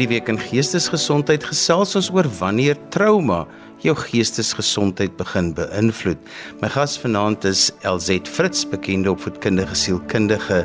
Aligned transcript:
Hierdie 0.00 0.16
week 0.16 0.30
in 0.32 0.38
Geestesgesondheid 0.40 1.42
gesels 1.44 1.90
ons 1.98 2.06
oor 2.08 2.24
wanneer 2.38 2.78
trauma 2.88 3.42
jou 3.84 3.92
geestesgesondheid 3.92 5.12
begin 5.18 5.50
beïnvloed. 5.52 6.22
My 6.62 6.70
gas 6.72 6.94
vanaand 7.02 7.44
is 7.44 7.66
LZ 7.84 8.24
Fritz, 8.32 8.62
bekende 8.64 9.12
opvoedkundige 9.12 9.76
sielkundige. 9.76 10.62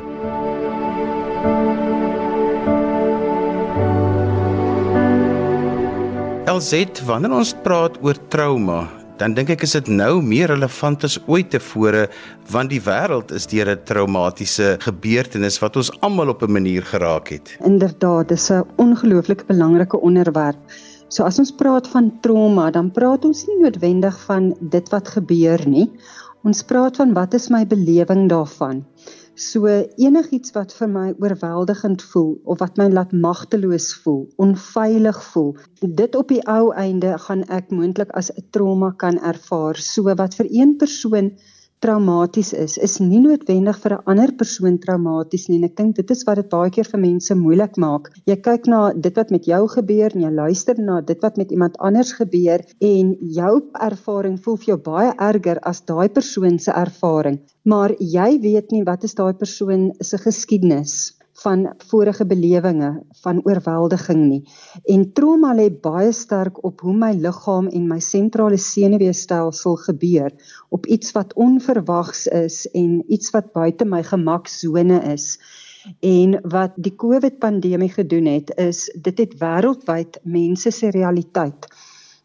LZ, 6.48 7.04
wanneer 7.04 7.36
ons 7.36 7.52
praat 7.67 7.99
oor 7.99 8.16
trauma, 8.31 8.86
dan 9.18 9.34
dink 9.36 9.54
ek 9.54 9.64
is 9.64 9.76
dit 9.78 9.88
nou 9.88 10.20
meer 10.24 10.52
relevant 10.52 11.05
as 11.08 11.16
ooit 11.32 11.48
tevore 11.54 12.08
want 12.52 12.72
die 12.74 12.82
wêreld 12.84 13.32
is 13.32 13.48
deur 13.48 13.72
'n 13.72 13.84
traumatiese 13.88 14.76
gebeurtenis 14.84 15.60
wat 15.64 15.78
ons 15.80 15.91
almal 16.02 16.30
op 16.30 16.44
'n 16.44 16.52
manier 16.52 16.84
geraak 16.84 17.30
het. 17.30 17.55
Inderdaad, 17.64 18.28
dis 18.28 18.52
'n 18.52 18.66
ongelooflik 18.76 19.48
belangrike 19.48 19.98
onderwerp. 20.02 20.60
So 21.08 21.24
as 21.24 21.40
ons 21.40 21.52
praat 21.52 21.88
van 21.88 22.12
trauma, 22.22 22.72
dan 22.72 22.91
praat 22.91 23.26
ons 23.26 23.46
nie 23.48 23.60
noodwendig 23.62 24.20
van 24.26 24.55
dit 24.60 24.90
wat 24.90 25.08
gebeur 25.08 25.68
nie. 25.68 25.91
Ons 26.44 26.63
praat 26.63 26.96
van 26.96 27.13
wat 27.13 27.34
is 27.34 27.50
my 27.50 27.66
belewing 27.66 28.30
daarvan? 28.30 28.84
So 29.35 29.67
enigiets 29.99 30.53
wat 30.55 30.71
vir 30.71 30.88
my 30.88 31.09
oorweldigend 31.20 32.03
voel 32.12 32.30
of 32.48 32.62
wat 32.62 32.77
my 32.80 32.85
laat 32.88 33.12
magteloos 33.12 33.89
voel, 34.03 34.21
onveilig 34.39 35.17
voel, 35.31 35.49
dit 35.81 36.16
op 36.16 36.30
die 36.31 36.39
ou 36.48 36.70
einde 36.71 37.12
gaan 37.26 37.43
ek 37.57 37.73
moontlik 37.76 38.13
as 38.16 38.31
'n 38.31 38.45
trauma 38.55 38.93
kan 38.95 39.20
ervaar. 39.20 39.76
So 39.76 40.16
wat 40.21 40.40
vir 40.40 40.48
een 40.49 40.77
persoon 40.79 41.34
traumaties 41.84 42.54
is, 42.54 42.77
is 42.77 42.99
nie 42.99 43.20
noodwendig 43.23 43.79
vir 43.84 43.93
'n 43.95 44.04
ander 44.12 44.31
persoon 44.41 44.77
traumaties 44.85 45.48
nie. 45.49 45.57
En 45.59 45.65
ek 45.70 45.76
dink 45.76 45.95
dit 45.95 46.12
is 46.12 46.23
wat 46.27 46.37
dit 46.41 46.49
baie 46.49 46.70
keer 46.70 46.87
vir 46.91 46.99
mense 46.99 47.35
moeilik 47.35 47.77
maak. 47.77 48.09
Jy 48.26 48.37
kyk 48.48 48.67
na 48.67 48.93
dit 48.93 49.15
wat 49.15 49.32
met 49.32 49.45
jou 49.45 49.62
gebeur 49.76 50.15
en 50.15 50.21
jy 50.27 50.32
luister 50.32 50.79
na 50.79 51.01
dit 51.01 51.21
wat 51.21 51.37
met 51.37 51.51
iemand 51.51 51.77
anders 51.77 52.13
gebeur 52.13 52.65
en 52.79 53.15
jou 53.40 53.54
ervaring 53.90 54.40
voel 54.40 54.57
vir 54.57 54.71
jou 54.73 54.77
baie 54.77 55.12
erger 55.17 55.59
as 55.63 55.82
daai 55.82 56.09
persoon 56.09 56.59
se 56.59 56.71
ervaring. 56.71 57.40
Maar 57.65 57.91
jy 57.99 58.39
weet 58.39 58.71
nie 58.71 58.84
wat 58.84 59.04
is 59.04 59.15
daai 59.15 59.34
persoon 59.34 59.91
se 60.01 60.17
geskiedenis 60.17 61.15
van 61.44 61.66
vorige 61.88 62.26
belewinge 62.26 63.04
van 63.22 63.41
oorweldiging 63.44 64.22
nie. 64.30 64.41
En 64.84 65.03
trauma 65.14 65.53
lê 65.56 65.68
baie 65.81 66.12
sterk 66.16 66.62
op 66.64 66.81
hoe 66.86 66.96
my 66.96 67.12
liggaam 67.19 67.68
en 67.68 67.88
my 67.91 68.00
sentrale 68.00 68.58
senuweestelsel 68.58 69.75
gebeur, 69.88 70.31
op 70.69 70.86
iets 70.86 71.12
wat 71.12 71.34
onverwags 71.34 72.28
is 72.28 72.66
en 72.72 73.03
iets 73.12 73.34
wat 73.36 73.52
buite 73.53 73.86
my 73.86 74.03
gemaksone 74.03 75.02
is. 75.13 75.36
En 76.02 76.40
wat 76.50 76.74
die 76.75 76.96
COVID 76.96 77.38
pandemie 77.40 77.91
gedoen 77.91 78.25
het 78.25 78.56
is 78.58 78.88
dit 78.96 79.18
het 79.18 79.36
wêreldwyd 79.41 80.19
mense 80.24 80.72
se 80.72 80.90
realiteit 80.90 81.68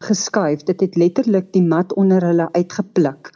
geskuif. 0.01 0.63
Dit 0.63 0.81
het 0.81 0.95
letterlik 0.95 1.51
die 1.53 1.61
mat 1.61 1.93
onder 1.93 2.23
hulle 2.25 2.49
uitgepluk 2.51 3.29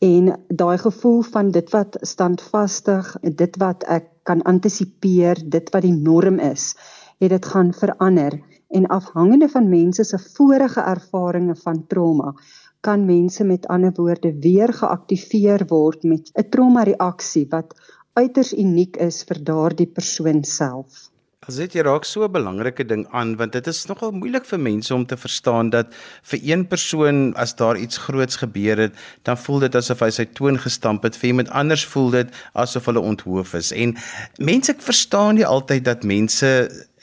en 0.00 0.32
daai 0.48 0.78
gevoel 0.78 1.22
van 1.22 1.50
dit 1.52 1.70
wat 1.70 1.96
standvastig, 2.00 3.16
dit 3.20 3.56
wat 3.60 3.84
ek 3.84 4.08
kan 4.30 4.42
antisipeer, 4.46 5.42
dit 5.50 5.70
wat 5.74 5.82
die 5.82 5.96
norm 5.96 6.38
is, 6.38 6.74
het 7.18 7.34
dit 7.34 7.46
gaan 7.52 7.72
verander 7.74 8.38
en 8.70 8.86
afhangende 8.86 9.48
van 9.50 9.68
mense 9.68 10.04
se 10.06 10.18
vorige 10.36 10.80
ervarings 10.80 11.62
van 11.66 11.86
trauma 11.90 12.34
kan 12.86 13.04
mense 13.04 13.44
met 13.44 13.66
ander 13.66 13.92
woorde 13.96 14.30
weer 14.40 14.72
geaktiveer 14.72 15.66
word 15.72 16.06
met 16.12 16.30
'n 16.34 16.48
trauma 16.54 16.82
reaksie 16.88 17.46
wat 17.50 17.74
uiters 18.14 18.52
uniek 18.64 18.96
is 18.96 19.22
vir 19.28 19.44
daardie 19.50 19.90
persoon 19.98 20.44
self. 20.44 21.09
As 21.48 21.56
dit 21.56 21.72
jy 21.72 21.80
raak 21.86 22.04
so 22.04 22.20
'n 22.24 22.32
belangrike 22.32 22.84
ding 22.88 23.02
aan 23.18 23.30
want 23.40 23.54
dit 23.56 23.68
is 23.70 23.78
nogal 23.88 24.10
moeilik 24.12 24.44
vir 24.48 24.58
mense 24.60 24.94
om 24.94 25.04
te 25.08 25.16
verstaan 25.16 25.70
dat 25.74 25.94
vir 26.32 26.40
een 26.48 26.64
persoon 26.68 27.32
as 27.44 27.54
daar 27.60 27.78
iets 27.80 27.96
groots 27.96 28.36
gebeur 28.42 28.76
het, 28.76 28.98
dan 29.24 29.38
voel 29.40 29.64
dit 29.64 29.78
asof 29.80 30.02
hy 30.04 30.10
sy 30.10 30.26
toon 30.40 30.58
gestamp 30.60 31.02
het. 31.02 31.16
Vir 31.16 31.30
iemand 31.30 31.48
anders 31.62 31.84
voel 31.92 32.10
dit 32.10 32.28
asof 32.52 32.90
hulle 32.90 33.00
onthoof 33.00 33.54
is. 33.54 33.72
En 33.72 33.96
mense 34.36 34.74
verstaan 34.78 35.40
nie 35.40 35.46
altyd 35.46 35.84
dat 35.84 36.04
mense 36.04 36.50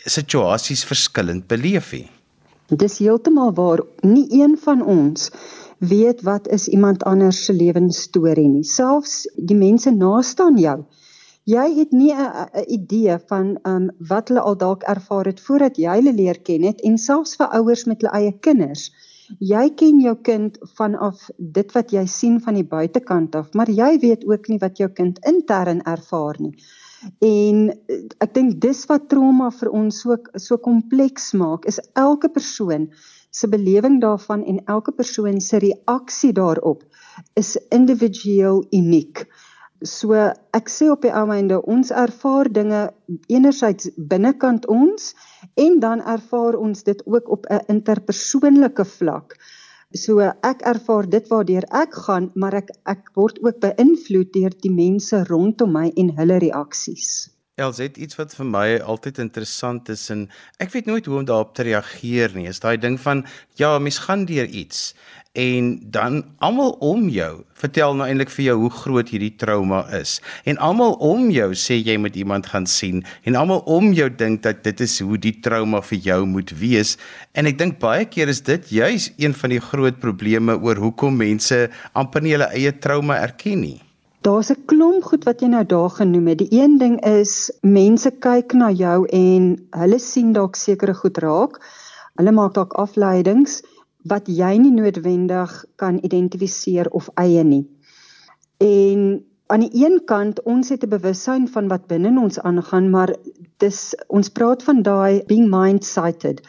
situasies 0.05 0.85
verskillend 0.85 1.47
beleef 1.47 1.91
nie. 1.97 2.05
Dis 2.69 2.99
heeltemal 3.01 3.55
waar 3.57 3.81
nie 4.05 4.27
een 4.29 4.53
van 4.67 4.85
ons 4.85 5.31
weet 5.79 6.21
wat 6.21 6.47
is 6.47 6.67
iemand 6.67 7.03
anders 7.03 7.41
se 7.45 7.53
lewensstorie 7.53 8.47
nie. 8.47 8.63
Selfs 8.63 9.25
die 9.33 9.57
mense 9.57 9.89
naaste 9.89 10.43
aan 10.43 10.61
jou 10.61 10.77
jy 11.47 11.65
het 11.79 11.91
nie 11.95 12.13
'n 12.13 12.63
idee 12.67 13.17
van 13.29 13.57
um 13.63 13.89
wat 14.09 14.27
hulle 14.29 14.41
al 14.41 14.57
dalk 14.57 14.83
ervaar 14.83 15.25
het 15.25 15.39
voordat 15.39 15.77
jy 15.77 15.93
hulle 15.99 16.13
leer 16.13 16.39
ken 16.49 16.63
het 16.63 16.81
en 16.81 16.97
selfs 16.97 17.35
vir 17.39 17.47
ouers 17.59 17.85
met 17.85 18.01
hulle 18.01 18.13
eie 18.19 18.33
kinders. 18.39 18.91
Jy 19.39 19.69
ken 19.75 19.99
jou 19.99 20.15
kind 20.15 20.57
vanaf 20.77 21.29
dit 21.37 21.71
wat 21.75 21.91
jy 21.91 22.05
sien 22.05 22.39
van 22.39 22.53
die 22.53 22.67
buitekant 22.67 23.35
af, 23.35 23.53
maar 23.53 23.69
jy 23.69 23.99
weet 23.99 24.23
ook 24.27 24.47
nie 24.47 24.59
wat 24.59 24.77
jou 24.77 24.89
kind 24.89 25.19
intern 25.25 25.81
ervaar 25.81 26.35
nie. 26.39 26.53
En 27.21 27.69
eh, 27.69 28.03
ek 28.23 28.33
dink 28.33 28.61
dis 28.61 28.85
wat 28.89 29.09
trauma 29.09 29.51
vir 29.51 29.69
ons 29.69 30.01
so 30.01 30.17
so 30.35 30.57
kompleks 30.57 31.33
maak, 31.33 31.65
is 31.65 31.79
elke 31.93 32.29
persoon 32.29 32.89
se 33.31 33.47
belewing 33.47 34.01
daarvan 34.01 34.43
en 34.45 34.63
elke 34.65 34.91
persoon 34.91 35.41
se 35.41 35.59
reaksie 35.59 36.33
daarop 36.33 36.83
is 37.35 37.57
individueel 37.69 38.63
uniek. 38.71 39.27
So 39.85 40.13
ek 40.57 40.69
sê 40.73 40.89
op 40.89 41.03
die 41.05 41.13
einde 41.13 41.59
ons 41.61 41.91
ervaar 41.91 42.49
dinge 42.49 42.87
enerzijds 43.29 43.91
binnekant 43.97 44.65
ons 44.65 45.13
en 45.53 45.79
dan 45.79 46.01
ervaar 46.01 46.57
ons 46.57 46.83
dit 46.83 47.01
ook 47.05 47.29
op 47.29 47.45
'n 47.45 47.61
interpersoonlike 47.67 48.85
vlak. 48.85 49.37
So 49.93 50.19
ek 50.19 50.61
ervaar 50.61 51.09
dit 51.09 51.27
waardeur 51.27 51.63
ek 51.71 51.93
gaan, 51.93 52.31
maar 52.35 52.53
ek 52.53 52.69
ek 52.85 53.11
word 53.13 53.39
ook 53.43 53.59
beïnvloed 53.59 54.33
deur 54.33 54.53
die 54.61 54.73
mense 54.73 55.23
rondom 55.29 55.71
my 55.71 55.91
en 55.95 56.09
hulle 56.17 56.37
reaksies. 56.39 57.29
LZ 57.57 57.97
iets 57.97 58.15
wat 58.19 58.35
vir 58.37 58.45
my 58.45 58.79
altyd 58.85 59.17
interessant 59.17 59.89
is 59.89 60.09
en 60.13 60.27
ek 60.61 60.69
weet 60.75 60.85
nooit 60.85 61.05
hoe 61.05 61.17
om 61.17 61.25
daarop 61.25 61.55
te 61.57 61.63
reageer 61.63 62.35
nie. 62.35 62.45
Is 62.47 62.59
daai 62.59 62.77
ding 62.77 62.99
van 63.01 63.25
ja, 63.55 63.79
mens 63.79 63.97
gaan 63.97 64.25
deur 64.29 64.45
iets 64.45 64.93
en 65.37 65.77
dan 65.93 66.23
almal 66.41 66.73
om 66.81 67.05
jou 67.13 67.43
vertel 67.57 67.93
nou 67.97 68.05
eintlik 68.09 68.31
vir 68.33 68.43
jou 68.47 68.55
hoe 68.63 68.71
groot 68.73 69.09
hierdie 69.13 69.33
trauma 69.37 69.83
is. 69.97 70.17
En 70.49 70.57
almal 70.61 70.95
om 71.05 71.29
jou 71.33 71.51
sê 71.57 71.77
jy 71.77 71.97
moet 72.01 72.17
iemand 72.17 72.49
gaan 72.49 72.65
sien 72.69 73.03
en 73.29 73.37
almal 73.37 73.61
om 73.69 73.91
jou 73.97 74.09
dink 74.09 74.41
dat 74.45 74.63
dit 74.65 74.81
is 74.85 74.97
hoe 75.05 75.17
die 75.21 75.35
trauma 75.45 75.81
vir 75.85 76.01
jou 76.09 76.19
moet 76.25 76.53
wees. 76.57 76.95
En 77.37 77.49
ek 77.49 77.59
dink 77.61 77.77
baie 77.81 78.05
keer 78.09 78.33
is 78.33 78.41
dit 78.49 78.71
juis 78.79 79.11
een 79.17 79.37
van 79.37 79.53
die 79.53 79.61
groot 79.61 80.01
probleme 80.01 80.57
oor 80.57 80.81
hoekom 80.81 81.21
mense 81.21 81.67
amper 81.93 82.25
nie 82.25 82.33
hulle 82.33 82.49
eie 82.57 82.73
trauma 82.73 83.21
erken 83.21 83.61
nie. 83.61 83.77
Daar's 84.25 84.49
'n 84.51 84.65
klomp 84.65 85.03
goed 85.03 85.23
wat 85.25 85.41
jy 85.41 85.47
nou 85.53 85.65
daar 85.65 85.89
genoem 85.89 86.27
het. 86.27 86.37
Die 86.39 86.61
een 86.61 86.77
ding 86.77 86.97
is 87.05 87.51
mense 87.61 88.11
kyk 88.11 88.53
na 88.53 88.71
jou 88.71 89.05
en 89.05 89.55
hulle 89.71 89.99
sien 89.99 90.33
dalk 90.33 90.55
sekere 90.55 90.93
goed 90.93 91.17
raak. 91.17 91.61
Hulle 92.17 92.31
maak 92.31 92.53
dalk 92.53 92.73
afleidings 92.73 93.61
wat 94.07 94.27
jy 94.27 94.53
nie 94.57 94.71
noodwendig 94.71 95.53
kan 95.75 95.99
identifiseer 96.03 96.89
of 96.89 97.09
eie 97.15 97.43
nie. 97.43 97.65
En 98.63 99.23
aan 99.47 99.63
die 99.63 99.85
een 99.85 100.01
kant 100.05 100.41
ons 100.43 100.69
het 100.69 100.83
'n 100.83 100.89
bewussyn 100.89 101.47
van 101.47 101.67
wat 101.67 101.87
binne 101.87 102.19
ons 102.19 102.39
aangaan, 102.39 102.89
maar 102.89 103.15
dis 103.57 103.95
ons 104.07 104.29
praat 104.29 104.63
van 104.63 104.81
daai 104.81 105.23
being 105.27 105.49
mind 105.49 105.85
sighted 105.85 106.41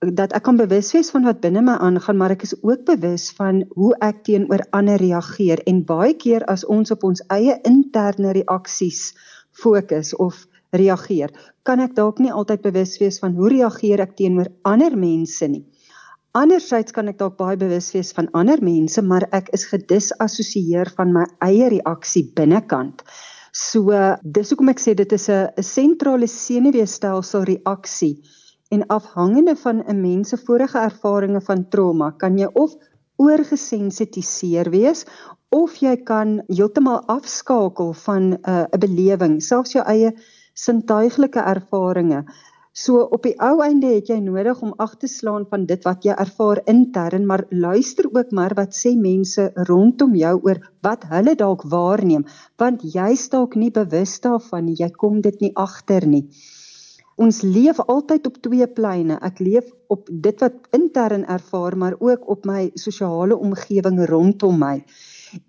dat 0.00 0.32
ek 0.32 0.46
kan 0.48 0.56
bewus 0.56 0.94
wees 0.96 1.10
van 1.12 1.26
wat 1.28 1.42
binne 1.44 1.60
my 1.60 1.74
aangaan, 1.76 2.16
maar 2.16 2.32
ek 2.32 2.46
is 2.46 2.54
ook 2.64 2.86
bewus 2.88 3.28
van 3.36 3.64
hoe 3.76 3.92
ek 4.00 4.22
teenoor 4.24 4.62
ander 4.72 4.96
reageer 4.96 5.60
en 5.68 5.82
baie 5.84 6.14
keer 6.16 6.44
as 6.48 6.64
ons 6.64 6.90
op 6.90 7.04
ons 7.04 7.20
eie 7.28 7.58
interne 7.68 8.32
reaksies 8.32 9.12
fokus 9.52 10.14
of 10.16 10.46
reageer, 10.72 11.34
kan 11.68 11.84
ek 11.84 11.94
dalk 11.98 12.18
nie 12.18 12.32
altyd 12.32 12.62
bewus 12.64 12.96
wees 13.02 13.20
van 13.20 13.36
hoe 13.36 13.50
reageer 13.52 14.00
ek 14.00 14.16
teenoor 14.16 14.48
ander 14.64 14.96
mense 14.96 15.48
nie. 15.48 15.66
Andersyds 16.30 16.94
kan 16.94 17.10
ek 17.10 17.16
dalk 17.18 17.34
baie 17.40 17.56
bewus 17.58 17.88
wees 17.90 18.12
van 18.14 18.28
ander 18.38 18.60
mense, 18.62 19.02
maar 19.02 19.24
ek 19.34 19.48
is 19.56 19.64
gedisassosieer 19.66 20.92
van 20.94 21.10
my 21.16 21.24
eie 21.42 21.66
reaksie 21.72 22.22
binnekant. 22.38 23.02
So 23.50 23.90
dis 24.22 24.52
hoekom 24.52 24.70
ek 24.70 24.78
sê 24.78 24.94
dit 24.94 25.12
is 25.12 25.26
'n 25.28 25.50
'n 25.58 25.66
sentrale 25.66 26.28
senuweestelsel 26.30 27.42
reaksie 27.50 28.22
en 28.70 28.86
afhangende 28.86 29.56
van 29.56 29.82
'n 29.82 30.00
mens 30.00 30.28
se 30.30 30.36
vorige 30.36 30.78
ervarings 30.78 31.44
van 31.46 31.66
trauma 31.68 32.12
kan 32.12 32.38
jy 32.38 32.46
of 32.54 32.78
oorgesensitiseer 33.18 34.70
wees 34.70 35.06
of 35.50 35.74
jy 35.82 35.96
kan 35.96 36.42
heeltemal 36.46 37.02
afskakel 37.08 37.92
van 38.06 38.22
'n 38.22 38.38
uh, 38.46 38.66
'n 38.70 38.78
belewing, 38.78 39.42
selfs 39.42 39.72
jou 39.72 39.82
eie 39.82 40.14
sintuiglike 40.54 41.42
ervarings 41.42 42.24
So 42.72 43.00
op 43.02 43.24
die 43.26 43.34
ou 43.42 43.56
einde 43.64 43.88
het 43.96 44.12
jy 44.12 44.20
nodig 44.22 44.60
om 44.62 44.76
ag 44.78 44.92
te 45.02 45.08
slaan 45.10 45.42
van 45.50 45.64
dit 45.66 45.82
wat 45.88 46.04
jy 46.06 46.14
ervaar 46.14 46.60
intern, 46.70 47.24
maar 47.26 47.42
luister 47.50 48.06
ook 48.06 48.30
maar 48.30 48.54
wat 48.54 48.76
sê 48.78 48.92
mense 48.94 49.48
rondom 49.66 50.14
jou 50.14 50.36
oor 50.46 50.60
wat 50.86 51.08
hulle 51.10 51.34
dalk 51.34 51.64
waarneem, 51.66 52.22
want 52.62 52.84
jy 52.86 53.08
is 53.16 53.26
dalk 53.32 53.56
nie 53.58 53.72
bewus 53.74 54.14
daarvan 54.22 54.68
nie, 54.68 54.76
jy 54.78 54.90
kom 54.94 55.18
dit 55.20 55.40
nie 55.40 55.50
agter 55.56 56.06
nie. 56.06 56.28
ons 57.20 57.42
leef 57.42 57.76
altyd 57.84 58.26
op 58.26 58.36
twee 58.40 58.66
pleine. 58.66 59.18
Ek 59.20 59.42
leef 59.44 59.66
op 59.92 60.06
dit 60.08 60.40
wat 60.40 60.70
intern 60.72 61.26
ervaar, 61.26 61.76
maar 61.76 61.96
ook 61.98 62.28
op 62.32 62.46
my 62.48 62.70
sosiale 62.74 63.36
omgewing 63.36 63.98
rondom 64.08 64.56
my. 64.58 64.78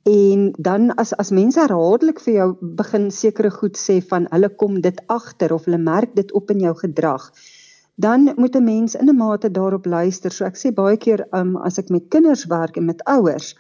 En 0.04 0.54
dan 0.58 0.94
as 0.96 1.14
as 1.24 1.32
mense 1.32 1.60
herhaaldelik 1.60 2.20
vir 2.20 2.34
jou 2.34 2.48
begin 2.82 3.12
sekere 3.12 3.52
goed 3.52 3.78
sê 3.78 4.00
van 4.12 4.28
hulle 4.32 4.50
kom 4.64 4.82
dit 4.82 5.02
agter 5.08 5.54
of 5.54 5.66
hulle 5.66 5.82
merk 5.82 6.16
dit 6.16 6.32
op 6.32 6.52
in 6.52 6.60
jou 6.60 6.74
gedrag, 6.84 7.32
dan 7.96 8.34
moet 8.36 8.56
'n 8.56 8.64
mens 8.64 8.96
in 8.96 9.10
'n 9.10 9.18
mate 9.18 9.52
daarop 9.52 9.86
luister. 9.86 10.32
So 10.32 10.46
ek 10.46 10.58
sê 10.58 10.74
baie 10.74 10.98
keer 10.98 11.28
um, 11.32 11.56
as 11.58 11.78
ek 11.78 11.90
met 11.90 12.10
kinders 12.10 12.46
werk 12.46 12.78
en 12.78 12.86
met 12.86 13.04
ouers, 13.04 13.56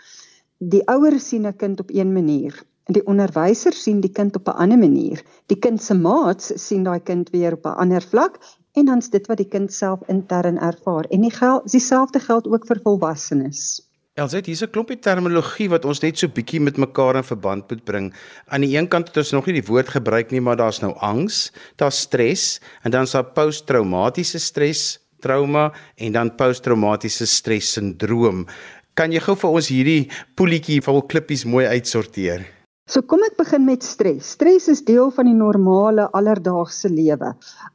die 0.57 0.87
ouers 0.87 1.27
sien 1.27 1.47
'n 1.47 1.55
kind 1.55 1.79
op 1.79 1.89
een 1.89 2.13
manier 2.13 2.65
en 2.91 2.97
die 2.97 3.07
onderwyser 3.07 3.73
sien 3.77 4.01
die 4.03 4.11
kind 4.11 4.35
op 4.35 4.47
'n 4.47 4.57
ander 4.63 4.77
manier. 4.77 5.23
Die 5.47 5.59
kind 5.59 5.81
se 5.81 5.93
maats 5.93 6.51
sien 6.67 6.83
daai 6.83 6.99
kind 6.99 7.29
weer 7.29 7.53
op 7.53 7.65
'n 7.65 7.77
ander 7.83 8.01
vlak 8.01 8.39
en 8.73 8.85
dan's 8.85 9.09
dit 9.09 9.27
wat 9.27 9.37
die 9.37 9.47
kind 9.47 9.73
self 9.73 9.99
intern 10.07 10.57
ervaar. 10.57 11.05
En 11.09 11.21
die 11.21 11.31
geld 11.31 11.71
dieselfde 11.71 12.19
geld 12.19 12.47
ook 12.47 12.65
vir 12.67 12.79
volwassenes. 12.83 13.90
Elsit, 14.19 14.45
hier's 14.45 14.61
'n 14.61 14.71
klompie 14.75 14.99
terminologie 14.99 15.69
wat 15.71 15.85
ons 15.85 16.01
net 16.03 16.17
so 16.17 16.27
bietjie 16.27 16.59
met 16.59 16.75
mekaar 16.75 17.15
in 17.15 17.23
verband 17.23 17.69
moet 17.69 17.85
bring. 17.85 18.13
Aan 18.51 18.61
die 18.61 18.75
een 18.75 18.89
kant 18.89 19.07
het 19.07 19.17
ons 19.17 19.31
nog 19.31 19.45
nie 19.45 19.61
die 19.61 19.69
woord 19.71 19.87
gebruik 19.87 20.31
nie, 20.31 20.41
maar 20.41 20.57
daar's 20.57 20.81
nou 20.81 20.91
angs, 20.99 21.51
daar's 21.77 22.01
stres 22.01 22.59
en 22.83 22.91
dan's 22.91 23.11
daar 23.11 23.23
posttraumatiese 23.23 24.39
stres, 24.39 24.99
trauma 25.21 25.71
en 25.95 26.11
dan 26.11 26.35
posttraumatiese 26.35 27.25
stres 27.25 27.71
sindroom. 27.71 28.47
Kan 28.95 29.13
jy 29.13 29.19
gou 29.19 29.35
vir 29.35 29.49
ons 29.49 29.67
hierdie 29.69 30.09
poeltjie 30.35 30.81
vol 30.81 31.01
klippies 31.07 31.45
mooi 31.45 31.65
uitsorteer? 31.65 32.60
So 32.91 32.99
kom 33.07 33.21
ek 33.23 33.37
begin 33.39 33.63
met 33.63 33.85
stres. 33.87 34.33
Stres 34.35 34.65
is 34.67 34.81
deel 34.83 35.13
van 35.15 35.29
die 35.29 35.35
normale 35.37 36.09
alledaagse 36.17 36.89
lewe. 36.91 37.29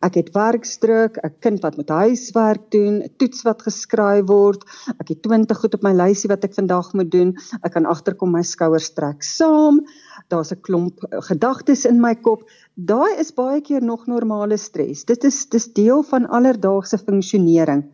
Ek 0.04 0.18
het 0.20 0.28
werkdruk, 0.34 1.16
'n 1.24 1.32
kind 1.40 1.62
wat 1.64 1.78
moet 1.80 1.88
huiswerk 1.88 2.66
doen, 2.74 3.00
'n 3.00 3.08
toets 3.16 3.40
wat 3.48 3.64
geskryf 3.64 4.26
word, 4.28 4.66
ek 5.00 5.08
het 5.08 5.22
20 5.22 5.56
goed 5.56 5.74
op 5.78 5.82
my 5.88 5.94
lysie 5.96 6.28
wat 6.28 6.44
ek 6.44 6.52
vandag 6.52 6.92
moet 6.92 7.10
doen. 7.10 7.32
Ek 7.64 7.72
kan 7.72 7.86
agterkom 7.86 8.30
my 8.30 8.42
skouers 8.42 8.90
trek 8.92 9.22
saam. 9.22 9.80
Daar's 10.28 10.52
'n 10.52 10.60
klomp 10.60 11.00
eh, 11.04 11.22
gedagtes 11.30 11.86
in 11.86 11.98
my 11.98 12.14
kop. 12.14 12.44
Daai 12.74 13.16
is 13.19 13.32
baie 13.32 13.62
keer 13.62 13.82
nog 13.82 14.06
normale 14.06 14.58
stres. 14.58 15.06
Dit 15.06 15.24
is 15.24 15.46
dis 15.48 15.72
deel 15.72 16.02
van 16.02 16.28
alledaagse 16.28 16.98
funksionering. 16.98 17.88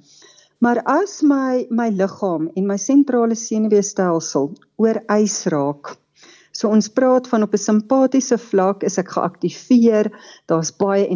Maar 0.58 0.82
as 0.86 1.22
my 1.22 1.66
my 1.70 1.88
liggaam 1.90 2.50
en 2.56 2.66
my 2.66 2.76
sentrale 2.76 3.34
senuweestelsel 3.34 4.52
oorwys 4.76 5.46
raak, 5.46 6.01
So 6.62 6.70
ons 6.70 6.86
praat 6.94 7.26
van 7.26 7.42
op 7.42 7.54
'n 7.56 7.58
simpatiese 7.58 8.36
vlak 8.38 8.84
is 8.86 8.98
ek 8.98 9.08
geaktiveer. 9.16 10.06
Daar's 10.46 10.70
baie 10.70 11.08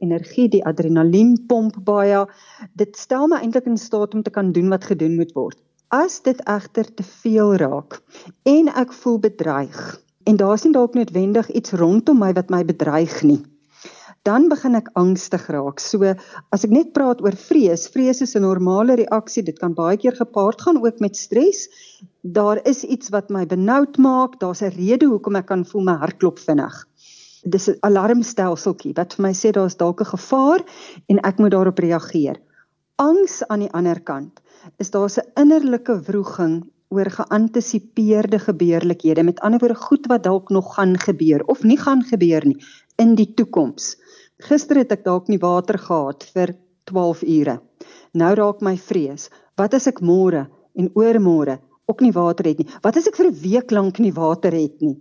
energie, 0.00 0.48
die 0.48 0.64
adrenalien 0.64 1.44
pomp 1.46 1.76
baie. 1.84 2.24
Dit 2.72 2.96
stel 2.96 3.28
my 3.28 3.36
eintlik 3.36 3.66
in 3.66 3.76
staat 3.76 4.14
om 4.14 4.22
te 4.22 4.30
kan 4.30 4.52
doen 4.52 4.68
wat 4.68 4.84
gedoen 4.84 5.16
moet 5.16 5.32
word. 5.32 5.58
As 5.88 6.22
dit 6.22 6.40
egter 6.48 6.94
te 6.94 7.02
veel 7.02 7.54
raak 7.56 8.00
en 8.42 8.68
ek 8.68 8.92
voel 8.92 9.18
bedreig 9.18 10.00
en 10.24 10.36
daar's 10.36 10.64
nie 10.64 10.72
dalk 10.72 10.94
noodwendig 10.94 11.50
iets 11.50 11.72
rondom 11.72 12.18
my 12.18 12.32
wat 12.32 12.50
my 12.50 12.64
bedreig 12.64 13.22
nie 13.22 13.44
dan 14.24 14.48
begin 14.48 14.78
ek 14.78 14.88
angstig 14.96 15.44
raak. 15.52 15.80
So 15.84 16.14
as 16.52 16.64
ek 16.64 16.72
net 16.72 16.92
praat 16.96 17.20
oor 17.24 17.36
vrees, 17.36 17.86
vrees 17.92 18.22
is 18.24 18.34
'n 18.34 18.42
normale 18.42 18.96
reaksie. 18.96 19.44
Dit 19.44 19.58
kan 19.58 19.74
baie 19.74 19.96
keer 19.96 20.16
gepaard 20.16 20.60
gaan 20.60 20.80
ook 20.80 21.00
met 21.00 21.16
stres. 21.16 21.68
Daar 22.22 22.60
is 22.64 22.84
iets 22.84 23.10
wat 23.10 23.30
my 23.30 23.44
benoud 23.46 23.98
maak. 23.98 24.40
Daar's 24.40 24.62
'n 24.62 24.72
rede 24.72 25.06
hoekom 25.06 25.36
ek 25.36 25.46
kan 25.46 25.64
voel 25.64 25.84
my 25.84 25.96
hart 26.00 26.18
klop 26.18 26.38
vinnig. 26.38 26.86
Dis 27.44 27.68
'n 27.68 27.76
alarmstelseltjie 27.80 28.94
wat 28.96 29.14
vir 29.14 29.22
my 29.22 29.32
sê 29.32 29.52
daar's 29.52 29.76
dalk 29.76 30.00
'n 30.00 30.16
gevaar 30.16 30.64
en 31.08 31.18
ek 31.18 31.38
moet 31.38 31.50
daarop 31.50 31.78
reageer. 31.78 32.40
Angs 32.96 33.42
aan 33.48 33.60
die 33.60 33.72
ander 33.72 34.00
kant 34.00 34.40
is 34.78 34.90
daar 34.90 35.08
'n 35.08 35.32
innerlike 35.36 36.00
wroging 36.06 36.64
oor 36.88 37.10
geantisipeerde 37.10 38.38
gebeurlikhede. 38.38 39.22
Met 39.22 39.40
ander 39.40 39.60
woorde, 39.60 39.74
goed 39.74 40.06
wat 40.06 40.22
dalk 40.22 40.50
nog 40.50 40.74
gaan 40.74 40.98
gebeur 40.98 41.44
of 41.44 41.62
nie 41.62 41.78
gaan 41.78 42.02
gebeur 42.02 42.46
nie 42.46 42.58
in 42.96 43.14
die 43.14 43.34
toekoms. 43.34 43.96
Gister 44.42 44.80
het 44.80 44.90
ek 44.90 45.04
dalk 45.06 45.28
nie 45.30 45.38
water 45.38 45.76
gehad 45.78 46.24
vir 46.34 46.56
12 46.90 47.20
ure. 47.22 47.60
Nou 48.18 48.32
raak 48.34 48.64
my 48.66 48.74
vrees. 48.76 49.28
Wat 49.54 49.76
as 49.78 49.86
ek 49.86 50.00
môre 50.02 50.48
en 50.74 50.90
oormôre 50.98 51.60
ook 51.86 52.00
nie 52.02 52.10
water 52.12 52.48
het 52.50 52.58
nie? 52.58 52.66
Wat 52.82 52.96
as 52.98 53.06
ek 53.06 53.16
vir 53.20 53.30
'n 53.30 53.40
week 53.44 53.70
lank 53.70 54.00
nie 54.02 54.10
water 54.12 54.50
het 54.50 54.80
nie? 54.82 54.98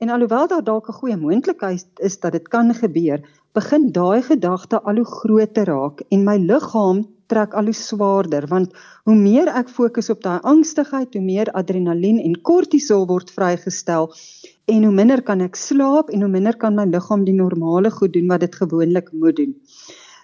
En 0.00 0.08
alhoewel 0.08 0.48
daar 0.48 0.64
dalk 0.64 0.88
'n 0.88 0.98
goeie 1.00 1.16
moontlikheid 1.16 2.00
is 2.00 2.18
dat 2.20 2.32
dit 2.32 2.48
kan 2.48 2.74
gebeur, 2.74 3.20
begin 3.52 3.92
daai 3.92 4.22
gedagte 4.22 4.80
al 4.80 4.96
hoe 4.96 5.04
groter 5.04 5.66
raak 5.66 6.00
en 6.10 6.24
my 6.24 6.38
liggaam 6.38 7.06
trek 7.26 7.54
al 7.54 7.64
hoe 7.64 7.74
swaarder 7.74 8.46
want 8.46 8.72
hoe 9.04 9.14
meer 9.14 9.48
ek 9.48 9.68
fokus 9.68 10.10
op 10.10 10.22
daai 10.22 10.40
angstigheid, 10.42 11.14
hoe 11.14 11.22
meer 11.22 11.52
adrenalien 11.52 12.18
en 12.18 12.40
kortisol 12.42 13.06
word 13.06 13.30
vrygestel 13.30 14.10
en 14.66 14.84
hoe 14.84 14.92
minder 14.94 15.22
kan 15.22 15.40
ek 15.40 15.56
slaap 15.56 16.10
en 16.10 16.22
hoe 16.24 16.30
minder 16.30 16.56
kan 16.56 16.74
my 16.74 16.84
liggaam 16.90 17.24
die 17.24 17.36
normale 17.36 17.90
goed 17.90 18.12
doen 18.12 18.28
wat 18.28 18.40
dit 18.44 18.54
gewoonlik 18.54 19.12
moet 19.12 19.36
doen. 19.36 19.54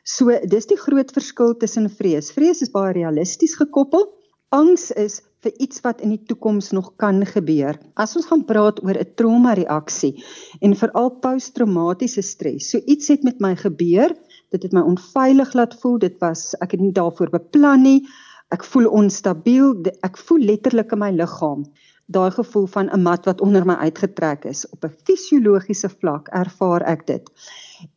So 0.06 0.30
dis 0.46 0.68
die 0.70 0.78
groot 0.78 1.10
verskil 1.10 1.56
tussen 1.58 1.88
vrees. 1.90 2.30
Vrees 2.34 2.62
is 2.62 2.70
baie 2.70 2.92
realisties 2.94 3.56
gekoppel. 3.58 4.06
Angs 4.54 4.92
is 4.94 5.18
vir 5.42 5.52
iets 5.62 5.82
wat 5.82 6.02
in 6.04 6.12
die 6.14 6.22
toekoms 6.30 6.70
nog 6.76 6.92
kan 7.02 7.18
gebeur. 7.26 7.74
As 7.98 8.14
ons 8.18 8.28
gaan 8.30 8.44
praat 8.46 8.78
oor 8.84 8.94
'n 8.94 9.14
trauma 9.18 9.54
reaksie 9.58 10.22
en 10.62 10.78
veral 10.78 11.10
posttraumatiese 11.24 12.22
stres. 12.22 12.70
So 12.70 12.78
iets 12.78 13.08
het 13.08 13.24
met 13.24 13.40
my 13.40 13.56
gebeur, 13.56 14.14
dit 14.50 14.62
het 14.62 14.72
my 14.72 14.80
onveilig 14.80 15.54
laat 15.54 15.74
voel. 15.80 15.98
Dit 15.98 16.20
was 16.20 16.54
ek 16.60 16.72
het 16.72 16.80
nie 16.80 16.92
daarvoor 16.92 17.30
beplan 17.30 17.82
nie. 17.82 18.06
Ek 18.50 18.64
voel 18.64 18.86
onstabiel. 18.86 19.74
Ek 20.02 20.16
voel 20.16 20.38
letterlik 20.38 20.92
in 20.92 20.98
my 20.98 21.10
liggaam 21.10 21.66
daai 22.06 22.30
gevoel 22.30 22.66
van 22.66 22.88
'n 22.92 23.02
mat 23.02 23.24
wat 23.24 23.40
onder 23.40 23.66
my 23.66 23.74
uitgetrek 23.74 24.44
is 24.44 24.68
op 24.70 24.84
'n 24.84 24.94
fisiologiese 25.04 25.88
vlak 25.88 26.28
ervaar 26.28 26.82
ek 26.82 27.06
dit. 27.06 27.24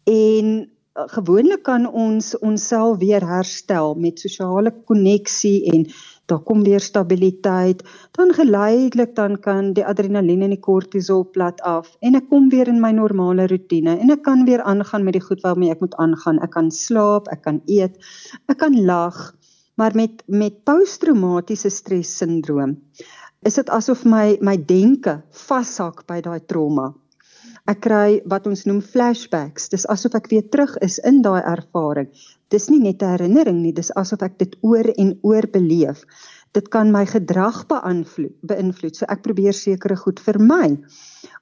En 0.04 0.46
uh, 0.66 1.04
gewoonlik 1.16 1.64
kan 1.64 1.86
ons 1.92 2.38
onsself 2.40 2.98
weer 2.98 3.28
herstel 3.28 3.96
met 3.96 4.20
sosiale 4.20 4.74
koneksie 4.86 5.72
en 5.72 5.86
daar 6.26 6.40
kom 6.40 6.64
weer 6.64 6.80
stabiliteit, 6.80 7.84
dan 8.12 8.34
geleidelik 8.34 9.16
dan 9.16 9.40
kan 9.40 9.74
die 9.74 9.86
adrenalien 9.86 10.42
en 10.42 10.50
die 10.50 10.60
kortisol 10.60 11.30
plat 11.30 11.62
af 11.62 11.98
en 12.00 12.16
ek 12.16 12.30
kom 12.30 12.50
weer 12.50 12.68
in 12.68 12.82
my 12.82 12.92
normale 12.92 13.48
rotine 13.48 13.98
en 13.98 14.10
ek 14.10 14.22
kan 14.22 14.46
weer 14.46 14.62
aangaan 14.62 15.04
met 15.04 15.14
die 15.14 15.26
goed 15.28 15.42
waarmee 15.42 15.72
ek 15.72 15.80
moet 15.80 15.96
aangaan. 15.96 16.40
Ek 16.40 16.52
kan 16.52 16.72
slaap, 16.72 17.28
ek 17.28 17.42
kan 17.42 17.62
eet, 17.66 17.98
ek 18.48 18.58
kan 18.58 18.86
lag, 18.86 19.34
maar 19.76 19.96
met 19.96 20.24
met 20.28 20.64
posttraumatiese 20.64 21.70
stres 21.70 22.18
sindroom 22.18 22.78
is 23.46 23.56
dit 23.56 23.70
asof 23.72 24.04
my 24.06 24.38
my 24.42 24.58
denke 24.58 25.22
vashak 25.48 26.04
by 26.08 26.20
daai 26.26 26.40
trauma. 26.52 26.90
Ek 27.70 27.80
kry 27.86 28.20
wat 28.32 28.48
ons 28.50 28.66
noem 28.66 28.82
flashbacks. 28.82 29.70
Dis 29.70 29.86
asof 29.94 30.16
ek 30.18 30.30
weer 30.32 30.46
terug 30.52 30.76
is 30.86 30.98
in 31.06 31.22
daai 31.22 31.42
ervaring. 31.42 32.10
Dis 32.50 32.70
nie 32.70 32.80
net 32.82 33.04
'n 33.04 33.12
herinnering 33.14 33.62
nie, 33.62 33.72
dis 33.72 33.92
asof 33.96 34.24
ek 34.24 34.38
dit 34.40 34.56
oor 34.62 34.88
en 34.98 35.20
oor 35.24 35.48
beleef. 35.54 36.04
Dit 36.58 36.70
kan 36.74 36.90
my 36.92 37.06
gedrag 37.06 37.66
beïnvloed. 37.70 38.96
So 38.98 39.06
ek 39.06 39.22
probeer 39.26 39.54
sekere 39.54 39.98
goed 40.00 40.22
vermy 40.24 40.78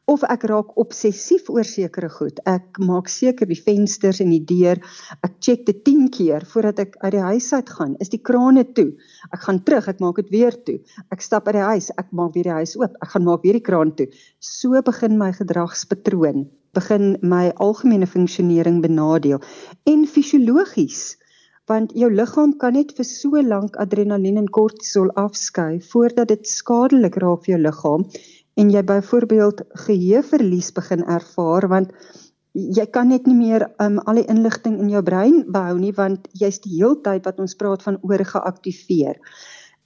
of 0.08 0.24
ek 0.24 0.46
raak 0.48 0.74
obsessief 0.80 1.50
oor 1.52 1.68
sekere 1.68 2.08
goed. 2.12 2.40
Ek 2.48 2.80
maak 2.84 3.10
seker 3.12 3.48
die 3.50 3.60
vensters 3.60 4.22
en 4.24 4.32
die 4.32 4.44
deur, 4.48 4.80
ek 5.24 5.40
check 5.44 5.66
dit 5.68 5.82
10 5.84 6.08
keer 6.16 6.46
voordat 6.48 6.80
ek 6.86 6.96
uit 7.04 7.14
die 7.18 7.24
huis 7.26 7.50
uit 7.54 7.72
gaan. 7.80 7.96
Is 8.04 8.12
die 8.14 8.22
krane 8.30 8.64
toe? 8.78 8.90
Ek 9.36 9.44
gaan 9.44 9.60
terug, 9.68 9.90
ek 9.92 10.00
maak 10.04 10.22
dit 10.24 10.32
weer 10.32 10.56
toe. 10.68 10.78
Ek 11.12 11.24
stap 11.24 11.48
uit 11.52 11.58
die 11.60 11.68
huis, 11.74 11.92
ek 12.00 12.12
maak 12.16 12.36
weer 12.36 12.48
die 12.48 12.58
huis 12.62 12.78
oop. 12.80 12.96
Ek 13.04 13.12
gaan 13.16 13.28
maak 13.28 13.44
weer 13.44 13.60
die 13.60 13.66
kraan 13.68 13.92
toe. 14.00 14.08
So 14.40 14.80
begin 14.88 15.20
my 15.20 15.34
gedragspatroon, 15.36 16.48
begin 16.78 17.16
my 17.24 17.50
algemene 17.64 18.08
funksionering 18.08 18.80
benadeel 18.84 19.44
en 19.88 20.08
fisiologies 20.08 21.18
want 21.68 21.92
jou 21.96 22.10
liggaam 22.14 22.54
kan 22.62 22.74
net 22.74 22.94
vir 22.98 23.08
so 23.08 23.42
lank 23.44 23.76
adrenalien 23.84 24.38
en 24.42 24.48
kortisol 24.60 25.12
afskei 25.16 25.80
voordat 25.92 26.32
dit 26.34 26.48
skadelik 26.48 27.20
raak 27.24 27.44
vir 27.46 27.56
jou 27.56 27.62
liggaam 27.66 28.08
en 28.58 28.72
jy 28.74 28.84
byvoorbeeld 28.92 29.66
geheueverlies 29.86 30.72
begin 30.78 31.04
ervaar 31.18 31.68
want 31.74 31.92
jy 32.58 32.86
kan 32.90 33.12
net 33.12 33.28
nie 33.30 33.38
meer 33.38 33.68
um, 33.84 34.00
al 34.10 34.22
die 34.22 34.28
inligting 34.32 34.80
in 34.82 34.90
jou 34.90 35.04
brein 35.06 35.44
behou 35.54 35.78
nie 35.80 35.94
want 35.98 36.28
jy's 36.34 36.60
die 36.64 36.80
heeltyd 36.80 37.28
wat 37.30 37.42
ons 37.44 37.56
praat 37.60 37.84
van 37.86 38.00
oorgeaktiveer. 38.02 39.20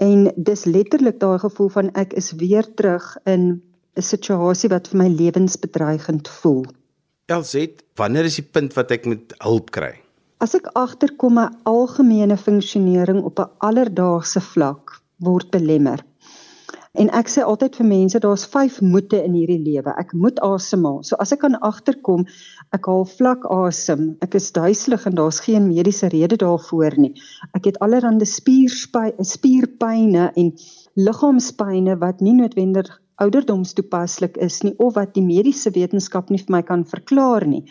En 0.01 0.29
dis 0.37 0.65
letterlik 0.65 1.19
daai 1.21 1.39
gevoel 1.43 1.69
van 1.73 1.91
ek 1.99 2.15
is 2.17 2.31
weer 2.39 2.65
terug 2.75 3.17
in 3.25 3.61
'n 3.97 4.01
situasie 4.01 4.69
wat 4.69 4.87
vir 4.87 4.97
my 5.03 5.09
lewensbedreigend 5.09 6.27
voel. 6.27 6.63
LZ, 7.27 7.83
wanneer 7.95 8.25
is 8.25 8.39
die 8.39 8.47
punt 8.47 8.73
wat 8.73 8.91
ek 8.91 9.05
moet 9.05 9.33
hulp 9.43 9.71
kry? 9.71 10.00
As 10.41 10.55
ek 10.57 10.71
agterkom 10.75 11.37
my 11.37 11.47
algemene 11.69 12.37
funksionering 12.37 13.23
op 13.23 13.39
'n 13.39 13.51
alledaagse 13.67 14.41
vlak 14.53 14.97
word 15.27 15.51
belemmer 15.51 16.01
En 16.99 17.07
ek 17.15 17.29
sê 17.31 17.43
altyd 17.47 17.77
vir 17.79 17.87
mense 17.87 18.19
daar's 18.19 18.43
5 18.53 18.81
moete 18.83 19.19
in 19.23 19.35
hierdie 19.37 19.61
lewe. 19.63 19.93
Ek 19.99 20.09
moet 20.11 20.39
asemhaal. 20.43 20.97
So 21.07 21.15
as 21.23 21.31
ek 21.31 21.39
kan 21.45 21.55
agterkom, 21.63 22.25
ek 22.75 22.89
haal 22.91 23.05
vlak 23.07 23.45
asem. 23.47 24.17
Ek 24.25 24.35
is 24.35 24.49
duiselig 24.51 25.05
en 25.07 25.15
daar's 25.15 25.39
geen 25.45 25.69
mediese 25.69 26.09
rede 26.11 26.35
daarvoor 26.41 26.97
nie. 26.99 27.13
Ek 27.55 27.69
het 27.69 27.79
allerlei 27.79 28.27
spierpyne 28.27 30.25
en 30.35 30.51
liggaamspyne 30.99 31.95
wat 32.03 32.19
nie 32.19 32.35
noodwendig 32.41 32.91
ouderdomstoepaslik 33.23 34.35
is 34.43 34.59
nie 34.65 34.75
of 34.77 34.97
wat 34.99 35.15
die 35.15 35.23
mediese 35.23 35.71
wetenskap 35.71 36.29
nie 36.29 36.43
vir 36.43 36.57
my 36.57 36.63
kan 36.67 36.83
verklaar 36.83 37.47
nie. 37.47 37.63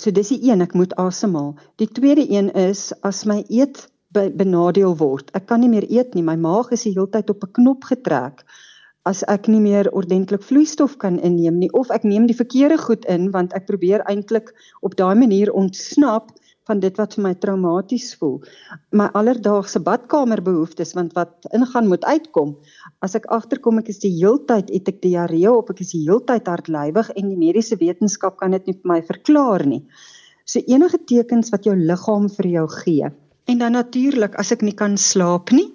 So 0.00 0.10
dis 0.10 0.28
die 0.28 0.50
een 0.50 0.62
ek 0.62 0.74
moet 0.78 0.94
asemhaal. 0.96 1.54
Die 1.76 1.88
tweede 1.88 2.24
een 2.30 2.52
is 2.54 2.92
as 3.02 3.24
my 3.24 3.42
eet 3.48 3.88
benadeel 4.12 4.96
word. 4.96 5.30
Ek 5.34 5.46
kan 5.46 5.60
nie 5.60 5.70
meer 5.72 5.88
eet 5.88 6.14
nie. 6.14 6.22
My 6.22 6.36
maag 6.36 6.70
is 6.72 6.84
die 6.86 6.92
hele 6.92 7.08
tyd 7.10 7.30
op 7.30 7.44
'n 7.44 7.52
knop 7.60 7.84
getrek 7.84 8.44
as 9.08 9.22
ek 9.26 9.48
nie 9.50 9.60
meer 9.62 9.88
ordentlik 9.90 10.44
vloeistof 10.46 10.96
kan 11.02 11.18
inneem 11.18 11.58
nie 11.58 11.70
of 11.78 11.90
ek 11.90 12.04
neem 12.06 12.28
die 12.30 12.38
verkeerde 12.38 12.78
goed 12.78 13.06
in 13.10 13.30
want 13.34 13.54
ek 13.58 13.66
probeer 13.66 14.04
eintlik 14.10 14.52
op 14.80 14.94
daai 15.00 15.14
manier 15.18 15.50
ontsnap 15.52 16.30
van 16.68 16.80
dit 16.82 16.98
wat 17.00 17.16
vir 17.16 17.24
my 17.24 17.32
traumaties 17.42 18.12
voel. 18.20 18.36
My 18.94 19.08
alledaagse 19.18 19.82
badkamerbehoeftes 19.82 20.94
want 20.98 21.16
wat 21.18 21.48
ingaan 21.50 21.90
moet 21.90 22.04
uitkom. 22.04 22.54
As 23.02 23.16
ek 23.18 23.26
agterkom 23.34 23.82
ek 23.82 23.90
is 23.94 24.02
die 24.04 24.12
heeltyd 24.14 24.70
het 24.70 24.92
ek 24.92 25.02
diarree 25.02 25.50
of 25.50 25.70
ek 25.74 25.82
is 25.84 25.94
die 25.96 26.04
heeltyd 26.06 26.46
hartlywig 26.50 27.10
en 27.16 27.32
die 27.32 27.40
mediese 27.40 27.78
wetenskap 27.80 28.38
kan 28.38 28.54
dit 28.54 28.70
nie 28.70 28.78
vir 28.78 28.94
my 28.94 29.00
verklaar 29.08 29.66
nie. 29.66 29.82
So 30.46 30.62
enige 30.66 31.02
tekens 31.06 31.50
wat 31.54 31.66
jou 31.66 31.74
liggaam 31.78 32.30
vir 32.30 32.50
jou 32.56 32.66
gee. 32.82 33.10
En 33.50 33.58
dan 33.58 33.74
natuurlik 33.74 34.38
as 34.38 34.52
ek 34.54 34.62
nie 34.62 34.74
kan 34.78 34.94
slaap 34.98 35.50
nie, 35.54 35.72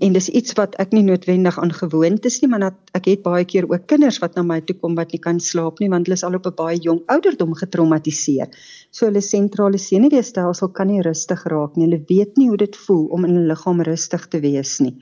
en 0.00 0.14
dis 0.16 0.28
iets 0.32 0.54
wat 0.56 0.76
ek 0.80 0.94
nie 0.96 1.02
noodwendig 1.04 1.58
aan 1.60 1.72
gewoond 1.76 2.24
is 2.28 2.38
nie 2.40 2.48
maar 2.50 2.62
dat 2.64 2.92
ek 2.96 3.08
het 3.10 3.22
baie 3.24 3.44
keer 3.44 3.66
ook 3.68 3.84
kinders 3.92 4.18
wat 4.22 4.36
na 4.38 4.44
my 4.46 4.60
toe 4.64 4.76
kom 4.80 4.94
wat 4.96 5.12
nie 5.12 5.20
kan 5.26 5.40
slaap 5.44 5.82
nie 5.82 5.90
want 5.92 6.08
hulle 6.08 6.16
is 6.16 6.24
al 6.24 6.38
op 6.38 6.46
'n 6.48 6.56
baie 6.60 6.78
jong 6.86 7.02
ouderdom 7.14 7.52
getraumatiseer. 7.62 8.48
So 8.90 9.06
hulle 9.06 9.20
sentrale 9.20 9.78
senuweestelsel 9.78 10.72
kan 10.78 10.88
nie 10.88 11.02
rustig 11.02 11.44
raak 11.52 11.76
nie. 11.76 11.86
Hulle 11.88 12.02
weet 12.08 12.36
nie 12.36 12.48
hoe 12.48 12.56
dit 12.56 12.76
voel 12.86 13.04
om 13.16 13.24
in 13.24 13.34
hulle 13.36 13.52
liggaam 13.52 13.82
rustig 13.82 14.26
te 14.28 14.40
wees 14.40 14.78
nie. 14.80 14.96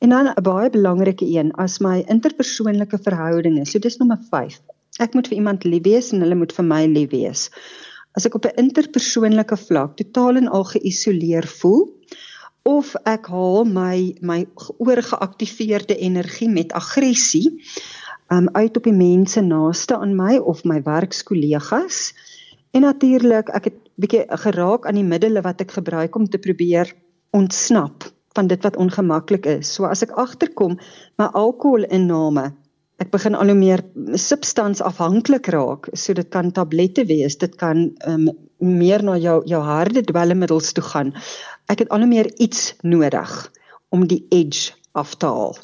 En 0.00 0.08
dan 0.08 0.32
'n 0.32 0.42
baie 0.42 0.70
belangrike 0.70 1.26
een 1.26 1.52
as 1.52 1.78
my 1.80 2.04
interpersoonlike 2.08 2.98
verhoudinge. 2.98 3.66
So 3.66 3.78
dis 3.78 3.98
nommer 3.98 4.18
5. 4.30 4.60
Ek 4.98 5.14
moet 5.14 5.28
vir 5.28 5.36
iemand 5.36 5.64
lief 5.64 5.82
wees 5.82 6.12
en 6.12 6.20
hulle 6.20 6.34
moet 6.34 6.52
vir 6.52 6.64
my 6.64 6.86
lief 6.86 7.10
wees. 7.10 7.50
As 8.16 8.26
ek 8.26 8.34
op 8.34 8.46
'n 8.46 8.56
interpersoonlike 8.56 9.56
vlak 9.56 9.96
totaal 9.96 10.36
en 10.36 10.48
al 10.48 10.64
geïsoleer 10.64 11.46
voel, 11.46 11.99
of 12.68 12.92
ek 13.08 13.30
haal 13.32 13.64
my 13.64 14.14
my 14.20 14.44
oorgeaktiveerde 14.78 15.96
energie 15.96 16.48
met 16.48 16.72
aggressie 16.72 17.60
um 18.30 18.48
uit 18.52 18.76
op 18.76 18.84
die 18.86 18.94
mense 18.94 19.40
naaste 19.42 19.96
aan 19.96 20.14
my 20.16 20.36
of 20.38 20.64
my 20.64 20.82
werkskollegas. 20.86 22.12
En 22.70 22.86
natuurlik 22.86 23.50
ek 23.50 23.64
het 23.64 23.78
bietjie 24.00 24.24
geraak 24.44 24.86
aan 24.86 25.00
die 25.00 25.06
middele 25.06 25.42
wat 25.42 25.60
ek 25.60 25.74
gebruik 25.80 26.14
om 26.16 26.28
te 26.28 26.38
probeer 26.38 26.92
ontsnap 27.34 28.06
van 28.38 28.46
dit 28.46 28.62
wat 28.62 28.76
ongemaklik 28.76 29.46
is. 29.46 29.74
So 29.74 29.88
as 29.90 30.04
ek 30.06 30.14
agterkom 30.14 30.78
my 31.18 31.26
alkoholinname 31.34 32.52
ek 33.00 33.10
begin 33.14 33.34
al 33.34 33.48
hoe 33.48 33.56
meer 33.56 33.80
substansafhanklik 34.20 35.48
raak. 35.54 35.88
So 35.96 36.12
dit 36.14 36.28
kan 36.28 36.52
tablette 36.52 37.06
wees 37.08 37.38
dit 37.40 37.54
kan 37.56 37.88
um, 38.06 38.28
meer 38.60 39.02
na 39.02 39.16
jou 39.16 39.40
jou 39.48 39.60
harde 39.64 40.02
dwelmmiddels 40.04 40.74
toe 40.76 40.84
gaan 40.84 41.14
ek 41.70 41.84
het 41.84 41.92
al 41.94 42.06
meer 42.10 42.26
iets 42.42 42.74
nodig 42.82 43.32
om 43.94 44.06
die 44.10 44.24
edge 44.34 44.72
af 44.92 45.14
te 45.14 45.26
haal. 45.26 45.56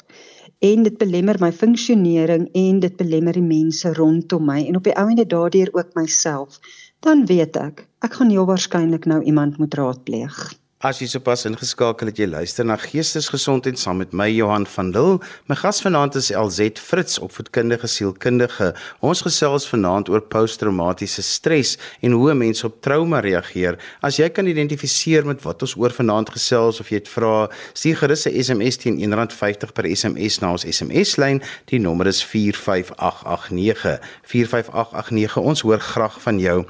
En 0.63 0.83
dit 0.87 0.95
belemmer 0.97 1.37
my 1.39 1.51
funksionering 1.53 2.47
en 2.57 2.79
dit 2.79 2.95
belemmer 2.97 3.35
die 3.37 3.45
mense 3.45 3.91
rondom 3.93 4.47
my 4.47 4.61
en 4.65 4.79
op 4.79 4.87
die 4.87 4.95
ou 4.95 5.09
ende 5.11 5.27
daardeur 5.27 5.69
ook 5.75 5.93
myself. 5.99 6.61
Dan 7.05 7.25
weet 7.29 7.59
ek, 7.59 7.83
ek 8.01 8.17
gaan 8.17 8.31
heel 8.33 8.47
waarskynlik 8.47 9.05
nou 9.05 9.21
iemand 9.23 9.59
moet 9.61 9.75
raadpleeg. 9.77 10.39
As 10.85 10.99
jy 11.01 11.07
sopas 11.09 11.41
ingeskakel 11.49 12.11
het, 12.11 12.19
jy 12.21 12.27
luister 12.29 12.65
na 12.69 12.75
Geestesgesondheid 12.77 13.79
saam 13.81 13.97
met 13.97 14.11
my 14.13 14.27
Johan 14.29 14.67
van 14.69 14.91
Dil. 14.93 15.15
My 15.49 15.55
gas 15.57 15.79
vanaand 15.81 16.13
is 16.19 16.27
LZ 16.29 16.77
Fritz, 16.77 17.15
opvoedkundige 17.17 17.89
sielkundige. 17.89 18.67
Ons 19.01 19.23
gesels 19.25 19.65
vanaand 19.65 20.11
oor 20.13 20.21
posttraumatiese 20.21 21.23
stres 21.25 21.71
en 22.05 22.13
hoe 22.13 22.35
mense 22.37 22.61
op 22.69 22.75
trauma 22.85 23.23
reageer. 23.25 23.79
As 24.05 24.19
jy 24.21 24.27
kan 24.29 24.45
identifiseer 24.45 25.25
met 25.25 25.41
wat 25.47 25.65
ons 25.65 25.73
oor 25.81 25.95
vanaand 25.97 26.29
gesels 26.35 26.77
of 26.77 26.93
jy 26.93 27.01
het 27.01 27.09
vra, 27.09 27.49
stuur 27.73 27.97
gerus 28.03 28.27
'n 28.29 28.37
SMS 28.37 28.77
teen 28.77 29.01
R1.50 29.01 29.73
per 29.73 29.89
SMS 29.89 30.39
na 30.41 30.51
ons 30.51 30.61
SMS-lyn. 30.61 31.41
Die 31.73 31.79
nommer 31.79 32.05
is 32.05 32.21
45889. 32.21 33.97
45889. 34.21 35.41
Ons 35.41 35.61
hoor 35.61 35.79
graag 35.79 36.21
van 36.21 36.37
jou. 36.37 36.65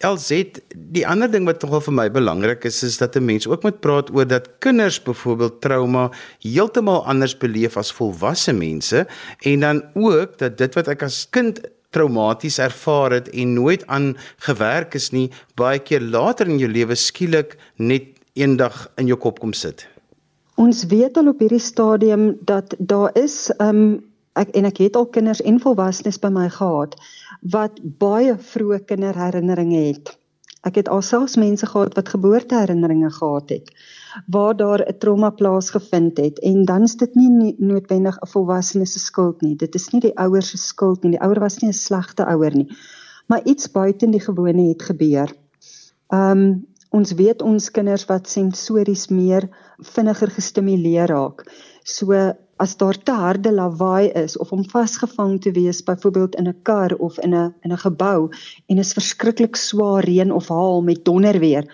LZ, 0.00 0.64
die 0.72 1.06
ander 1.06 1.30
ding 1.30 1.44
wat 1.44 1.60
tog 1.60 1.84
vir 1.84 1.92
my 1.92 2.10
belangrik 2.10 2.64
is, 2.64 2.82
is 2.82 2.96
dat 2.96 3.16
'n 3.16 3.24
mens 3.24 3.48
ook 3.50 3.66
moet 3.66 3.80
praat 3.84 4.12
oor 4.14 4.26
dat 4.26 4.48
kinders 4.58 5.00
byvoorbeeld 5.02 5.60
trauma 5.60 6.08
heeltemal 6.44 7.04
anders 7.06 7.36
beleef 7.38 7.76
as 7.76 7.92
volwasse 7.92 8.52
mense 8.56 9.06
en 9.40 9.60
dan 9.66 9.82
ook 9.94 10.38
dat 10.38 10.58
dit 10.58 10.74
wat 10.78 10.88
ek 10.88 11.06
as 11.08 11.26
kind 11.30 11.60
traumaties 11.90 12.58
ervaar 12.62 13.12
het 13.18 13.30
en 13.34 13.54
nooit 13.54 13.86
aan 13.86 14.12
gewerk 14.46 14.94
is 14.94 15.10
nie 15.10 15.28
baie 15.58 15.78
keer 15.78 16.00
later 16.00 16.48
in 16.48 16.60
jou 16.62 16.70
lewe 16.70 16.94
skielik 16.94 17.56
net 17.76 18.14
eendag 18.38 18.86
in 18.96 19.10
jou 19.10 19.18
kop 19.18 19.40
kom 19.42 19.52
sit. 19.52 19.86
Ons 20.60 20.84
weet 20.92 21.16
al 21.16 21.32
op 21.32 21.40
hierdie 21.42 21.62
stadium 21.62 22.34
dat 22.46 22.74
daar 22.78 23.10
is 23.18 23.48
um 23.58 24.00
ek 24.38 24.52
en 24.54 24.68
ek 24.68 24.78
het 24.84 24.96
al 24.96 25.08
kinders 25.10 25.42
en 25.42 25.58
volwassenes 25.62 26.20
by 26.22 26.30
my 26.30 26.46
gehad 26.52 26.94
wat 27.54 27.80
baie 27.98 28.36
vroeë 28.52 28.84
kinderherinneringe 28.86 29.80
het. 29.88 30.19
Ek 30.60 30.76
het 30.76 30.88
alselfs 30.92 31.38
mense 31.40 31.66
gehad 31.66 31.94
wat 31.96 32.08
geboorteherinneringe 32.12 33.10
gehad 33.10 33.48
het 33.48 33.70
waar 34.26 34.56
daar 34.56 34.82
'n 34.86 34.98
trauma 34.98 35.30
plaasgevind 35.30 36.16
het 36.16 36.38
en 36.38 36.64
dan 36.64 36.82
is 36.82 36.96
dit 36.96 37.14
nie 37.14 37.54
noodwendig 37.58 38.18
'n 38.20 38.26
volwassene 38.26 38.86
se 38.86 38.98
skuld 38.98 39.40
nie. 39.40 39.56
Dit 39.56 39.74
is 39.74 39.88
nie 39.90 40.00
die 40.00 40.18
ouers 40.18 40.50
se 40.50 40.58
skuld 40.58 41.02
nie. 41.02 41.10
Die 41.10 41.20
ouer 41.20 41.40
was 41.40 41.58
nie 41.58 41.70
'n 41.70 41.72
slegte 41.72 42.26
ouer 42.26 42.54
nie. 42.56 42.68
Maar 43.26 43.44
iets 43.44 43.70
buiten 43.70 44.10
die 44.10 44.20
gewone 44.20 44.68
het 44.68 44.82
gebeur. 44.82 45.32
Um 46.08 46.66
ons 46.90 47.12
weet 47.12 47.42
ons 47.42 47.70
kinders 47.70 48.04
wat 48.04 48.28
sensories 48.28 49.08
meer 49.08 49.48
vinniger 49.78 50.30
gestimuleer 50.30 51.06
raak. 51.06 51.44
So 51.84 52.34
as 52.64 52.76
daar 52.76 52.98
te 53.02 53.12
harde 53.12 53.52
lawaai 53.52 54.10
is 54.24 54.36
of 54.38 54.52
om 54.52 54.64
vasgevang 54.72 55.38
te 55.40 55.52
wees 55.56 55.82
byvoorbeeld 55.86 56.34
in 56.40 56.48
'n 56.48 56.62
kar 56.62 56.92
of 57.06 57.18
in 57.18 57.34
'n 57.34 57.54
in 57.64 57.72
'n 57.72 57.84
gebou 57.86 58.28
en 58.66 58.78
is 58.78 58.92
verskriklik 58.98 59.56
swaar 59.56 60.04
reën 60.04 60.32
of 60.32 60.48
haal 60.48 60.82
met 60.82 61.04
donder 61.04 61.38
weer 61.38 61.64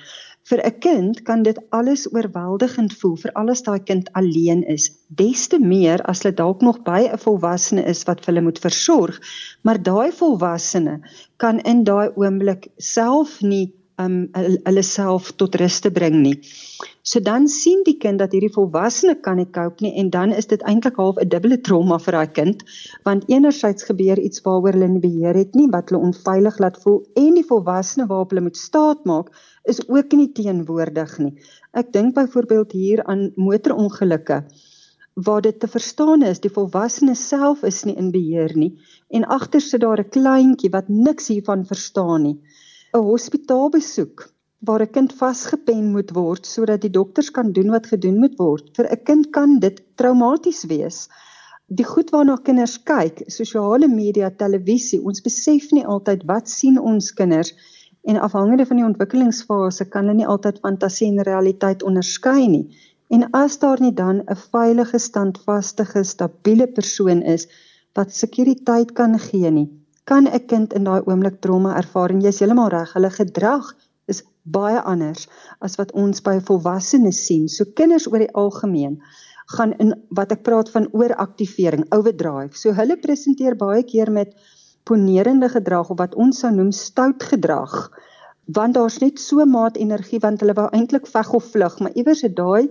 vir 0.48 0.60
'n 0.66 0.78
kind 0.78 1.22
kan 1.28 1.42
dit 1.42 1.58
alles 1.78 2.02
oorweldigend 2.14 2.92
voel 3.00 3.16
vir 3.22 3.32
alles 3.40 3.62
daai 3.66 3.80
kind 3.88 4.10
alleen 4.20 4.62
is. 4.74 4.84
Des 5.08 5.46
te 5.48 5.58
meer 5.58 6.02
as 6.12 6.22
hulle 6.22 6.34
dalk 6.34 6.62
nog 6.62 6.78
by 6.86 7.00
'n 7.06 7.18
volwassene 7.24 7.82
is 7.94 8.04
wat 8.10 8.26
hulle 8.26 8.44
moet 8.46 8.62
versorg 8.66 9.18
maar 9.62 9.82
daai 9.82 10.12
volwassene 10.12 11.00
kan 11.36 11.58
in 11.72 11.84
daai 11.84 12.08
oomblik 12.14 12.68
self 12.76 13.40
nie 13.42 13.74
um 14.02 14.16
hulle 14.36 14.82
self 14.84 15.30
tot 15.40 15.56
rus 15.60 15.80
te 15.80 15.90
bring 15.90 16.18
nie. 16.22 16.34
So 17.06 17.20
dan 17.20 17.46
sien 17.48 17.84
die 17.86 17.96
kind 18.02 18.20
dat 18.20 18.34
hierdie 18.34 18.52
volwassene 18.52 19.14
kan 19.24 19.38
nie 19.40 19.48
cope 19.58 19.84
nie 19.84 19.92
en 20.00 20.10
dan 20.10 20.34
is 20.36 20.50
dit 20.50 20.62
eintlik 20.72 20.98
half 21.00 21.20
'n 21.22 21.28
dubbele 21.34 21.58
trauma 21.68 21.98
vir 22.06 22.18
daai 22.18 22.32
kind 22.38 22.64
want 23.08 23.28
enerzijds 23.30 23.88
gebeur 23.90 24.18
iets 24.18 24.42
waaroor 24.44 24.76
hulle 24.76 24.88
nie 24.94 25.04
beheer 25.06 25.38
het 25.42 25.54
nie 25.54 25.68
wat 25.74 25.90
hulle 25.90 26.02
onveilig 26.10 26.58
laat 26.64 26.80
voel 26.82 26.98
en 27.24 27.34
die 27.40 27.48
volwassene 27.50 28.08
waarop 28.10 28.34
hulle 28.34 28.46
moet 28.48 28.62
staatmaak 28.62 29.30
is 29.64 29.80
ook 29.88 30.12
nie 30.12 30.32
teenwoordig 30.32 31.18
nie. 31.18 31.34
Ek 31.72 31.92
dink 31.92 32.14
byvoorbeeld 32.14 32.72
hier 32.72 33.04
aan 33.04 33.30
motorongelukke 33.36 34.44
waar 35.16 35.40
dit 35.40 35.60
te 35.60 35.68
verstaan 35.68 36.22
is 36.22 36.40
die 36.44 36.52
volwassene 36.52 37.14
self 37.14 37.62
is 37.64 37.84
nie 37.88 37.96
in 37.96 38.10
beheer 38.12 38.52
nie 38.56 38.72
en 39.08 39.24
agter 39.36 39.60
sit 39.60 39.80
daar 39.80 40.00
'n 40.02 40.12
kleintjie 40.16 40.70
wat 40.70 40.88
niks 40.88 41.28
hiervan 41.32 41.64
verstaan 41.64 42.22
nie. 42.22 42.38
'n 42.94 43.02
hospitaalbesoek 43.10 44.18
waar 44.66 44.82
'n 44.82 44.94
kind 44.96 45.12
vasgepen 45.20 45.86
moet 45.94 46.10
word 46.18 46.46
sodat 46.46 46.80
die 46.80 46.90
dokters 46.90 47.30
kan 47.30 47.52
doen 47.52 47.70
wat 47.74 47.86
gedoen 47.92 48.18
moet 48.22 48.36
word. 48.38 48.64
Vir 48.76 48.86
'n 48.90 49.02
kind 49.08 49.30
kan 49.36 49.58
dit 49.64 49.82
traumaties 50.00 50.62
wees. 50.72 50.98
Die 51.66 51.88
goed 51.92 52.10
waarna 52.14 52.36
kinders 52.36 52.76
kyk, 52.90 53.22
sosiale 53.26 53.88
media, 53.88 54.30
televisie, 54.30 55.00
ons 55.02 55.22
besef 55.28 55.72
nie 55.72 55.86
altyd 55.94 56.22
wat 56.30 56.48
sien 56.48 56.78
ons 56.78 57.12
kinders 57.20 57.52
en 58.06 58.20
afhangende 58.28 58.66
van 58.66 58.76
die 58.76 58.86
ontwikkelingsfase 58.86 59.88
kan 59.90 60.04
hulle 60.06 60.20
nie 60.20 60.28
altyd 60.34 60.60
fantasie 60.62 61.08
en 61.08 61.26
realiteit 61.26 61.82
onderskei 61.82 62.46
nie. 62.48 62.66
En 63.10 63.26
as 63.32 63.58
daar 63.58 63.80
nie 63.80 63.94
dan 63.94 64.22
'n 64.22 64.36
veilige, 64.52 64.98
standvaste, 64.98 65.84
stabiele 66.02 66.66
persoon 66.66 67.22
is 67.22 67.48
wat 67.94 68.14
sekuriteit 68.14 68.92
kan 68.92 69.18
gee 69.18 69.50
nie, 69.50 69.68
kan 70.06 70.26
'n 70.26 70.46
kind 70.46 70.72
in 70.72 70.84
daai 70.84 71.02
oomblik 71.02 71.40
trauma 71.42 71.74
ervaar 71.76 72.10
en 72.14 72.22
jy's 72.22 72.38
heeltemal 72.40 72.70
reg, 72.70 72.92
hulle 72.94 73.10
gedrag 73.10 73.72
is 74.06 74.22
baie 74.42 74.80
anders 74.80 75.26
as 75.60 75.76
wat 75.80 75.92
ons 75.92 76.22
by 76.22 76.38
volwassenes 76.40 77.24
sien. 77.26 77.48
So 77.48 77.64
kinders 77.64 78.06
oor 78.06 78.22
die 78.22 78.34
algemeen, 78.42 79.00
gaan 79.56 79.72
in 79.82 79.94
wat 80.10 80.32
ek 80.32 80.42
praat 80.46 80.70
van 80.74 80.88
ooraktivering, 80.92 81.86
overdrive. 81.94 82.54
So 82.58 82.72
hulle 82.74 82.96
presenteer 83.02 83.56
baie 83.58 83.82
keer 83.82 84.10
met 84.10 84.34
ponerende 84.86 85.48
gedrag 85.50 85.90
of 85.90 85.98
wat 85.98 86.14
ons 86.14 86.38
sou 86.42 86.50
noem 86.54 86.72
stout 86.72 87.22
gedrag. 87.22 87.90
Want 88.46 88.74
daar's 88.74 89.00
net 89.02 89.18
so 89.18 89.44
maat 89.44 89.76
energie 89.76 90.22
want 90.22 90.40
hulle 90.40 90.54
wou 90.54 90.68
eintlik 90.70 91.06
veg 91.10 91.32
of 91.34 91.50
vlug, 91.52 91.80
maar 91.80 91.94
iewers 91.94 92.22
het 92.22 92.36
daai 92.36 92.68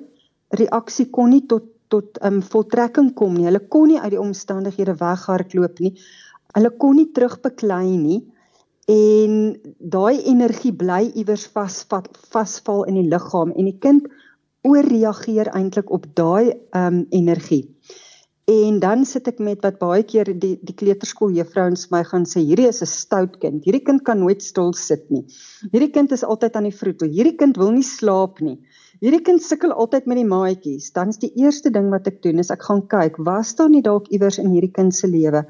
reaksie 0.56 1.10
kon 1.12 1.30
nie 1.36 1.46
tot 1.48 1.72
tot 1.88 2.18
'n 2.18 2.26
um, 2.28 2.42
voltrekking 2.42 3.14
kom 3.14 3.36
nie. 3.38 3.46
Hulle 3.46 3.62
kon 3.70 3.88
nie 3.88 4.00
uit 4.00 4.16
die 4.16 4.20
omstandighede 4.20 4.96
weghardloop 4.98 5.80
nie. 5.80 5.94
Hulle 6.56 6.72
kon 6.80 6.96
nie 6.96 7.12
terugbeklei 7.12 7.98
nie 8.00 8.22
en 8.92 9.56
daai 9.96 10.22
energie 10.30 10.72
bly 10.72 11.02
iewers 11.18 11.48
vasvat 11.52 12.08
vasval 12.32 12.86
in 12.90 13.00
die 13.02 13.10
liggaam 13.12 13.52
en 13.56 13.68
die 13.68 13.80
kind 13.82 14.06
ooreageer 14.66 15.52
eintlik 15.58 15.92
op 15.94 16.06
daai 16.18 16.54
um 16.78 17.04
energie. 17.12 17.66
En 18.46 18.78
dan 18.80 19.08
sit 19.10 19.26
ek 19.28 19.40
met 19.42 19.64
wat 19.66 19.80
baie 19.82 20.04
keer 20.06 20.30
die 20.30 20.54
die 20.62 20.76
kleuterskool 20.78 21.34
juffrouens 21.34 21.88
my 21.90 22.04
gaan 22.06 22.28
sê 22.30 22.44
hierdie 22.46 22.68
is 22.70 22.82
'n 22.86 22.92
stout 22.92 23.40
kind. 23.42 23.64
Hierdie 23.66 23.84
kind 23.84 24.04
kan 24.06 24.20
nooit 24.22 24.44
stil 24.46 24.72
sit 24.74 25.10
nie. 25.10 25.26
Hierdie 25.74 25.92
kind 25.92 26.12
is 26.12 26.24
altyd 26.24 26.56
aan 26.56 26.70
die 26.70 26.78
vroetel. 26.82 27.10
Hierdie 27.10 27.38
kind 27.38 27.58
wil 27.58 27.72
nie 27.72 27.84
slaap 27.84 28.42
nie. 28.42 28.60
Hierdie 29.02 29.24
kind 29.26 29.42
sukkel 29.42 29.74
altyd 29.74 30.06
met 30.06 30.18
die 30.22 30.30
maatjies. 30.30 30.92
Dan 30.94 31.10
is 31.10 31.18
die 31.18 31.34
eerste 31.36 31.72
ding 31.72 31.90
wat 31.90 32.08
ek 32.08 32.22
doen 32.22 32.40
is 32.40 32.52
ek 32.52 32.62
gaan 32.62 32.86
kyk, 32.88 33.18
was 33.18 33.56
daar 33.56 33.70
nie 33.70 33.82
dalk 33.82 34.08
iewers 34.14 34.38
in 34.38 34.54
hierdie 34.54 34.72
kind 34.72 34.94
se 34.94 35.08
lewe 35.08 35.44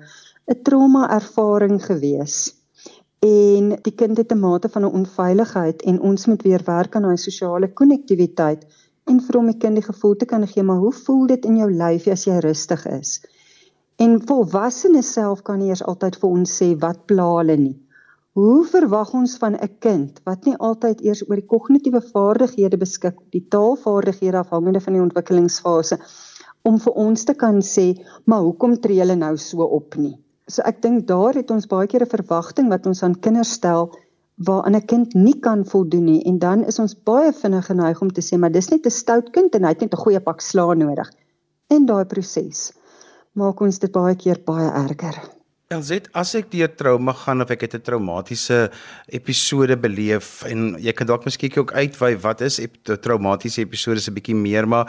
'n 0.54 0.62
trauma 0.62 1.04
ervaring 1.10 1.78
gewees? 1.86 2.36
En 3.26 3.70
die 3.86 3.94
kind 4.02 4.18
het 4.18 4.32
'n 4.32 4.40
mate 4.40 4.70
van 4.70 4.84
'n 4.86 4.96
onveiligheid 5.00 5.82
en 5.82 6.02
ons 6.10 6.26
moet 6.26 6.42
weer 6.42 6.62
werk 6.66 6.96
aan 6.96 7.06
daai 7.08 7.18
sosiale 7.18 7.70
konnektiwiteit 7.80 8.66
en 9.10 9.22
vir 9.26 9.38
hom 9.38 9.48
'n 9.50 9.58
kind 9.58 9.76
die 9.76 9.88
gevoel 9.92 10.16
te 10.16 10.26
kan 10.26 10.48
gee 10.48 10.64
maar 10.64 10.84
hoe 10.84 10.92
voel 11.06 11.26
dit 11.28 11.46
in 11.46 11.58
jou 11.58 11.72
lyf 11.72 12.08
as 12.08 12.26
jy 12.26 12.38
rustig 12.46 12.86
is? 12.86 13.22
En 13.96 14.22
volwassenes 14.28 15.14
self 15.14 15.42
kan 15.42 15.60
nie 15.60 15.70
eers 15.70 15.84
altyd 15.84 16.16
vir 16.22 16.30
ons 16.30 16.62
sê 16.62 16.68
wat 16.86 17.06
pla 17.06 17.28
hulle 17.38 17.58
nie. 17.58 17.78
Hoe 18.36 18.66
verwag 18.66 19.14
ons 19.14 19.38
van 19.38 19.56
'n 19.56 19.78
kind 19.80 20.22
wat 20.26 20.46
nie 20.46 20.58
altyd 20.58 21.02
eers 21.02 21.24
oor 21.30 21.36
die 21.36 21.52
kognitiewe 21.54 22.02
vaardighede 22.02 22.78
beskik, 22.78 23.18
die 23.32 23.46
taalvaardighede 23.50 24.38
afhangende 24.38 24.82
van 24.82 24.94
die 24.94 25.02
ontwikkelingsfase 25.02 26.00
om 26.62 26.80
vir 26.80 26.94
ons 26.94 27.24
te 27.24 27.34
kan 27.34 27.62
sê, 27.62 27.88
maar 28.26 28.42
hoekom 28.42 28.78
tree 28.82 29.00
hulle 29.00 29.16
nou 29.16 29.38
so 29.38 29.64
op 29.64 29.96
nie? 29.96 30.25
So 30.46 30.62
ek 30.62 30.84
dink 30.84 31.08
daar 31.10 31.34
het 31.34 31.50
ons 31.50 31.66
baie 31.66 31.88
keer 31.90 32.04
'n 32.06 32.10
verwagting 32.10 32.68
wat 32.70 32.86
ons 32.86 33.02
aan 33.04 33.20
kinders 33.20 33.52
stel 33.58 33.90
waaraan 34.38 34.76
'n 34.76 34.86
kind 34.86 35.14
nie 35.16 35.40
kan 35.40 35.66
voldoen 35.66 36.06
nie 36.06 36.22
en 36.30 36.38
dan 36.40 36.64
is 36.64 36.80
ons 36.80 36.94
baie 36.94 37.34
vinnig 37.34 37.66
geneig 37.66 38.02
om 38.02 38.12
te 38.12 38.22
sê 38.22 38.38
maar 38.38 38.52
dis 38.52 38.70
net 38.70 38.86
'n 38.86 38.92
stout 38.92 39.32
kind 39.32 39.56
en 39.56 39.64
hy 39.64 39.70
het 39.70 39.82
net 39.82 39.94
'n 39.94 40.04
goeie 40.04 40.20
pak 40.20 40.42
slaag 40.42 40.78
nodig. 40.78 41.10
In 41.70 41.86
daai 41.86 42.06
proses 42.06 42.74
maak 43.34 43.60
ons 43.62 43.80
dit 43.80 43.92
baie 43.92 44.16
keer 44.16 44.38
baie 44.46 44.70
erger. 44.70 45.18
Elzet, 45.68 46.10
as 46.14 46.36
ek 46.36 46.52
deur 46.52 46.70
trauma 46.76 47.14
gaan 47.14 47.42
of 47.42 47.50
ek 47.50 47.62
het 47.62 47.74
'n 47.74 47.82
traumatiese 47.82 48.70
episode 49.08 49.76
beleef 49.78 50.44
en 50.46 50.78
jy 50.78 50.94
kan 50.94 51.08
dalk 51.08 51.26
miskien 51.26 51.58
ook 51.58 51.74
uitwy 51.74 52.16
wat 52.22 52.42
is 52.42 52.60
'n 52.60 52.98
traumatiese 53.02 53.62
episode 53.62 53.98
is 53.98 54.08
'n 54.08 54.14
bietjie 54.14 54.36
meer, 54.36 54.68
maar 54.68 54.86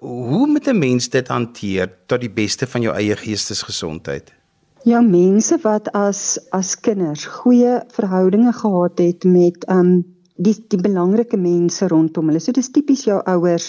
hoe 0.00 0.46
moet 0.46 0.66
'n 0.66 0.78
mens 0.78 1.08
dit 1.08 1.28
hanteer 1.28 1.88
tot 2.06 2.20
die 2.20 2.34
beste 2.42 2.66
van 2.66 2.82
jou 2.82 2.94
eie 2.94 3.16
geestesgesondheid? 3.16 4.39
Ja, 4.88 5.02
mense 5.04 5.58
wat 5.60 5.90
as 5.92 6.38
as 6.56 6.70
kinders 6.80 7.26
goeie 7.28 7.82
verhoudinge 7.92 8.52
gehad 8.56 9.02
het 9.02 9.26
met 9.28 9.66
um 9.68 9.90
die 10.40 10.54
die 10.72 10.80
belangrike 10.80 11.36
mense 11.36 11.88
rondom 11.92 12.30
hulle. 12.30 12.40
So 12.40 12.56
dis 12.56 12.70
tipies 12.72 13.02
jou 13.04 13.18
ouers, 13.28 13.66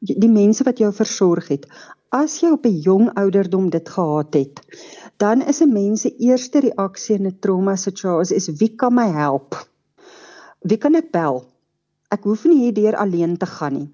die 0.00 0.30
mense 0.32 0.64
wat 0.64 0.80
jou 0.80 0.88
versorg 0.96 1.50
het. 1.52 1.66
As 2.08 2.38
jy 2.40 2.54
op 2.56 2.64
'n 2.64 2.80
jong 2.80 3.12
ouderdom 3.12 3.68
dit 3.68 3.88
gehad 3.88 4.34
het, 4.34 4.64
dan 5.20 5.42
is 5.42 5.60
'n 5.60 5.72
mens 5.72 6.00
se 6.00 6.16
eerste 6.16 6.60
reaksie 6.60 7.16
in 7.16 7.26
'n 7.26 7.38
trauma 7.40 7.76
situasie 7.76 8.36
is 8.36 8.48
wie 8.58 8.72
kan 8.76 8.94
my 8.94 9.08
help? 9.12 9.68
Wie 10.62 10.78
kan 10.78 10.94
ek 10.94 11.12
bel? 11.12 11.44
Ek 12.10 12.24
hoef 12.24 12.44
nie 12.44 12.64
hierdeur 12.64 12.96
alleen 12.96 13.36
te 13.36 13.46
gaan 13.46 13.72
nie. 13.72 13.92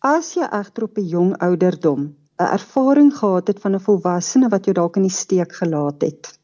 As 0.00 0.34
jy 0.34 0.44
egter 0.52 0.84
op 0.84 0.98
'n 0.98 1.08
jong 1.08 1.36
ouderdom 1.38 2.17
'n 2.38 2.52
ervaring 2.58 3.10
gehad 3.16 3.46
het 3.46 3.60
van 3.60 3.74
'n 3.74 3.80
volwassene 3.80 4.48
wat 4.48 4.64
jou 4.64 4.74
dalk 4.74 4.96
in 4.96 5.06
die 5.08 5.18
steek 5.22 5.52
gelaat 5.52 6.02
het. 6.02 6.38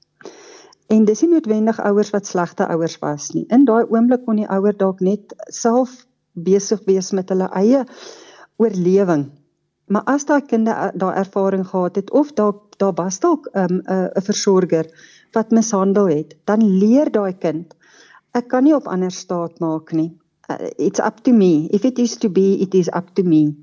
En 0.87 1.04
dis 1.04 1.20
nie 1.22 1.30
noodwendig 1.30 1.80
ouers 1.80 2.11
wat 2.11 2.26
slegte 2.26 2.66
ouers 2.66 2.98
was 2.98 3.30
nie. 3.30 3.44
In 3.48 3.64
daai 3.64 3.85
oomblik 3.88 4.24
kon 4.24 4.37
die 4.37 4.48
ouer 4.48 4.76
dalk 4.76 5.00
net 5.00 5.35
self 5.48 6.07
besig 6.33 6.80
wees 6.85 7.11
met 7.11 7.28
hulle 7.28 7.48
eie 7.54 7.85
oorlewing. 8.57 9.30
Maar 9.87 10.02
as 10.04 10.24
daai 10.24 10.42
kind 10.42 10.66
daai 10.94 11.14
ervaring 11.16 11.66
gehad 11.66 11.96
het 11.96 12.11
of 12.11 12.33
dalk 12.33 12.78
daar 12.78 12.94
was 12.94 13.20
dalk 13.20 13.48
'n 13.52 13.59
um, 13.62 13.83
'n 13.87 14.22
versorger 14.22 14.87
wat 15.33 15.50
mishandel 15.50 16.09
het, 16.09 16.37
dan 16.44 16.78
leer 16.78 17.11
daai 17.11 17.33
kind 17.38 17.74
ek 18.35 18.48
kan 18.50 18.66
nie 18.66 18.74
op 18.74 18.88
ander 18.90 19.12
staat 19.14 19.61
maak 19.62 19.92
nie. 19.94 20.11
Uh, 20.50 20.68
it's 20.76 21.00
up 21.00 21.22
to 21.24 21.33
me. 21.33 21.68
If 21.70 21.85
it 21.85 21.98
is 21.98 22.16
to 22.18 22.28
be, 22.28 22.59
it 22.61 22.74
is 22.74 22.90
up 22.92 23.14
to 23.14 23.22
me. 23.22 23.54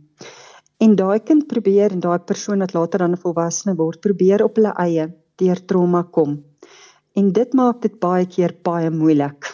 En 0.82 0.96
daai 0.98 1.20
kind 1.22 1.44
probeer 1.46 1.94
en 1.94 2.00
daai 2.02 2.20
persoon 2.30 2.63
wat 2.63 2.72
later 2.74 3.04
dan 3.04 3.12
'n 3.15 3.24
volwassene 3.24 3.74
word, 3.82 4.02
probeer 4.06 4.44
op 4.44 4.56
hulle 4.58 4.74
eie 4.86 5.06
deur 5.41 5.60
trauma 5.72 6.02
kom. 6.17 6.32
En 7.20 7.32
dit 7.38 7.54
maak 7.54 7.82
dit 7.82 8.00
baie 8.00 8.26
keer 8.26 8.56
baie 8.70 8.89
moeilik. 8.89 9.50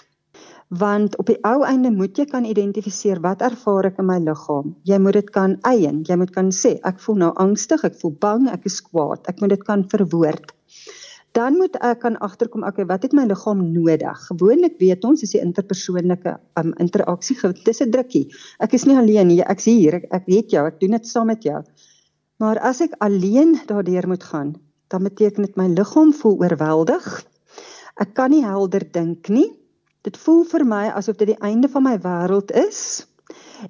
Want 0.84 1.18
op 1.18 1.28
die 1.32 1.40
ou 1.52 1.64
einde 1.64 1.92
moet 1.92 2.18
jy 2.18 2.26
kan 2.26 2.46
identifiseer 2.46 3.20
wat 3.28 3.42
ervaar 3.42 3.86
ek 3.92 4.00
in 4.00 4.06
my 4.06 4.20
liggaam. 4.20 4.76
Jy 4.84 4.98
moet 5.00 5.14
dit 5.14 5.30
kan 5.30 5.58
eien. 5.62 6.04
Jy 6.08 6.16
moet 6.16 6.32
kan 6.32 6.52
sê 6.52 6.80
ek 6.84 7.00
voel 7.00 7.16
nou 7.16 7.34
angstig, 7.36 7.84
ek 7.84 8.00
voel 8.02 8.16
bang, 8.20 8.48
ek 8.50 8.66
is 8.66 8.82
kwaad. 8.82 9.28
Ek 9.28 9.42
moet 9.42 9.50
dit 9.50 9.64
kan 9.64 9.84
verwoord 9.84 10.52
dan 11.38 11.58
moet 11.62 11.76
ek 11.86 12.02
kan 12.02 12.18
agterkom 12.26 12.66
okay 12.66 12.86
wat 12.90 13.04
het 13.06 13.14
my 13.14 13.28
liggaam 13.30 13.62
nodig? 13.74 14.22
Gewoonlik 14.30 14.80
weet 14.82 15.06
ons 15.06 15.22
is 15.22 15.36
die 15.36 15.42
interpersoonlike 15.44 16.34
um, 16.58 16.74
interaksie 16.82 17.38
dis 17.64 17.82
'n 17.82 17.92
drukkie. 17.94 18.26
Ek 18.60 18.74
is 18.74 18.86
nie 18.86 18.98
alleen 18.98 19.28
nie 19.28 19.42
ek's 19.42 19.66
hier 19.70 20.02
ek, 20.02 20.08
ek 20.12 20.26
het 20.26 20.52
jou 20.52 20.66
ek 20.66 20.80
doen 20.80 20.98
dit 20.98 21.08
saam 21.08 21.28
met 21.28 21.44
jou. 21.44 21.62
Maar 22.40 22.58
as 22.60 22.82
ek 22.82 22.98
alleen 23.00 23.60
daardeur 23.68 24.08
moet 24.08 24.24
gaan 24.24 24.56
dan 24.88 25.04
beteken 25.04 25.44
dit 25.44 25.56
my 25.56 25.68
liggaam 25.68 26.14
voel 26.14 26.38
oorweldig. 26.40 27.06
Ek 28.00 28.14
kan 28.14 28.32
nie 28.32 28.44
helder 28.46 28.84
dink 28.92 29.30
nie. 29.30 29.52
Dit 30.02 30.18
voel 30.18 30.44
vir 30.48 30.66
my 30.66 30.88
asof 30.96 31.18
dit 31.18 31.34
die 31.34 31.42
einde 31.44 31.68
van 31.68 31.84
my 31.84 31.98
wêreld 32.00 32.52
is 32.56 33.06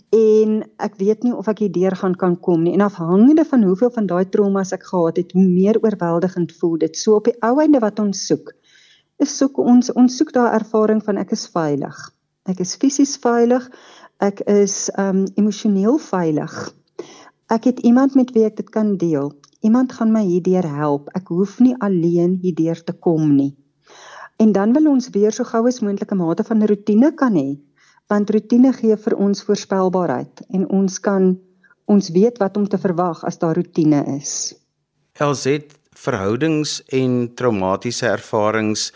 en 0.10 0.64
ek 0.84 0.98
weet 1.00 1.24
nie 1.24 1.34
of 1.34 1.48
ek 1.48 1.64
hierdeur 1.64 1.96
gaan 1.96 2.16
kan 2.16 2.36
kom 2.40 2.64
nie. 2.64 2.74
En 2.74 2.86
afhangende 2.86 3.46
van 3.46 3.64
hoeveel 3.64 3.92
van 3.96 4.08
daai 4.10 4.26
traumas 4.30 4.74
ek 4.76 4.84
gehad 4.90 5.18
het 5.18 5.32
hoe 5.32 5.46
meer 5.46 5.80
oorweldigend 5.82 6.54
voel 6.60 6.78
dit. 6.78 6.98
So 6.98 7.18
op 7.18 7.30
die 7.30 7.36
ou 7.42 7.58
einde 7.64 7.82
wat 7.84 8.00
ons 8.00 8.26
soek 8.28 8.54
is 9.18 9.34
soek 9.38 9.58
ons 9.58 9.90
ons 9.98 10.18
soek 10.18 10.34
daai 10.34 10.54
ervaring 10.60 11.02
van 11.04 11.18
ek 11.18 11.34
is 11.34 11.48
veilig. 11.54 11.98
Ek 12.46 12.60
is 12.64 12.76
fisies 12.80 13.18
veilig. 13.24 13.66
Ek 14.22 14.42
is 14.50 14.88
um 14.98 15.26
emosioneel 15.36 15.98
veilig. 16.02 16.54
Ek 17.54 17.70
het 17.70 17.80
iemand 17.80 18.16
met 18.16 18.34
wie 18.36 18.46
ek 18.46 18.58
dit 18.60 18.70
kan 18.70 18.96
deel. 18.98 19.32
Iemand 19.66 19.94
gaan 19.98 20.12
my 20.14 20.24
hierdeur 20.26 20.68
help. 20.70 21.10
Ek 21.18 21.32
hoef 21.34 21.58
nie 21.64 21.76
alleen 21.82 22.38
hierdeur 22.44 22.84
te 22.84 22.94
kom 22.94 23.32
nie. 23.36 23.56
En 24.38 24.52
dan 24.54 24.74
wil 24.74 24.92
ons 24.92 25.10
weer 25.16 25.34
so 25.34 25.48
gou 25.50 25.66
as 25.68 25.82
moontlik 25.82 26.12
'n 26.14 26.18
mate 26.18 26.44
van 26.44 26.66
rotine 26.66 27.12
kan 27.16 27.34
hê 27.34 27.58
want 28.12 28.30
rotine 28.32 28.72
gee 28.74 28.96
vir 28.96 29.16
ons 29.16 29.44
voorspelbaarheid 29.44 30.46
en 30.56 30.68
ons 30.70 31.00
kan 31.00 31.34
ons 31.88 32.10
weet 32.16 32.40
wat 32.42 32.58
om 32.58 32.68
te 32.68 32.80
verwag 32.80 33.24
as 33.28 33.40
daar 33.40 33.56
rotine 33.56 34.04
is. 34.18 34.54
LZ 35.20 35.76
verhoudings 35.98 36.82
en 36.94 37.34
traumatiese 37.36 38.08
ervarings 38.12 38.92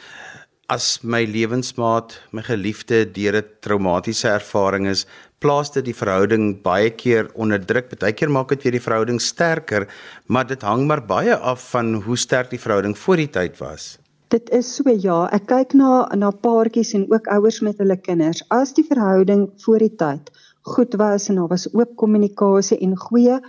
as 0.72 1.02
my 1.04 1.26
lewensmaat, 1.28 2.16
my 2.32 2.44
geliefde 2.48 3.04
deur 3.12 3.36
'n 3.42 3.48
traumatiese 3.60 4.28
ervaring 4.30 4.88
is, 4.88 5.06
plaas 5.40 5.72
dit 5.72 5.86
die 5.86 5.98
verhouding 5.98 6.62
baie 6.64 6.92
keer 6.92 7.32
onder 7.36 7.60
druk. 7.60 7.90
Partykeer 7.90 8.30
maak 8.30 8.50
dit 8.50 8.64
weer 8.64 8.78
die 8.78 8.88
verhouding 8.88 9.20
sterker, 9.20 9.88
maar 10.28 10.48
dit 10.48 10.62
hang 10.62 10.86
maar 10.88 11.02
baie 11.02 11.36
af 11.36 11.72
van 11.72 11.94
hoe 12.06 12.18
sterk 12.18 12.50
die 12.50 12.60
verhouding 12.60 12.98
voor 12.98 13.18
die 13.18 13.30
tyd 13.30 13.58
was. 13.58 13.98
Dit 14.32 14.48
is 14.56 14.68
so 14.78 14.88
ja, 14.88 15.26
ek 15.36 15.50
kyk 15.50 15.74
na 15.76 16.06
na 16.16 16.30
paartjies 16.32 16.94
en 16.96 17.02
ook 17.12 17.26
ouers 17.34 17.58
met 17.68 17.82
hulle 17.84 17.98
kinders. 18.00 18.40
As 18.48 18.72
die 18.78 18.86
verhouding 18.88 19.50
voor 19.60 19.84
die 19.84 19.92
tyd 20.00 20.32
goed 20.72 20.96
was 21.02 21.26
en 21.28 21.42
daar 21.42 21.50
was 21.52 21.68
oop 21.74 21.98
kommunikasie 22.00 22.78
en 22.86 22.94
goeie 22.96 23.42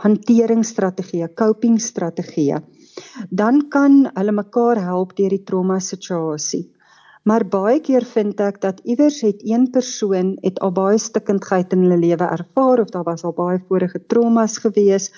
hanteringsstrategieë, 0.00 1.28
coping 1.36 1.76
strategieë, 1.82 2.62
dan 3.42 3.66
kan 3.74 4.06
hulle 4.14 4.36
mekaar 4.38 4.80
help 4.80 5.12
deur 5.18 5.36
die 5.36 5.42
trauma 5.44 5.76
situasie. 5.76 6.70
Maar 7.28 7.44
baie 7.44 7.84
keer 7.84 8.08
vind 8.14 8.40
ek 8.40 8.62
dat 8.64 8.80
iewers 8.88 9.20
het 9.26 9.44
een 9.44 9.68
persoon 9.74 10.38
het 10.40 10.64
al 10.64 10.72
baie 10.72 10.96
stikkindheid 10.98 11.76
in 11.76 11.84
hulle 11.84 12.00
lewe 12.00 12.32
ervaar 12.40 12.80
of 12.86 12.96
daar 12.96 13.04
was 13.12 13.28
al 13.28 13.36
baie 13.36 13.60
vorige 13.68 14.00
traumas 14.08 14.56
gewees 14.64 15.12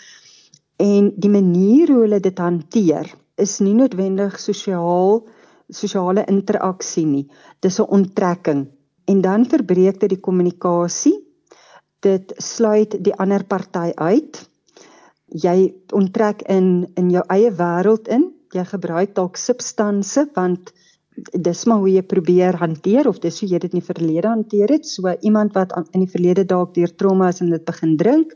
en 0.83 1.13
die 1.15 1.31
manier 1.31 1.95
hoe 1.95 2.09
hulle 2.09 2.19
dit 2.19 2.43
hanteer 2.43 3.15
is 3.43 3.59
nie 3.61 3.75
noodwendig 3.75 4.39
sosiaal 4.41 5.23
sosiale 5.73 6.25
interaksie 6.29 7.07
nie. 7.07 7.27
Dis 7.61 7.81
'n 7.81 7.89
onttrekking 7.89 8.67
en 9.07 9.21
dan 9.21 9.45
verbreek 9.45 10.01
dit 10.01 10.11
die 10.11 10.21
kommunikasie. 10.21 11.19
Dit 12.01 12.33
sluit 12.37 12.97
die 13.05 13.15
ander 13.15 13.45
party 13.45 13.93
uit 13.97 14.53
jy 15.33 15.73
onttrek 15.97 16.45
in 16.53 16.87
in 16.97 17.11
jou 17.11 17.25
eie 17.33 17.51
wêreld 17.57 18.09
in. 18.09 18.31
Jy 18.53 18.65
gebruik 18.69 19.15
dalk 19.17 19.37
substansie 19.41 20.27
want 20.37 20.73
dis 21.37 21.65
maar 21.69 21.81
hoe 21.81 21.91
jy 21.93 22.03
probeer 22.09 22.57
hanteer 22.57 23.09
of 23.09 23.19
dis 23.21 23.41
hoe 23.41 23.49
jy 23.49 23.59
dit 23.61 23.73
in 23.75 23.81
die 23.81 23.87
verlede 23.87 24.29
hanteer 24.29 24.73
het. 24.73 24.87
So 24.89 25.13
iemand 25.21 25.55
wat 25.57 25.73
in 25.93 26.05
die 26.05 26.11
verlede 26.11 26.45
dalk 26.45 26.75
deur 26.75 26.93
trauma 26.97 27.29
is 27.29 27.41
en 27.41 27.51
dit 27.53 27.65
begin 27.65 27.97
drink, 27.97 28.33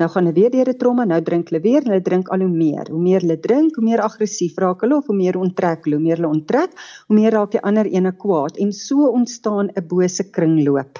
nou 0.00 0.08
gaan 0.12 0.28
hulle 0.28 0.36
weer 0.36 0.50
deur 0.50 0.68
'n 0.72 0.78
trauma, 0.78 1.04
nou 1.04 1.20
drink 1.22 1.50
hulle 1.50 1.62
weer 1.62 1.82
en 1.82 1.92
hulle 1.92 2.02
drink 2.08 2.28
al 2.28 2.40
hoe 2.44 2.52
meer. 2.52 2.90
Hoe 2.90 3.02
meer 3.02 3.20
hulle 3.20 3.38
drink, 3.40 3.76
hoe 3.76 3.84
meer 3.84 4.00
aggressief 4.00 4.58
raak 4.58 4.80
hulle 4.80 4.96
of 4.96 5.06
hoe 5.06 5.16
meer 5.16 5.36
onttrek 5.38 5.84
hulle, 5.84 5.96
hoe 5.96 6.04
meer 6.04 6.16
hulle 6.16 6.32
onttrek, 6.32 6.72
hoe 7.08 7.16
meer 7.16 7.32
raak 7.32 7.50
die 7.50 7.62
ander 7.62 7.86
ene 7.86 8.12
kwaad 8.12 8.56
en 8.56 8.72
so 8.72 9.08
ontstaan 9.10 9.70
'n 9.74 9.86
bose 9.88 10.30
kringloop. 10.30 10.98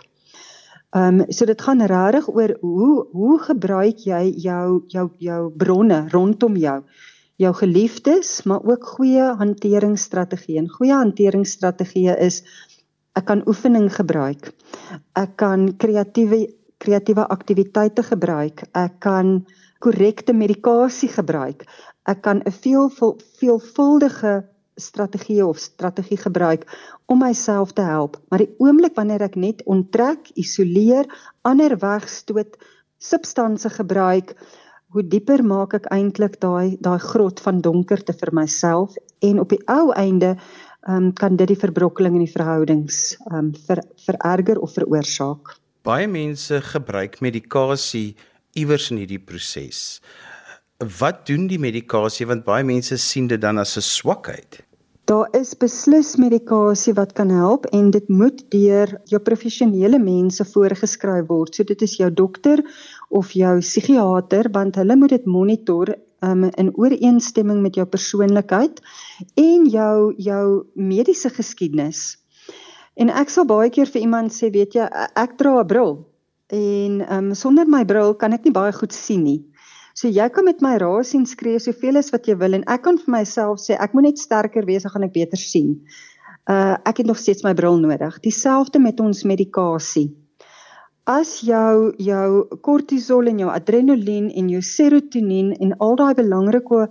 Ehm 0.96 1.20
um, 1.20 1.24
so 1.28 1.44
dit 1.44 1.60
gaan 1.60 1.82
regtig 1.82 2.28
oor 2.28 2.56
hoe 2.60 3.06
hoe 3.12 3.38
gebruik 3.38 3.98
jy 4.06 4.32
jou 4.36 4.84
jou 4.88 5.10
jou 5.18 5.50
bronne 5.50 6.08
rondom 6.12 6.56
jou 6.56 6.82
jou 7.36 7.52
geliefdes, 7.54 8.42
maar 8.42 8.62
ook 8.64 8.84
goeie 8.96 9.34
hanteringsstrategieë. 9.36 10.56
En 10.62 10.68
goeie 10.68 10.94
hanteringsstrategieë 10.94 12.16
is 12.24 12.42
ek 13.16 13.26
kan 13.28 13.42
oefening 13.48 13.90
gebruik. 13.92 14.52
Ek 15.16 15.36
kan 15.40 15.68
kreatiewe 15.76 16.46
kreatiewe 16.82 17.26
aktiwiteite 17.28 18.02
gebruik. 18.02 18.66
Ek 18.72 19.00
kan 19.00 19.46
korrekte 19.78 20.32
medikasie 20.32 21.08
gebruik. 21.08 21.64
Ek 22.06 22.22
kan 22.22 22.42
'n 22.44 22.52
veel 22.52 22.90
veelvuldige 23.38 24.44
strategie 24.76 25.46
of 25.46 25.58
strategie 25.58 26.16
gebruik 26.20 26.66
om 27.06 27.18
myself 27.18 27.72
te 27.72 27.82
help. 27.82 28.20
Maar 28.28 28.44
die 28.44 28.54
oomblik 28.58 28.94
wanneer 28.94 29.22
ek 29.22 29.36
net 29.36 29.62
onttrek, 29.64 30.30
isoleer, 30.34 31.08
ander 31.42 31.76
wegstoot, 31.78 32.56
substansie 32.98 33.70
gebruik, 33.70 34.36
hoe 34.92 35.02
dieper 35.02 35.42
maak 35.44 35.74
ek 35.74 35.90
eintlik 35.92 36.38
daai 36.40 36.76
daai 36.80 36.98
grot 36.98 37.40
van 37.44 37.60
donkerte 37.60 38.14
vir 38.16 38.32
myself 38.32 38.94
en 39.20 39.40
op 39.42 39.50
die 39.52 39.60
ou 39.68 39.92
einde 39.92 40.36
um, 40.88 41.12
kan 41.12 41.36
dit 41.36 41.48
die 41.48 41.58
verbrokkeling 41.58 42.14
in 42.16 42.24
die 42.24 42.32
verhoudings 42.32 43.16
um, 43.32 43.52
ver, 43.66 43.82
vererger 44.06 44.60
of 44.62 44.72
veroorsaak. 44.72 45.56
Baie 45.86 46.08
mense 46.10 46.56
gebruik 46.66 47.20
medikasie 47.22 48.16
iewers 48.58 48.88
in 48.90 48.98
hierdie 48.98 49.20
proses. 49.22 50.00
Wat 50.98 51.20
doen 51.28 51.44
die 51.46 51.60
medikasie 51.62 52.26
want 52.26 52.42
baie 52.48 52.64
mense 52.66 52.98
sien 52.98 53.28
dit 53.30 53.38
dan 53.38 53.62
as 53.62 53.76
'n 53.78 53.86
swakheid? 53.86 54.64
Daar 55.06 55.28
is 55.40 55.54
beslis 55.54 56.16
medikasie 56.18 56.94
wat 56.94 57.12
kan 57.12 57.30
help 57.30 57.66
en 57.70 57.90
dit 57.90 58.08
moet 58.08 58.42
deur 58.50 58.98
jou 59.06 59.20
professionele 59.22 59.98
mense 59.98 60.44
voorgeskryf 60.44 61.28
word. 61.28 61.54
So 61.54 61.62
dit 61.62 61.82
is 61.82 61.96
jou 61.96 62.10
dokter 62.10 62.58
of 63.08 63.30
jou 63.30 63.60
psigiater 63.60 64.50
want 64.50 64.74
hulle 64.74 64.96
moet 64.96 65.10
dit 65.10 65.26
monitor 65.26 65.94
um, 66.20 66.44
in 66.44 66.74
ooreenstemming 66.74 67.62
met 67.62 67.74
jou 67.74 67.86
persoonlikheid 67.86 68.82
en 69.34 69.70
jou 69.70 70.14
jou 70.18 70.66
mediese 70.74 71.30
geskiedenis. 71.30 72.16
En 72.96 73.12
ek 73.12 73.28
sal 73.32 73.44
baie 73.44 73.70
keer 73.70 73.88
vir 73.92 74.02
iemand 74.06 74.32
sê, 74.32 74.48
weet 74.52 74.76
jy, 74.78 74.86
ek 75.16 75.36
dra 75.40 75.60
'n 75.60 75.68
bril 75.68 75.96
en 76.54 77.00
um, 77.10 77.34
sonder 77.34 77.66
my 77.66 77.82
bril 77.84 78.14
kan 78.14 78.32
ek 78.32 78.44
nie 78.46 78.54
baie 78.54 78.72
goed 78.72 78.92
sien 78.94 79.24
nie. 79.24 79.40
So 79.96 80.08
jy 80.08 80.28
kan 80.30 80.44
met 80.44 80.60
my 80.62 80.76
raas 80.78 81.14
en 81.16 81.24
skree 81.26 81.58
soveel 81.58 81.98
as 81.98 82.12
wat 82.12 82.28
jy 82.28 82.36
wil 82.38 82.54
en 82.54 82.64
ek 82.68 82.84
kan 82.84 82.98
vir 83.00 83.12
myself 83.16 83.58
sê 83.60 83.78
ek 83.80 83.96
moet 83.96 84.10
net 84.10 84.20
sterker 84.20 84.66
wees, 84.68 84.84
dan 84.84 84.92
gaan 84.94 85.08
ek 85.08 85.14
beter 85.16 85.40
sien. 85.40 85.80
Uh 86.46 86.76
ek 86.86 87.02
het 87.02 87.10
nog 87.10 87.18
steeds 87.18 87.42
my 87.44 87.54
bril 87.58 87.80
nodig. 87.80 88.20
Dieselfde 88.22 88.78
met 88.78 89.00
ons 89.00 89.24
medikasie. 89.24 90.12
As 91.06 91.40
jou 91.40 91.94
jou 91.98 92.28
kortisol 92.62 93.28
en 93.32 93.38
jou 93.38 93.50
adrenalien 93.50 94.30
en 94.30 94.48
jou 94.50 94.62
serotonien 94.62 95.52
en 95.58 95.74
al 95.80 95.96
daai 95.96 96.14
belangrike 96.14 96.86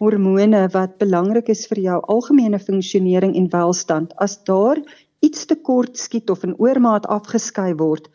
hormone 0.00 0.64
wat 0.74 0.98
belangrik 0.98 1.48
is 1.52 1.66
vir 1.68 1.82
jou 1.84 2.00
algemene 2.08 2.58
funksionering 2.58 3.36
en 3.36 3.48
welstand, 3.52 4.12
as 4.16 4.38
daar 4.48 4.80
iets 5.20 5.46
tekort 5.46 5.98
skiet 5.98 6.30
of 6.30 6.44
in 6.44 6.56
oormaat 6.58 7.06
afgeskei 7.06 7.74
word, 7.74 8.08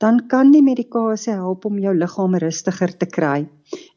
dan 0.00 0.26
kan 0.32 0.52
die 0.52 0.62
medikasie 0.64 1.34
help 1.36 1.66
om 1.68 1.78
jou 1.78 1.92
liggaam 1.96 2.36
rustiger 2.40 2.92
te 2.96 3.06
kry 3.06 3.48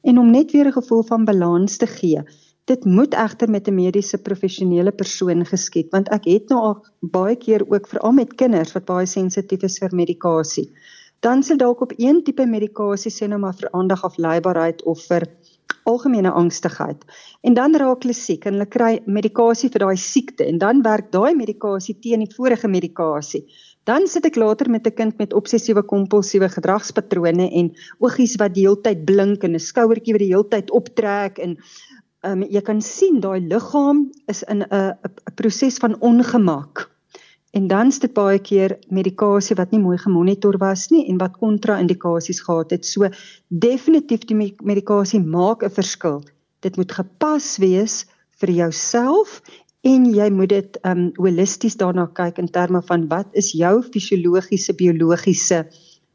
en 0.04 0.20
om 0.20 0.32
net 0.32 0.52
weer 0.52 0.68
'n 0.68 0.80
gevoel 0.80 1.04
van 1.04 1.26
balans 1.26 1.78
te 1.78 1.88
gee. 1.88 2.24
Dit 2.66 2.86
moet 2.86 3.14
egter 3.14 3.50
met 3.50 3.68
'n 3.68 3.76
mediese 3.76 4.18
professionele 4.18 4.92
persoon 4.92 5.46
geskied 5.46 5.92
want 5.92 6.10
ek 6.10 6.26
het 6.26 6.50
nou 6.50 6.60
al 6.60 6.86
baie 7.00 7.36
keer 7.36 7.64
ook 7.68 7.88
veral 7.88 8.12
met 8.12 8.36
kinders 8.36 8.74
wat 8.74 8.86
baie 8.86 9.06
sensitief 9.06 9.64
is 9.64 9.80
vir 9.80 9.96
medikasie. 9.96 10.72
Dan 11.20 11.44
sal 11.44 11.58
dalk 11.58 11.82
op 11.82 11.94
een 11.98 12.24
tipe 12.24 12.46
medikasie 12.46 13.12
sê 13.12 13.28
nou 13.28 13.40
maar 13.40 13.56
vir 13.56 13.70
aandag 13.72 14.04
afleibaarheid 14.04 14.84
of 14.84 15.06
vir 15.08 15.28
algemene 15.84 16.32
angstigheid. 16.32 17.04
En 17.42 17.54
dan 17.54 17.76
raak 17.76 18.04
hulle 18.04 18.16
siek 18.16 18.46
en 18.46 18.58
hulle 18.58 18.70
kry 18.72 18.94
medikasie 19.06 19.70
vir 19.74 19.86
daai 19.86 19.98
siekte 20.00 20.48
en 20.48 20.60
dan 20.62 20.82
werk 20.86 21.12
daai 21.12 21.36
medikasie 21.36 21.96
teen 22.00 22.24
die 22.24 22.36
vorige 22.36 22.68
medikasie. 22.72 23.44
Dan 23.84 24.08
sit 24.08 24.26
ek 24.26 24.40
later 24.40 24.70
met 24.70 24.88
'n 24.88 24.96
kind 24.96 25.18
met 25.18 25.34
obsessiewe 25.34 25.84
kompulsiewe 25.84 26.50
gedragspatrone 26.50 27.50
en 27.52 27.74
oogies 28.00 28.38
wat 28.40 28.54
die 28.56 28.64
hele 28.64 28.82
tyd 28.82 29.06
blink 29.06 29.44
en 29.44 29.56
'n 29.56 29.60
skouertjie 29.60 30.14
wat 30.14 30.24
die 30.24 30.32
hele 30.32 30.48
tyd 30.48 30.72
optrek 30.72 31.40
en 31.40 31.58
um, 32.24 32.44
jy 32.44 32.62
kan 32.62 32.82
sien 32.82 33.20
daai 33.20 33.40
liggaam 33.40 34.12
is 34.28 34.44
in 34.44 34.64
'n 34.64 34.96
proses 35.36 35.78
van 35.78 36.00
ongemak. 36.00 36.93
En 37.54 37.68
dan 37.70 37.92
sit 37.94 38.16
baie 38.18 38.40
keer 38.42 38.80
medikasie 38.90 39.56
wat 39.60 39.72
nie 39.72 39.80
mooi 39.82 39.98
gemonitor 40.02 40.56
was 40.58 40.88
nie 40.90 41.04
en 41.12 41.20
wat 41.22 41.36
kontra-indikasies 41.38 42.42
gehad 42.42 42.72
het. 42.74 42.86
So 42.86 43.10
definitief 43.48 44.26
die 44.26 44.38
medikasie 44.58 45.22
maak 45.22 45.62
'n 45.64 45.70
verskil. 45.70 46.24
Dit 46.66 46.78
moet 46.78 46.92
gepas 46.92 47.58
wees 47.58 48.06
vir 48.42 48.50
jouself 48.50 49.42
en 49.84 50.06
jy 50.16 50.30
moet 50.30 50.50
dit 50.50 50.80
um 50.84 51.12
holisties 51.20 51.78
daarna 51.78 52.08
kyk 52.08 52.38
in 52.38 52.50
terme 52.50 52.82
van 52.82 53.08
wat 53.08 53.28
is 53.32 53.52
jou 53.52 53.84
fisiologiese 53.84 54.74
biologiese 54.74 55.68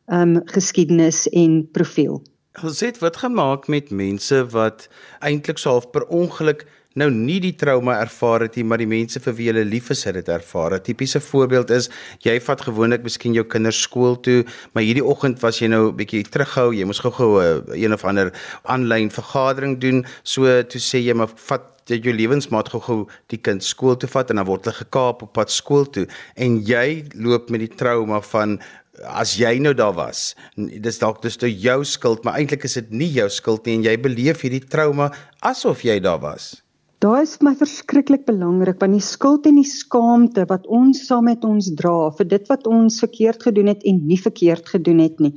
um 0.06 0.40
geskiedenis 0.44 1.28
en 1.28 1.68
profiel. 1.70 2.22
Het 2.52 2.98
wat 2.98 3.16
gemaak 3.16 3.68
met 3.68 3.90
mense 3.90 4.46
wat 4.50 4.88
eintlik 5.20 5.58
so 5.58 5.70
half 5.70 5.90
per 5.90 6.06
ongeluk 6.06 6.66
nou 6.98 7.08
nie 7.14 7.38
die 7.42 7.54
trauma 7.58 7.98
ervaar 8.02 8.46
het 8.46 8.58
nie, 8.58 8.64
maar 8.66 8.82
die 8.82 8.88
mense 8.90 9.20
vir 9.24 9.36
wie 9.38 9.48
hulle 9.50 9.64
lief 9.66 9.90
is 9.94 10.04
het 10.08 10.18
dit 10.18 10.28
ervaar. 10.28 10.74
'n 10.74 10.82
Tipiese 10.82 11.20
voorbeeld 11.20 11.70
is 11.70 11.90
jy 12.24 12.38
vat 12.40 12.60
gewoonlik 12.60 13.02
miskien 13.02 13.34
jou 13.34 13.44
kinders 13.44 13.80
skool 13.80 14.16
toe, 14.20 14.44
maar 14.72 14.82
hierdie 14.82 15.04
oggend 15.04 15.40
was 15.42 15.60
jy 15.60 15.68
nou 15.68 15.88
'n 15.88 15.96
bietjie 15.96 16.24
terughou, 16.24 16.72
jy 16.74 16.84
moes 16.84 17.00
gou-gou 17.00 17.40
'n 17.40 17.72
een 17.74 17.92
of 17.92 18.04
ander 18.04 18.32
aanlyn 18.64 19.10
vergadering 19.10 19.78
doen, 19.80 20.04
so 20.22 20.42
toe 20.62 20.80
sê 20.80 20.98
jy 20.98 21.14
maar 21.14 21.30
vat 21.34 21.62
jy 21.86 22.00
jou 22.04 22.12
lewensmaat 22.12 22.68
gou-gou 22.68 23.08
die 23.28 23.38
kind 23.38 23.64
skool 23.64 23.96
toe 23.96 24.08
vat 24.08 24.30
en 24.30 24.36
dan 24.36 24.46
word 24.46 24.64
hulle 24.64 24.84
gekaap 24.84 25.22
op 25.22 25.32
pad 25.32 25.50
skool 25.50 25.86
toe. 25.86 26.06
En 26.36 26.60
jy 26.60 27.04
loop 27.14 27.50
met 27.50 27.60
die 27.60 27.76
trauma 27.76 28.20
van 28.20 28.60
as 29.04 29.36
jy 29.38 29.58
nou 29.62 29.74
daar 29.74 29.94
was 29.94 30.34
dis 30.56 30.98
dalk 30.98 31.22
dis 31.22 31.36
toe 31.38 31.50
jou 31.50 31.84
skuld 31.86 32.24
maar 32.24 32.38
eintlik 32.38 32.64
is 32.64 32.78
dit 32.80 32.90
nie 32.90 33.10
jou 33.14 33.28
skuld 33.30 33.66
nie 33.66 33.78
en 33.78 33.84
jy 33.86 33.96
beleef 34.02 34.42
hierdie 34.42 34.64
trauma 34.64 35.10
asof 35.46 35.84
jy 35.86 35.98
daar 36.02 36.20
was 36.22 36.56
Daar 36.98 37.22
is 37.22 37.36
vir 37.38 37.50
my 37.50 37.54
verskriklik 37.58 38.26
belangrik 38.26 38.80
want 38.82 38.96
die 38.96 39.04
skuld 39.04 39.46
en 39.46 39.60
die 39.60 39.68
skaamte 39.68 40.46
wat 40.50 40.66
ons 40.66 41.04
saam 41.06 41.28
met 41.30 41.44
ons 41.46 41.70
dra 41.78 42.10
vir 42.18 42.30
dit 42.34 42.48
wat 42.50 42.66
ons 42.66 43.00
verkeerd 43.04 43.42
gedoen 43.46 43.70
het 43.70 43.84
en 43.86 44.00
nie 44.06 44.18
verkeerd 44.18 44.68
gedoen 44.76 45.04
het 45.04 45.22
nie 45.22 45.34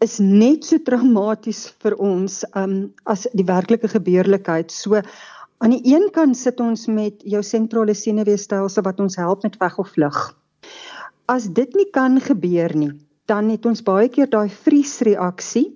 is 0.00 0.16
net 0.18 0.64
so 0.64 0.80
traumaties 0.80 1.66
vir 1.84 1.94
ons 2.00 2.40
um, 2.56 2.88
as 3.04 3.26
die 3.36 3.44
werklike 3.44 3.90
gebeurlikheid. 3.92 4.72
So 4.72 5.02
Aan 5.60 5.74
die 5.74 5.92
een 5.92 6.06
kant 6.08 6.38
sit 6.40 6.60
ons 6.64 6.86
met 6.88 7.20
jou 7.28 7.42
sentrale 7.44 7.92
senuweestelsel 7.92 8.84
wat 8.86 9.00
ons 9.04 9.18
help 9.20 9.42
met 9.44 9.58
veg 9.60 9.74
of 9.82 9.90
vlug. 9.92 10.20
As 11.28 11.50
dit 11.52 11.74
nie 11.76 11.84
kan 11.92 12.16
gebeur 12.16 12.72
nie, 12.72 12.94
dan 13.28 13.50
het 13.52 13.68
ons 13.68 13.84
baie 13.84 14.08
keer 14.08 14.30
daai 14.32 14.48
vriesreaksie 14.48 15.66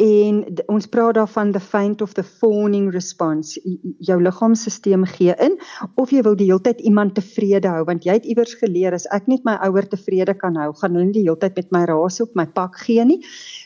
en 0.00 0.38
ons 0.72 0.86
praat 0.88 1.18
daarvan 1.18 1.52
the 1.52 1.60
faint 1.60 2.02
of 2.02 2.14
the 2.16 2.24
fawning 2.24 2.88
response. 2.94 3.60
Jou 4.00 4.16
liggaamstelsel 4.22 5.04
gee 5.12 5.34
in 5.46 5.58
of 6.00 6.12
jy 6.14 6.22
wil 6.24 6.38
die 6.38 6.48
hele 6.48 6.62
tyd 6.64 6.80
iemand 6.80 7.14
tevrede 7.18 7.68
hou 7.68 7.84
want 7.88 8.06
jy 8.08 8.16
het 8.16 8.28
iewers 8.28 8.54
geleer 8.62 8.96
as 8.96 9.06
ek 9.12 9.28
net 9.28 9.44
my 9.44 9.58
ouer 9.68 9.88
tevrede 9.90 10.34
kan 10.38 10.56
hou, 10.56 10.72
gaan 10.72 10.96
hulle 10.96 11.10
nie 11.10 11.18
die 11.20 11.26
hele 11.26 11.40
tyd 11.40 11.58
met 11.60 11.74
my 11.76 11.84
raas 11.90 12.20
op 12.24 12.32
my 12.34 12.46
pak 12.46 12.80
gee 12.86 13.04
nie. 13.04 13.20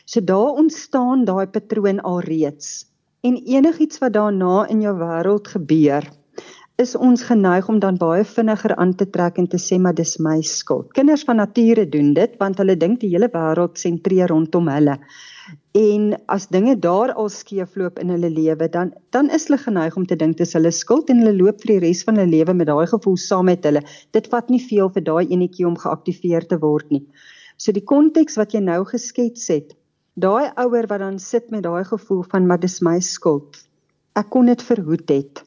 So 0.05 0.19
daar 0.19 0.59
ontstaan 0.59 1.23
daai 1.29 1.47
patroon 1.47 2.03
alreeds 2.03 2.85
en 3.25 3.39
enigiets 3.41 3.97
wat 4.03 4.13
daarna 4.13 4.67
in 4.69 4.83
jou 4.85 4.93
wêreld 4.99 5.47
gebeur 5.55 6.05
is 6.83 6.91
ons 6.99 7.23
geneig 7.23 7.69
om 7.71 7.79
dan 7.79 7.95
baie 7.97 8.25
vinniger 8.27 8.75
aan 8.75 8.91
te 8.99 9.07
trek 9.09 9.39
en 9.39 9.47
te 9.47 9.59
sê 9.61 9.77
maar 9.79 9.95
dis 9.95 10.17
my 10.19 10.41
skuld. 10.43 10.89
Kinders 10.97 11.23
van 11.23 11.39
nature 11.39 11.85
doen 11.89 12.11
dit 12.17 12.35
want 12.41 12.59
hulle 12.59 12.75
dink 12.75 12.99
die 12.99 13.13
hele 13.13 13.29
wêreld 13.31 13.79
sentreer 13.79 14.33
rondom 14.33 14.67
hulle. 14.69 14.97
En 15.77 16.07
as 16.31 16.47
dinge 16.47 16.77
daar 16.79 17.13
al 17.13 17.29
skeefloop 17.29 17.99
in 17.99 18.09
hulle 18.09 18.29
lewe, 18.29 18.69
dan 18.69 18.93
dan 19.09 19.29
is 19.29 19.47
hulle 19.47 19.61
geneig 19.61 19.95
om 19.95 20.05
te 20.05 20.15
dink 20.15 20.37
dis 20.37 20.53
hulle 20.57 20.71
skuld 20.71 21.09
en 21.09 21.21
hulle 21.21 21.37
loop 21.37 21.61
vir 21.61 21.75
die 21.75 21.83
res 21.87 22.03
van 22.07 22.17
hulle 22.19 22.31
lewe 22.31 22.53
met 22.53 22.67
daai 22.71 22.87
gevoel 22.89 23.17
saam 23.17 23.49
met 23.51 23.63
hulle. 23.63 23.85
Dit 24.11 24.27
vat 24.33 24.49
nie 24.49 24.61
veel 24.63 24.89
vir 24.97 25.05
daai 25.11 25.25
enetjie 25.27 25.67
om 25.67 25.77
geaktiveer 25.77 26.47
te 26.47 26.59
word 26.59 26.89
nie. 26.91 27.05
So 27.57 27.71
die 27.71 27.85
konteks 27.85 28.37
wat 28.41 28.53
jy 28.57 28.63
nou 28.65 28.83
geskets 28.89 29.47
het, 29.53 29.75
Daai 30.15 30.47
ouer 30.55 30.85
wat 30.87 31.01
dan 31.03 31.17
sit 31.19 31.49
met 31.51 31.63
daai 31.63 31.83
gevoel 31.83 32.23
van 32.31 32.45
maar 32.47 32.59
dis 32.59 32.79
my 32.79 32.99
skuld. 33.03 33.57
Ek 34.15 34.29
kon 34.31 34.47
dit 34.47 34.61
verhoed 34.63 35.09
het. 35.11 35.41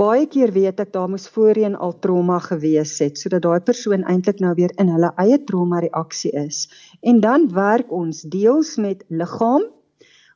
Baie 0.00 0.24
keer 0.32 0.48
weet 0.56 0.78
ek 0.80 0.94
daar 0.94 1.10
moes 1.12 1.26
voorheen 1.28 1.74
al 1.86 1.90
trauma 2.04 2.38
gewees 2.40 2.94
het 3.04 3.18
sodat 3.20 3.42
daai 3.44 3.60
persoon 3.66 4.06
eintlik 4.08 4.38
nou 4.40 4.54
weer 4.56 4.72
in 4.80 4.88
hulle 4.88 5.10
eie 5.20 5.36
trauma 5.50 5.82
reaksie 5.84 6.30
is. 6.40 6.60
En 7.04 7.20
dan 7.20 7.44
werk 7.52 7.92
ons 7.92 8.22
deels 8.34 8.70
met 8.80 9.04
liggaam. 9.22 9.66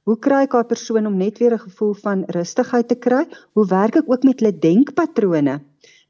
Hoe 0.05 0.19
kry 0.27 0.43
ek 0.45 0.59
daai 0.59 0.69
persoon 0.75 1.09
om 1.09 1.17
net 1.17 1.41
weer 1.41 1.57
'n 1.57 1.65
gevoel 1.65 1.95
van 2.03 2.27
rustigheid 2.37 2.89
te 2.93 2.99
kry? 3.07 3.25
Hoe 3.57 3.67
werk 3.73 3.97
ek 4.03 4.11
ook 4.13 4.29
met 4.29 4.41
hulle 4.41 4.53
denkpatrone? 4.53 5.57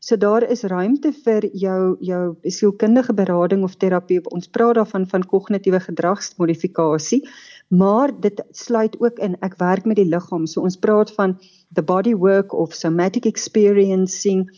So 0.04 0.16
daar 0.16 0.42
is 0.42 0.66
ruimte 0.68 1.12
vir 1.24 1.46
jou 1.56 1.96
jou 2.00 2.36
sielkundige 2.42 3.14
berading 3.14 3.62
of 3.64 3.76
terapie. 3.80 4.18
Ons 4.36 4.50
praat 4.52 4.74
daarvan 4.74 5.06
van 5.06 5.22
kognitiewe 5.24 5.80
gedragsmodifikasie, 5.80 7.22
maar 7.68 8.12
dit 8.20 8.42
sluit 8.50 8.98
ook 9.00 9.18
in 9.18 9.38
ek 9.40 9.56
werk 9.62 9.86
met 9.88 9.96
die 9.96 10.10
liggaam. 10.10 10.44
So 10.46 10.60
ons 10.60 10.76
praat 10.76 11.14
van 11.16 11.38
the 11.74 11.82
body 11.82 12.14
work 12.14 12.54
of 12.54 12.74
somatic 12.74 13.26
experiencing, 13.26 14.48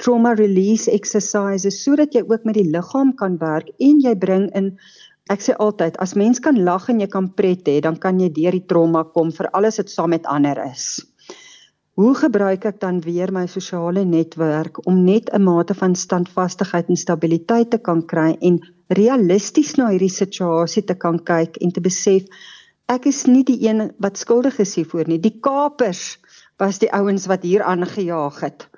trauma 0.00 0.34
release 0.34 0.88
exercises 0.88 1.82
sodat 1.84 2.14
jy 2.14 2.24
ook 2.24 2.44
met 2.48 2.56
die 2.56 2.70
liggaam 2.70 3.14
kan 3.16 3.38
werk 3.38 3.70
en 3.78 4.00
jy 4.00 4.16
bring 4.16 4.50
in 4.54 4.74
Ek 5.30 5.44
sê 5.44 5.54
altyd 5.62 5.94
as 6.02 6.16
mens 6.18 6.40
kan 6.42 6.56
lag 6.66 6.88
en 6.90 6.98
jy 6.98 7.06
kan 7.06 7.28
pret 7.38 7.68
hê, 7.70 7.76
dan 7.84 7.94
kan 8.02 8.18
jy 8.18 8.32
deur 8.34 8.56
die 8.56 8.66
trauma 8.66 9.04
kom 9.14 9.28
vir 9.30 9.46
alles 9.54 9.78
wat 9.78 9.92
saam 9.92 10.10
met 10.10 10.26
ander 10.26 10.58
is. 10.64 11.04
Hoe 12.00 12.14
gebruik 12.18 12.64
ek 12.66 12.80
dan 12.82 12.98
weer 13.04 13.30
my 13.30 13.44
sosiale 13.46 14.02
netwerk 14.08 14.80
om 14.90 15.04
net 15.04 15.30
'n 15.30 15.42
mate 15.44 15.74
van 15.74 15.94
standvastigheid 15.94 16.90
en 16.90 16.96
stabiliteit 16.96 17.70
te 17.70 17.78
kan 17.78 18.02
kry 18.02 18.38
en 18.40 18.58
realisties 18.88 19.76
na 19.78 19.90
hierdie 19.92 20.10
situasie 20.10 20.82
te 20.82 20.94
kan 20.94 21.22
kyk 21.32 21.62
en 21.62 21.70
te 21.70 21.80
besef 21.80 22.26
ek 22.88 23.06
is 23.06 23.26
nie 23.26 23.44
die 23.44 23.60
een 23.68 23.92
wat 24.02 24.18
skuldig 24.18 24.58
is 24.58 24.74
hiervoor 24.74 25.06
nie. 25.06 25.18
Die 25.18 25.38
kapers 25.40 26.18
was 26.60 26.78
die 26.78 26.90
ouens 26.92 27.26
wat 27.30 27.42
hier 27.42 27.64
aangejaag 27.66 28.40
het. 28.44 28.68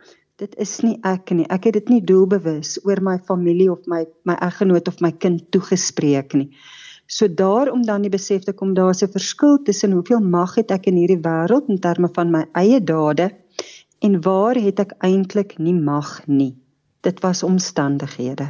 Dit 0.41 0.55
is 0.63 0.81
nie 0.83 0.97
ek 1.07 1.31
nie. 1.37 1.47
Ek 1.53 1.69
het 1.69 1.77
dit 1.77 1.91
nie 1.93 2.03
doelbewus 2.03 2.79
oor 2.87 3.03
my 3.05 3.19
familie 3.29 3.69
of 3.71 3.85
my 3.91 4.05
my 4.29 4.39
eggenoot 4.43 4.89
of 4.89 5.03
my 5.05 5.13
kind 5.13 5.45
toegespreek 5.55 6.35
nie. 6.39 6.49
So 7.07 7.29
daarom 7.29 7.85
dan 7.85 8.07
die 8.07 8.11
besef 8.11 8.47
te 8.47 8.55
kom 8.57 8.75
daar's 8.75 9.03
'n 9.03 9.13
verskil 9.13 9.59
tussen 9.63 9.93
hoeveel 9.93 10.21
mag 10.21 10.55
het 10.55 10.71
ek 10.71 10.87
in 10.87 10.97
hierdie 10.97 11.21
wêreld 11.21 11.69
in 11.69 11.79
terme 11.79 12.09
van 12.15 12.31
my 12.31 12.47
eie 12.55 12.81
dade 12.81 13.31
en 14.01 14.21
waar 14.21 14.55
het 14.55 14.81
ek 14.81 14.95
eintlik 14.99 15.59
nie 15.59 15.75
mag 15.75 16.27
nie. 16.27 16.57
Dit 17.01 17.21
was 17.21 17.43
omstandighede. 17.43 18.49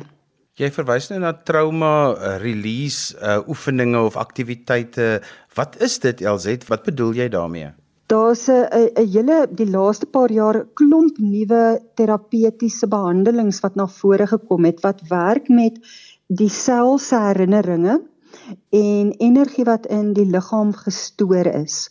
Jy 0.54 0.70
verwys 0.70 1.08
nou 1.08 1.20
na 1.20 1.32
trauma 1.32 2.12
uh, 2.12 2.36
release 2.38 3.16
uh, 3.16 3.40
oefeninge 3.48 3.98
of 3.98 4.16
aktiwiteite. 4.16 5.22
Wat 5.54 5.80
is 5.80 5.98
dit 5.98 6.20
LZ? 6.20 6.68
Wat 6.68 6.82
bedoel 6.84 7.12
jy 7.12 7.28
daarmee? 7.28 7.72
Daar's 8.12 8.44
'n 8.48 9.09
hele 9.14 9.37
die 9.59 9.70
laaste 9.75 10.07
paar 10.14 10.33
jaar 10.40 10.57
klomp 10.79 11.16
nuwe 11.18 11.61
terapeutiese 11.96 12.87
behandelings 12.94 13.61
wat 13.64 13.79
na 13.81 13.87
vore 14.01 14.27
gekom 14.33 14.66
het 14.68 14.83
wat 14.87 15.01
werk 15.12 15.48
met 15.48 15.79
die 16.40 16.51
selse 16.57 17.20
herinneringe 17.29 17.94
en 18.81 19.14
energie 19.29 19.64
wat 19.64 19.88
in 19.98 20.12
die 20.18 20.29
liggaam 20.35 20.75
gestoor 20.83 21.48
is. 21.62 21.88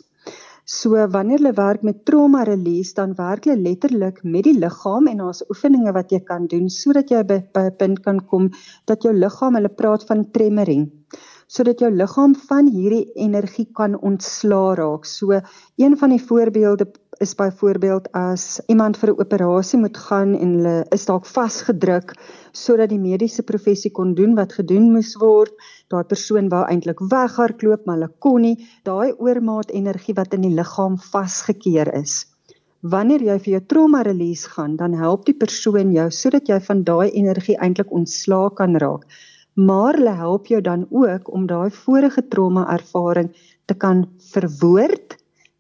So 0.66 1.08
wanneer 1.16 1.42
hulle 1.42 1.54
werk 1.58 1.82
met 1.82 2.06
trauma 2.06 2.44
release 2.44 2.94
dan 2.94 3.18
werk 3.18 3.50
hulle 3.50 3.66
letterlik 3.70 4.22
met 4.24 4.46
die 4.46 4.58
liggaam 4.60 5.08
en 5.08 5.26
daar's 5.26 5.42
oefeninge 5.50 5.92
wat 5.98 6.14
jy 6.14 6.22
kan 6.32 6.46
doen 6.54 6.70
sodat 6.70 7.10
jy 7.10 7.24
by 7.32 7.42
'n 7.66 7.76
punt 7.82 8.04
kan 8.06 8.20
kom 8.26 8.52
dat 8.86 9.02
jou 9.04 9.14
liggaam, 9.14 9.56
hulle 9.56 9.74
praat 9.82 10.06
van 10.06 10.30
tremoring, 10.32 10.92
sodat 11.52 11.82
jou 11.84 11.90
liggaam 11.92 12.34
van 12.48 12.70
hierdie 12.72 13.12
energie 13.20 13.68
kan 13.76 13.98
ontslaa 14.00 14.76
raak. 14.80 15.06
So 15.06 15.36
een 15.76 15.98
van 16.00 16.14
die 16.14 16.22
voorbeelde 16.24 16.88
is 17.20 17.34
byvoorbeeld 17.36 18.08
as 18.18 18.62
iemand 18.72 18.98
vir 18.98 19.10
'n 19.12 19.20
operasie 19.24 19.80
moet 19.80 19.98
gaan 19.98 20.32
en 20.36 20.54
hulle 20.56 20.86
is 20.98 21.06
dalk 21.06 21.26
vasgedruk 21.26 22.14
sodat 22.52 22.90
die 22.90 23.00
mediese 23.00 23.44
professie 23.44 23.92
kon 23.92 24.14
doen 24.14 24.36
wat 24.36 24.54
gedoen 24.54 24.92
moes 24.92 25.16
word. 25.16 25.52
Daai 25.90 26.04
persoon 26.04 26.50
wou 26.50 26.64
eintlik 26.66 27.00
weghardloop, 27.00 27.86
maar 27.86 27.96
hulle 27.96 28.12
kon 28.20 28.42
nie. 28.42 28.58
Daai 28.84 29.12
oormaat 29.18 29.72
energie 29.72 30.16
wat 30.16 30.34
in 30.34 30.42
die 30.42 30.56
liggaam 30.56 30.98
vasgekeer 30.98 31.94
is. 31.94 32.26
Wanneer 32.82 33.22
jy 33.22 33.40
vir 33.40 33.52
jou 33.54 33.62
trauma 33.68 34.02
release 34.02 34.50
gaan, 34.50 34.76
dan 34.76 34.94
help 34.94 35.26
die 35.26 35.38
persoon 35.38 35.92
jou 35.92 36.10
sodat 36.10 36.48
jy 36.48 36.60
van 36.60 36.84
daai 36.84 37.12
energie 37.12 37.58
eintlik 37.58 37.92
ontslaa 37.92 38.50
kan 38.50 38.76
raak. 38.76 39.04
Maar 39.54 39.98
hulle 39.98 40.16
help 40.16 40.48
jou 40.48 40.62
dan 40.62 40.86
ook 40.90 41.34
om 41.34 41.46
daai 41.46 41.72
vorige 41.72 42.28
trauma 42.28 42.66
ervaring 42.72 43.32
te 43.66 43.74
kan 43.74 44.06
verwoord, 44.32 45.18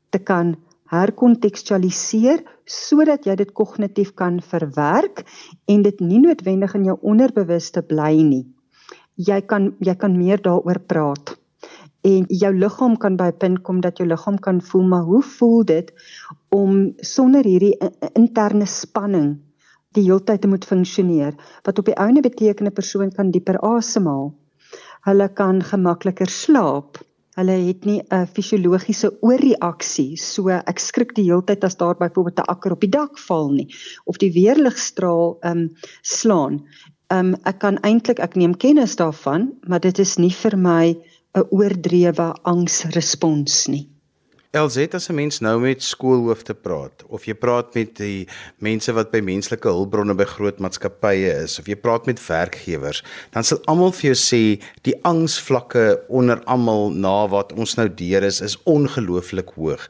te 0.09 0.19
kan 0.19 0.55
herkontekstualiseer 0.91 2.43
sodat 2.65 3.25
jy 3.27 3.35
dit 3.39 3.51
kognitief 3.55 4.13
kan 4.15 4.39
verwerk 4.43 5.23
en 5.71 5.83
dit 5.83 5.99
nie 5.99 6.19
noodwendig 6.23 6.73
in 6.79 6.87
jou 6.91 6.97
onderbewuste 7.01 7.83
bly 7.87 8.15
nie. 8.23 8.45
Jy 9.15 9.41
kan 9.47 9.73
jy 9.79 9.95
kan 9.95 10.17
meer 10.17 10.41
daaroor 10.41 10.79
praat. 10.87 11.35
En 12.01 12.25
jou 12.27 12.51
liggaam 12.55 12.97
kan 12.97 13.15
by 13.15 13.29
'n 13.31 13.37
punt 13.37 13.61
kom 13.61 13.81
dat 13.81 13.97
jou 13.97 14.07
liggaam 14.07 14.39
kan 14.39 14.61
voel 14.61 14.83
maar 14.83 15.03
hoe 15.03 15.21
voel 15.21 15.65
dit 15.65 15.93
om 16.49 16.93
sonder 16.97 17.43
hierdie 17.43 17.77
interne 18.15 18.65
spanning 18.65 19.39
die 19.95 20.03
heeltyd 20.03 20.45
moet 20.45 20.65
funksioneer 20.65 21.35
wat 21.65 21.79
op 21.79 21.85
die 21.85 21.97
ouene 21.97 22.21
beteken 22.21 22.67
'n 22.67 22.73
persoon 22.73 23.11
kan 23.11 23.31
dieper 23.31 23.59
asemhaal. 23.59 24.33
Hulle 25.05 25.29
kan 25.29 25.63
gemakliker 25.63 26.29
slaap 26.29 26.97
Hulle 27.39 27.53
het 27.65 27.85
nie 27.87 28.01
'n 28.11 28.27
fisiologiese 28.27 29.09
oorreaksie, 29.23 30.17
so 30.19 30.49
ek 30.49 30.79
skrik 30.79 31.13
die 31.15 31.23
hele 31.29 31.43
tyd 31.47 31.63
as 31.63 31.77
daar 31.79 31.95
byvoorbeeld 31.95 32.39
'n 32.39 32.51
akker 32.53 32.71
op 32.71 32.81
die 32.81 32.89
dak 32.89 33.17
val 33.17 33.49
nie 33.51 33.67
of 34.05 34.17
die 34.17 34.31
weerligstraal 34.33 35.37
ehm 35.39 35.57
um, 35.57 35.69
slaan. 36.01 36.59
Ehm 37.07 37.33
um, 37.33 37.35
ek 37.45 37.59
kan 37.59 37.79
eintlik 37.83 38.19
ek 38.19 38.35
neem 38.35 38.57
kennis 38.57 38.95
daarvan, 38.95 39.53
maar 39.67 39.79
dit 39.79 39.99
is 39.99 40.17
nie 40.17 40.33
vir 40.43 40.57
my 40.57 40.97
'n 41.33 41.47
oordrewe 41.49 42.35
angsrespons 42.43 43.67
nie. 43.67 43.90
LZ 44.51 44.93
as 44.93 45.07
'n 45.07 45.15
mens 45.15 45.39
nou 45.39 45.59
met 45.63 45.83
skoolhoofde 45.83 46.53
praat 46.53 47.03
of 47.07 47.23
jy 47.23 47.33
praat 47.33 47.73
met 47.73 47.95
die 47.95 48.27
mense 48.59 48.91
wat 48.91 49.11
by 49.11 49.21
menslike 49.23 49.67
hulpbronne 49.67 50.13
by 50.13 50.25
groot 50.27 50.59
maatskappye 50.59 51.29
is 51.43 51.55
of 51.59 51.69
jy 51.71 51.77
praat 51.79 52.05
met 52.05 52.19
werkgewers, 52.27 52.99
dan 53.31 53.47
sal 53.47 53.61
almal 53.71 53.95
vir 53.95 54.11
jou 54.11 54.17
sê 54.19 54.59
die 54.83 54.97
angsvlakke 55.07 56.03
onder 56.09 56.43
almal 56.43 56.91
na 56.91 57.27
wat 57.31 57.53
ons 57.53 57.77
nou 57.79 57.87
deur 57.87 58.23
is 58.27 58.41
is 58.41 58.57
ongelooflik 58.65 59.55
hoog. 59.55 59.87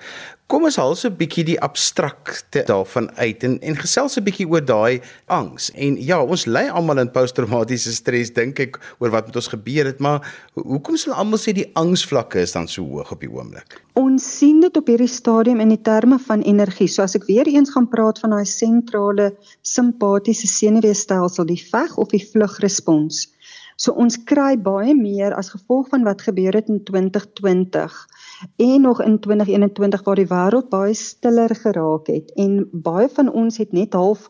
Kom 0.52 0.66
ons 0.68 0.76
haal 0.76 0.98
so 1.00 1.08
'n 1.08 1.16
bietjie 1.16 1.46
die 1.48 1.60
abstrakte 1.64 2.66
daarvan 2.68 3.06
uit 3.16 3.44
en 3.48 3.54
en 3.64 3.76
gesels 3.76 4.18
'n 4.18 4.24
bietjie 4.26 4.48
oor 4.52 4.60
daai 4.60 5.00
angs. 5.28 5.72
En 5.76 5.96
ja, 5.96 6.18
ons 6.22 6.44
lê 6.46 6.68
almal 6.68 7.00
in 7.00 7.12
posttraumatiese 7.12 7.94
stres 7.96 8.34
dink 8.34 8.60
ek 8.60 8.80
oor 9.00 9.12
wat 9.12 9.28
met 9.28 9.36
ons 9.36 9.48
gebeur 9.48 9.86
het, 9.86 10.00
maar 10.00 10.20
hoekom 10.56 10.98
sal 10.98 11.14
almal 11.14 11.40
sê 11.40 11.54
die 11.54 11.72
angsvlakke 11.76 12.42
is 12.42 12.52
dan 12.52 12.68
so 12.68 12.84
hoog 12.84 13.12
op 13.12 13.22
die 13.22 13.32
oomblik? 13.32 13.80
Ons 13.96 14.28
sien 14.40 14.60
dit 14.60 14.78
op 14.78 14.88
hierdie 14.88 15.08
stadium 15.08 15.62
in 15.62 15.70
die 15.70 15.82
terme 15.82 16.20
van 16.20 16.42
energie. 16.42 16.88
So 16.88 17.02
as 17.02 17.16
ek 17.16 17.28
weer 17.32 17.48
eens 17.48 17.72
gaan 17.72 17.88
praat 17.88 18.20
van 18.20 18.32
daai 18.32 18.46
sentrale 18.46 19.32
simpatiese 19.62 20.48
senuweestelsel, 20.48 21.46
die 21.46 21.64
veg 21.72 21.96
of 21.98 22.10
die 22.10 22.28
vlugrespons. 22.34 23.30
So 23.78 23.94
ons 23.94 24.18
kry 24.30 24.58
baie 24.60 24.94
meer 24.94 25.34
as 25.34 25.56
gevolg 25.56 25.88
van 25.90 26.04
wat 26.04 26.22
gebeur 26.22 26.54
het 26.54 26.68
in 26.68 26.84
2020 26.84 28.08
en 28.56 28.82
nog 28.82 29.02
in 29.02 29.20
2021 29.20 30.04
waar 30.04 30.16
die 30.16 30.28
wêreld 30.28 30.70
baie 30.70 30.94
stiller 30.94 31.56
geraak 31.56 32.08
het 32.08 32.32
en 32.36 32.70
baie 32.72 33.10
van 33.10 33.32
ons 33.32 33.58
het 33.58 33.72
net 33.72 33.94
half 33.94 34.30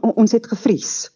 ons 0.00 0.32
het 0.32 0.46
gevries. 0.46 1.10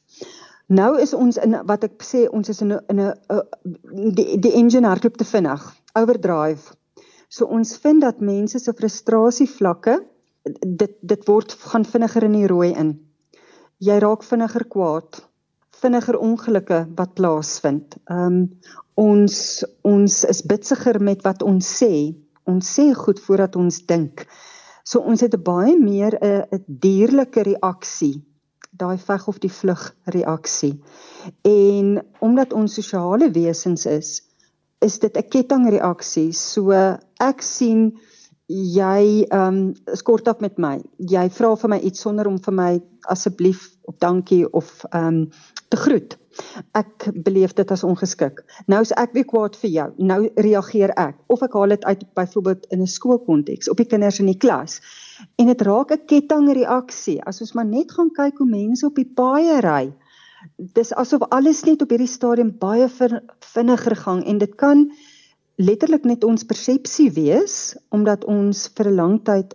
Nou 0.66 1.00
is 1.00 1.12
ons 1.14 1.37
in 1.37 1.57
wat 1.68 1.85
ek 1.85 2.05
sê 2.07 2.26
ons 2.31 2.48
is 2.48 2.61
in 2.64 2.72
'n 2.72 2.81
'n 2.92 4.12
die 4.14 4.38
die 4.40 4.52
engine 4.52 4.88
hardloop 4.88 5.16
te 5.16 5.24
vinnig, 5.24 5.62
overdrive. 5.94 6.74
So 7.28 7.44
ons 7.44 7.76
vind 7.76 8.00
dat 8.00 8.20
mense 8.20 8.59
se 8.59 8.72
frustrasie 8.72 9.48
vlakke 9.48 10.00
dit 10.66 10.94
dit 11.00 11.26
word 11.26 11.52
gaan 11.52 11.85
vinniger 11.85 12.24
in 12.24 12.33
die 12.33 12.46
rooi 12.46 12.72
in. 12.72 12.94
Jy 13.78 13.98
raak 13.98 14.22
vinniger 14.22 14.64
kwaad, 14.64 15.28
vinniger 15.83 16.18
ongelukke 16.18 16.87
wat 16.96 17.14
plaasvind. 17.14 17.96
Ehm 18.07 18.26
um, 18.26 18.50
ons 18.94 19.64
ons 19.88 20.24
is 20.24 20.42
bitsiger 20.44 21.00
met 21.00 21.22
wat 21.24 21.42
ons 21.42 21.68
sê 21.83 22.14
ons 22.44 22.74
sê 22.78 22.92
goed 22.94 23.20
voordat 23.20 23.57
ons 23.57 23.81
dink. 23.87 24.26
So 24.85 25.00
ons 25.00 25.20
het 25.20 25.35
'n 25.35 25.42
baie 25.42 25.76
meer 25.78 26.18
'n 26.20 26.64
dierlike 26.66 27.42
reaksie, 27.42 28.22
daai 28.70 28.98
veg 28.98 29.28
of 29.28 29.38
die 29.38 29.52
vlug 29.52 29.94
reaksie. 30.05 30.81
En 31.44 32.02
omdat 32.20 32.52
ons 32.52 32.74
sosiale 32.74 33.31
wesens 33.31 33.87
is, 33.87 34.22
is 34.81 34.98
dit 34.98 35.16
'n 35.16 35.28
kettingreaksie. 35.28 36.33
So 36.33 36.72
ek 37.20 37.42
sien 37.42 37.92
jy 38.48 39.26
ehm 39.31 39.46
um, 39.48 39.74
skort 39.94 40.28
af 40.28 40.40
met 40.40 40.59
my. 40.59 40.83
Jy 40.98 41.28
vra 41.31 41.55
vir 41.57 41.70
my 41.70 41.78
iets 41.78 42.00
sonder 42.00 42.26
om 42.26 42.38
vir 42.38 42.55
my 42.55 42.81
asseblief 43.09 43.70
of 43.85 43.96
dankie 43.98 44.44
of 44.52 44.85
ehm 44.90 45.07
um, 45.07 45.31
te 45.68 45.76
groet. 45.76 46.18
Ek 46.79 47.09
beleef 47.25 47.55
dit 47.59 47.71
as 47.71 47.85
ongeskik. 47.85 48.42
Nou 48.66 48.81
is 48.85 48.92
ek 49.01 49.14
weer 49.16 49.27
kwaad 49.29 49.57
vir 49.61 49.71
jou. 49.71 49.88
Nou 49.99 50.21
reageer 50.47 50.92
ek 50.97 51.16
of 51.33 51.42
ek 51.42 51.57
haal 51.59 51.75
dit 51.75 51.85
uit 51.85 52.05
byvoorbeeld 52.14 52.66
in 52.71 52.83
'n 52.83 52.87
skoolkonteks 52.87 53.71
op 53.71 53.77
die 53.77 53.87
kinders 53.87 54.21
in 54.21 54.31
die 54.31 54.38
klas. 54.38 54.81
En 55.37 55.47
dit 55.47 55.62
raak 55.62 55.92
'n 55.92 56.07
kettingreaksie. 56.07 57.21
As 57.23 57.40
ons 57.40 57.53
maar 57.53 57.66
net 57.66 57.92
gaan 57.92 58.11
kyk 58.11 58.38
hoe 58.38 58.49
mense 58.49 58.87
op 58.87 58.95
die 58.95 59.11
paaie 59.14 59.61
ry. 59.61 59.92
Dis 60.57 60.92
asof 60.92 61.23
alles 61.31 61.64
net 61.64 61.83
op 61.83 61.90
hierdie 61.90 62.11
stadium 62.11 62.59
baie 62.59 62.88
vinniger 63.40 63.97
gaan 63.97 64.23
en 64.23 64.38
dit 64.38 64.55
kan 64.55 64.90
letterlik 65.57 66.05
net 66.05 66.25
ons 66.25 66.45
persepsie 66.45 67.11
wees 67.11 67.77
omdat 67.90 68.25
ons 68.25 68.68
vir 68.77 68.87
'n 68.88 68.95
lang 68.95 69.25
tyd 69.25 69.55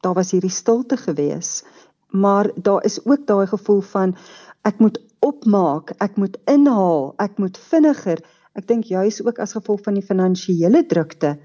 daar 0.00 0.14
was 0.14 0.30
hierdie 0.30 0.50
stilte 0.50 0.96
gewees. 0.96 1.64
Maar 2.10 2.50
daar 2.54 2.84
is 2.84 3.04
ook 3.04 3.26
daai 3.26 3.46
gevoel 3.46 3.80
van 3.80 4.16
ek 4.62 4.78
moet 4.78 4.98
opmaak, 5.20 5.92
ek 6.02 6.16
moet 6.16 6.36
inhaal, 6.50 7.12
ek 7.22 7.38
moet 7.42 7.58
vinniger. 7.70 8.22
Ek 8.58 8.66
dink 8.66 8.88
juis 8.90 9.20
ook 9.22 9.38
as 9.42 9.54
gevolg 9.56 9.84
van 9.86 9.98
die 9.98 10.04
finansiële 10.04 10.84
drukte 10.90 11.36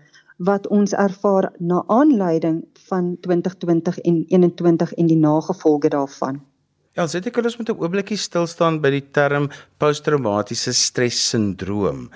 wat 0.43 0.65
ons 0.73 0.95
ervaar 0.97 1.51
na 1.61 1.83
aanleiding 1.93 2.63
van 2.89 3.13
2020 3.21 3.99
en 4.01 4.23
21 4.33 4.95
en 4.97 5.11
die 5.11 5.19
nagevolge 5.19 5.91
daarvan. 5.93 6.41
Ja, 6.93 7.05
sê 7.09 7.21
ek 7.25 7.37
ons 7.37 7.57
moet 7.57 7.69
'n 7.69 7.81
oombliekie 7.81 8.17
stil 8.17 8.47
staan 8.47 8.81
by 8.81 8.89
die 8.89 9.05
term 9.11 9.49
posttraumatiese 9.77 10.73
stressindroom. 10.73 12.09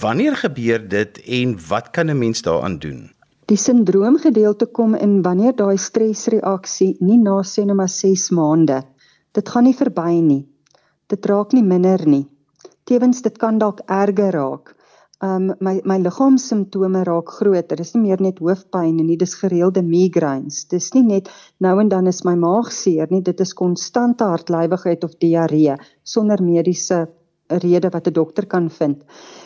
Wanneer 0.00 0.36
gebeur 0.36 0.88
dit 0.88 1.20
en 1.24 1.56
wat 1.68 1.90
kan 1.92 2.10
'n 2.10 2.18
mens 2.18 2.42
daaraan 2.42 2.78
doen? 2.78 3.10
Die 3.46 3.56
sindroomgedeelte 3.56 4.66
kom 4.66 4.94
in 4.94 5.22
wanneer 5.22 5.56
daai 5.56 5.76
stresreaksie 5.76 6.96
nie 7.00 7.18
na 7.18 7.42
sê 7.42 7.64
net 7.64 7.76
maar 7.76 7.88
6 7.88 8.30
maande. 8.30 8.82
Dit 9.32 9.48
gaan 9.48 9.64
nie 9.64 9.76
verby 9.76 10.20
nie 10.20 10.53
dit 11.14 11.26
raak 11.30 11.52
nie 11.56 11.64
minder 11.64 12.02
nie. 12.06 12.24
Tewens 12.88 13.22
dit 13.24 13.36
kan 13.40 13.58
dalk 13.62 13.84
erger 13.88 14.34
raak. 14.36 14.74
Um 15.24 15.52
my 15.62 15.78
my 15.88 15.96
liggaamssimptome 16.02 17.04
raak 17.06 17.30
groter. 17.38 17.78
Dis 17.80 17.94
nie 17.94 18.02
meer 18.02 18.20
net 18.20 18.42
hoofpyn 18.44 18.96
nie, 18.98 19.16
dis 19.16 19.36
gereelde 19.40 19.82
migraines. 19.82 20.64
Dis 20.68 20.90
nie 20.96 21.04
net 21.06 21.30
nou 21.64 21.78
en 21.80 21.88
dan 21.88 22.10
is 22.10 22.24
my 22.28 22.34
maag 22.36 22.72
seer 22.74 23.08
nie, 23.10 23.22
dit 23.22 23.40
is 23.40 23.54
konstante 23.54 24.26
hartlywigheid 24.28 25.04
of 25.04 25.14
diarree 25.22 25.78
sonder 26.02 26.42
mediese 26.42 27.06
rede 27.48 27.90
wat 27.94 28.08
'n 28.08 28.12
dokter 28.12 28.46
kan 28.46 28.68
vind. 28.70 29.04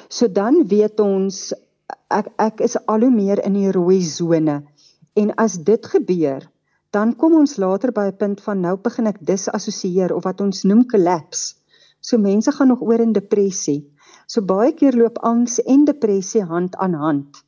So 0.08 0.28
dan 0.28 0.66
weet 0.66 1.00
ons 1.00 1.52
ek 2.10 2.32
ek 2.38 2.60
is 2.60 2.76
al 2.86 3.00
hoe 3.00 3.10
meer 3.10 3.44
in 3.44 3.52
die 3.52 3.70
rooi 3.72 4.00
sone. 4.02 4.62
En 5.14 5.34
as 5.36 5.58
dit 5.58 5.86
gebeur, 5.86 6.48
dan 6.90 7.16
kom 7.16 7.34
ons 7.34 7.56
later 7.56 7.92
by 7.92 8.06
'n 8.08 8.16
punt 8.16 8.40
van 8.40 8.60
nou 8.60 8.76
begin 8.76 9.06
ek 9.06 9.20
disassosieer 9.20 10.14
of 10.14 10.24
wat 10.24 10.40
ons 10.40 10.64
noem 10.64 10.86
collapse. 10.86 11.57
So 12.00 12.18
mense 12.18 12.52
gaan 12.52 12.68
nog 12.68 12.80
oor 12.80 13.00
in 13.00 13.12
depressie. 13.12 13.92
So 14.26 14.42
baie 14.42 14.72
keer 14.74 14.96
loop 14.96 15.18
angs 15.18 15.58
en 15.62 15.84
depressie 15.84 16.44
hand 16.44 16.76
aan 16.76 16.94
hand. 16.94 17.44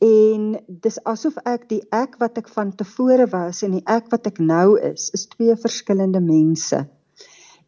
En 0.00 0.56
dis 0.66 0.96
asof 1.04 1.36
ek 1.44 1.68
die 1.68 1.82
ek 1.92 2.16
wat 2.20 2.38
ek 2.40 2.48
van 2.48 2.72
tevore 2.76 3.26
was 3.32 3.62
en 3.66 3.76
die 3.76 3.84
ek 3.84 4.08
wat 4.12 4.26
ek 4.30 4.38
nou 4.40 4.78
is, 4.80 5.10
is 5.12 5.26
twee 5.32 5.56
verskillende 5.56 6.22
mense. 6.24 6.86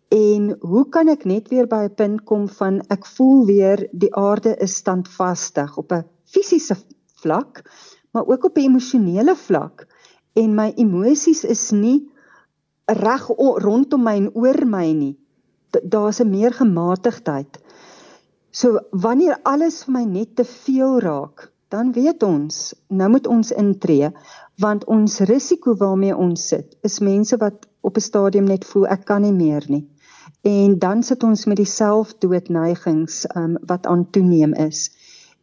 En 0.08 0.54
hoe 0.64 0.86
kan 0.88 1.10
ek 1.12 1.26
net 1.28 1.50
weer 1.52 1.68
by 1.68 1.84
'n 1.84 1.94
punt 1.94 2.24
kom 2.24 2.48
van 2.48 2.80
ek 2.88 3.04
voel 3.06 3.44
weer 3.46 3.88
die 3.92 4.14
aarde 4.16 4.56
is 4.56 4.76
standvastig 4.80 5.76
op 5.76 5.92
'n 5.92 6.04
fisiese 6.24 6.76
vlak, 7.20 7.62
maar 8.12 8.26
ook 8.26 8.44
op 8.44 8.56
'n 8.56 8.68
emosionele 8.70 9.36
vlak 9.36 9.86
en 10.32 10.54
my 10.54 10.72
emosies 10.76 11.44
is 11.44 11.70
nie 11.70 12.08
reg 12.86 13.28
rondom 13.36 14.02
my 14.02 14.16
en 14.16 14.30
oor 14.34 14.66
my 14.66 14.92
nie. 14.92 15.16
Daar's 15.82 16.20
'n 16.20 16.30
meer 16.30 16.52
gematigdheid. 16.52 17.58
So 18.50 18.78
wanneer 18.90 19.38
alles 19.42 19.84
vir 19.84 19.92
my 19.92 20.04
net 20.04 20.36
te 20.36 20.44
veel 20.44 21.00
raak, 21.00 21.52
dan 21.68 21.92
weet 21.92 22.22
ons, 22.22 22.74
nou 22.88 23.10
moet 23.10 23.26
ons 23.26 23.50
intree 23.52 24.10
want 24.56 24.84
ons 24.84 25.20
risiko 25.20 25.74
waarmee 25.76 26.16
ons 26.16 26.48
sit 26.48 26.76
is 26.82 26.98
mense 26.98 27.36
wat 27.36 27.66
op 27.80 27.96
'n 27.96 28.00
stadium 28.00 28.44
net 28.44 28.64
voel 28.64 28.86
ek 28.86 29.04
kan 29.04 29.22
nie 29.22 29.32
meer 29.32 29.64
nie. 29.68 29.86
En 30.42 30.78
dan 30.78 31.02
sit 31.02 31.22
ons 31.22 31.44
met 31.44 31.56
die 31.56 31.66
selfdoodneigings 31.66 33.26
um, 33.36 33.56
wat 33.66 33.86
aan 33.86 34.10
toeneem 34.10 34.54
is. 34.54 34.90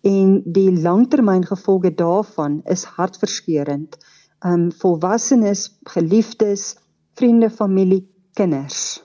En 0.01 0.41
die 0.45 0.81
langtermyngevolge 0.81 1.95
daarvan 1.95 2.61
is 2.65 2.83
hartverskeurende 2.83 3.97
um 4.45 4.71
volwassenes, 4.71 5.69
geliefdes, 5.83 6.75
vriende, 7.13 7.49
familie, 7.49 8.03
kinders. 8.33 9.01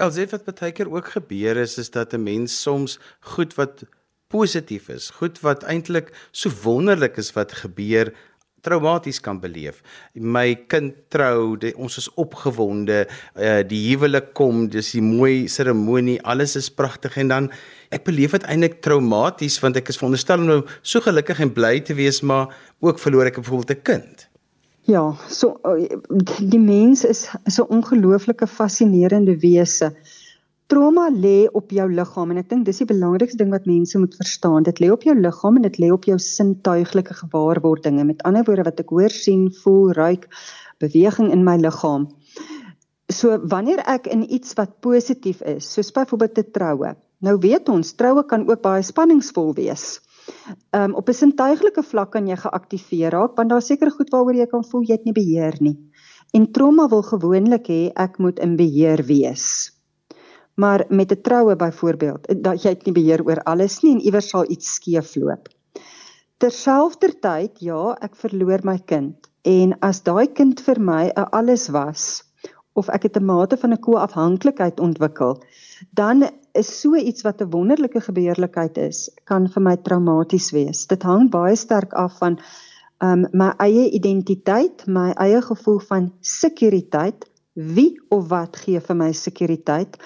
Alsef 0.00 0.30
wat 0.32 0.46
baie 0.48 0.72
keer 0.72 0.88
ook 0.88 1.12
gebeur 1.12 1.58
is 1.60 1.76
is 1.78 1.90
dat 1.90 2.14
'n 2.14 2.22
mens 2.22 2.62
soms 2.62 2.98
goed 3.20 3.54
wat 3.54 3.84
positief 4.28 4.88
is, 4.88 5.10
goed 5.10 5.40
wat 5.40 5.64
eintlik 5.64 6.12
so 6.30 6.50
wonderlik 6.62 7.16
is 7.16 7.32
wat 7.32 7.52
gebeur 7.52 8.12
traumaties 8.62 9.20
kan 9.20 9.40
beleef. 9.40 9.82
My 10.14 10.54
kind 10.68 10.94
trou, 11.08 11.56
die, 11.60 11.72
ons 11.76 11.96
is 11.96 12.08
opgewonde, 12.20 13.06
uh, 13.36 13.60
die 13.66 13.80
huwelik 13.88 14.32
kom, 14.34 14.68
dis 14.68 14.92
die 14.92 15.02
mooi 15.04 15.48
seremonie, 15.48 16.20
alles 16.22 16.56
is 16.56 16.70
pragtig 16.70 17.16
en 17.16 17.28
dan 17.28 17.50
ek 17.90 18.04
beleef 18.04 18.36
dit 18.36 18.44
eintlik 18.44 18.80
traumaties 18.84 19.58
want 19.60 19.76
ek 19.76 19.88
is 19.88 20.00
veronderstel 20.00 20.38
om 20.38 20.46
nou 20.46 20.60
so 20.82 21.00
gelukkig 21.00 21.40
en 21.40 21.52
bly 21.52 21.80
te 21.80 21.94
wees, 21.98 22.20
maar 22.22 22.52
ook 22.80 22.98
verloor 22.98 23.26
ek 23.26 23.40
byvoorbeeld 23.40 23.78
'n 23.78 23.82
kind. 23.82 24.29
Ja, 24.88 25.12
so 25.28 25.58
eh, 25.62 25.98
die 26.40 26.58
mens 26.60 27.04
is 27.04 27.28
is 27.44 27.58
'n 27.60 27.68
ongelooflike 27.68 28.46
fascinerende 28.46 29.36
wese. 29.40 29.92
Trauma 30.66 31.10
lê 31.10 31.48
op 31.52 31.70
jou 31.70 31.92
liggaam 31.92 32.30
en 32.30 32.36
ek 32.38 32.48
dink 32.48 32.64
dis 32.64 32.78
die 32.78 32.86
belangrikste 32.86 33.38
ding 33.38 33.50
wat 33.50 33.66
mense 33.66 33.98
moet 33.98 34.14
verstaan. 34.14 34.62
Dit 34.62 34.78
lê 34.80 34.90
op 34.90 35.02
jou 35.02 35.14
liggaam 35.18 35.56
en 35.56 35.62
dit 35.62 35.78
lê 35.78 35.90
op 35.92 36.04
jou 36.04 36.18
sintuiglike 36.18 37.14
gewaarwordinge. 37.14 38.04
Met 38.04 38.22
ander 38.22 38.44
woorde 38.44 38.62
wat 38.62 38.80
ek 38.80 38.88
hoor, 38.88 39.10
sien, 39.10 39.50
voel, 39.62 39.92
ruik, 39.92 40.28
beweging 40.78 41.32
in 41.32 41.44
my 41.44 41.56
liggaam. 41.56 42.08
So 43.10 43.38
wanneer 43.42 43.82
ek 43.86 44.06
in 44.06 44.22
iets 44.32 44.54
wat 44.54 44.80
positief 44.80 45.42
is, 45.42 45.72
soos 45.72 45.92
byvoorbeeld 45.92 46.38
'n 46.38 46.50
troue. 46.52 46.94
Nou 47.18 47.38
weet 47.38 47.68
ons, 47.68 47.92
troue 47.92 48.24
kan 48.24 48.48
ook 48.48 48.62
baie 48.62 48.82
spanningsvol 48.82 49.54
wees. 49.54 50.00
Um 50.76 50.94
op 50.94 51.08
'n 51.08 51.14
sintuiglike 51.14 51.82
vlak 51.82 52.10
kan 52.12 52.26
jy 52.26 52.36
geaktiveer 52.36 53.10
raak 53.10 53.36
want 53.36 53.50
daar 53.50 53.62
seker 53.62 53.90
goed 53.90 54.10
waaroor 54.10 54.34
jy 54.34 54.46
kan 54.46 54.64
voel 54.64 54.82
jy 54.82 54.92
het 54.92 55.04
nie 55.04 55.12
beheer 55.12 55.56
nie. 55.60 55.78
En 56.32 56.52
trauma 56.52 56.88
wil 56.88 57.02
gewoonlik 57.02 57.66
hê 57.68 57.90
ek 57.94 58.18
moet 58.18 58.38
in 58.38 58.56
beheer 58.56 59.02
wees. 59.06 59.72
Maar 60.54 60.84
met 60.88 61.12
'n 61.12 61.22
troue 61.22 61.56
byvoorbeeld, 61.56 62.42
dat 62.42 62.62
jy 62.62 62.68
het 62.68 62.84
nie 62.84 62.94
beheer 62.94 63.24
oor 63.24 63.42
alles 63.42 63.82
nie 63.82 63.92
en 63.92 64.00
iewers 64.00 64.28
sal 64.28 64.50
iets 64.50 64.74
skeefloop. 64.74 65.48
Terselfdertyd, 66.38 67.58
ja, 67.60 67.96
ek 68.00 68.16
verloor 68.16 68.60
my 68.64 68.78
kind 68.78 69.30
en 69.42 69.74
as 69.80 70.02
daai 70.02 70.26
kind 70.32 70.60
vir 70.60 70.80
my 70.80 71.10
'n 71.16 71.28
alles 71.32 71.68
was 71.68 72.24
of 72.74 72.88
ek 72.88 73.02
het 73.02 73.16
'n 73.16 73.24
mate 73.24 73.56
van 73.56 73.72
'n 73.72 73.80
koafhanklikheid 73.80 74.80
ontwikkel, 74.80 75.42
dan 75.90 76.28
is 76.52 76.80
so 76.80 76.94
iets 76.96 77.22
wat 77.22 77.40
'n 77.40 77.50
wonderlike 77.50 78.00
gebeurlikheid 78.00 78.78
is, 78.78 79.10
kan 79.24 79.48
vir 79.48 79.62
my 79.62 79.76
traumaties 79.76 80.50
wees. 80.50 80.86
Dit 80.86 81.02
hang 81.02 81.30
baie 81.30 81.56
sterk 81.56 81.92
af 81.92 82.18
van 82.18 82.38
um 82.98 83.26
my 83.32 83.52
eie 83.58 83.90
identiteit, 83.90 84.86
my 84.86 85.10
eie 85.10 85.40
gevoel 85.42 85.78
van 85.78 86.12
sekuriteit, 86.20 87.24
wie 87.54 88.00
of 88.08 88.28
wat 88.28 88.56
gee 88.56 88.80
vir 88.80 88.96
my 88.96 89.12
sekuriteit 89.12 89.96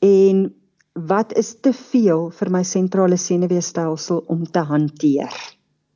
en 0.00 0.54
wat 0.94 1.32
is 1.36 1.54
te 1.60 1.72
veel 1.72 2.30
vir 2.30 2.50
my 2.50 2.62
sentrale 2.62 3.16
senuweestelsel 3.16 4.24
om 4.28 4.44
te 4.44 4.60
hanteer. 4.60 5.32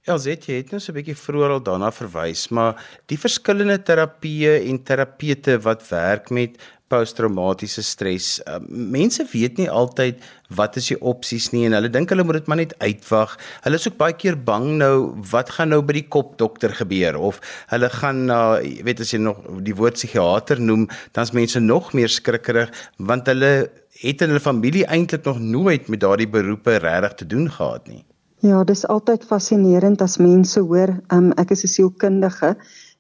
Elzet, 0.08 0.46
jy 0.48 0.62
het 0.62 0.70
nou 0.72 0.80
so 0.80 0.92
'n 0.92 0.96
bietjie 0.96 1.14
vroeër 1.14 1.50
al 1.50 1.62
daarna 1.62 1.90
verwys, 1.92 2.48
maar 2.48 2.80
die 3.06 3.18
verskillende 3.18 3.78
terapieë 3.78 4.64
en 4.68 4.82
terapete 4.82 5.58
wat 5.60 5.88
werk 5.88 6.30
met 6.30 6.56
posttraumatiese 6.88 7.83
stres. 7.87 8.38
Uh, 8.46 8.59
mense 8.68 9.24
weet 9.33 9.59
nie 9.61 9.68
altyd 9.70 10.22
wat 10.57 10.79
is 10.81 10.88
die 10.92 10.98
opsies 11.05 11.51
nie 11.53 11.66
en 11.69 11.77
hulle 11.77 11.90
dink 11.92 12.10
hulle 12.12 12.25
moet 12.25 12.40
dit 12.40 12.50
maar 12.50 12.60
net 12.62 12.75
uitwag. 12.81 13.37
Hulle 13.67 13.81
is 13.81 13.88
ook 13.88 13.98
baie 14.00 14.17
keer 14.17 14.38
bang 14.48 14.71
nou 14.81 14.94
wat 15.33 15.52
gaan 15.56 15.73
nou 15.75 15.83
by 15.85 15.98
die 16.00 16.06
kopdokter 16.08 16.75
gebeur 16.81 17.21
of 17.31 17.42
hulle 17.73 17.90
gaan 17.98 18.25
na 18.31 18.40
uh, 18.58 18.75
weet 18.87 19.04
as 19.04 19.12
jy 19.12 19.23
nog 19.23 19.44
die 19.65 19.77
woord 19.77 20.00
psigiater 20.00 20.60
noem, 20.60 20.88
dan's 21.17 21.35
mense 21.37 21.60
nog 21.60 21.92
meer 21.96 22.12
skrikkerig 22.12 22.73
want 22.98 23.29
hulle 23.29 23.52
het 23.98 24.23
in 24.23 24.31
hulle 24.31 24.42
familie 24.42 24.87
eintlik 24.87 25.25
nog 25.27 25.40
nooit 25.42 25.88
met 25.88 26.00
daardie 26.00 26.29
beroepe 26.31 26.79
regtig 26.85 27.19
te 27.19 27.27
doen 27.27 27.50
gehad 27.50 27.88
nie. 27.88 28.04
Ja, 28.46 28.62
dis 28.62 28.85
altyd 28.87 29.25
fascinerend 29.27 30.02
as 30.04 30.15
mense 30.23 30.60
hoor, 30.62 30.92
um, 31.10 31.33
ek 31.42 31.50
is 31.50 31.65
'n 31.65 31.73
sielkundige 31.73 32.54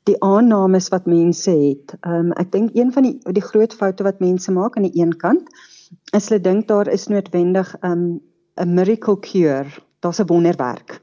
die 0.04 0.16
aannames 0.24 0.88
wat 0.88 1.06
mense 1.06 1.50
het. 1.50 1.96
Ehm 2.00 2.30
um, 2.30 2.32
ek 2.32 2.52
dink 2.52 2.76
een 2.76 2.92
van 2.92 3.02
die 3.02 3.18
die 3.32 3.44
groot 3.44 3.74
foute 3.74 4.02
wat 4.02 4.20
mense 4.20 4.52
maak 4.52 4.76
aan 4.76 4.88
die 4.88 5.00
een 5.00 5.16
kant 5.16 5.48
is 6.12 6.28
hulle 6.28 6.40
dink 6.40 6.68
daar 6.68 6.88
is 6.88 7.08
noodwendig 7.08 7.74
'n 7.80 7.90
um, 7.90 8.20
'n 8.56 8.74
miracle 8.74 9.18
cure. 9.20 9.70
Daar's 10.00 10.20
'n 10.20 10.26
wonderwerk. 10.26 11.00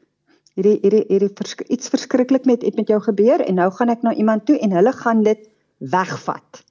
Hierdie 0.56 0.80
hierdie 0.82 1.06
hierdie 1.08 1.34
versk 1.36 1.62
iets 1.62 1.90
verskriklik 1.90 2.46
met 2.46 2.62
het 2.62 2.76
met 2.76 2.88
jou 2.88 3.00
gebeur 3.02 3.42
en 3.42 3.56
nou 3.56 3.72
gaan 3.72 3.90
ek 3.90 4.02
na 4.02 4.14
iemand 4.14 4.46
toe 4.46 4.60
en 4.60 4.72
hulle 4.72 4.92
gaan 4.92 5.24
dit 5.24 5.50
wegvat. 5.78 6.64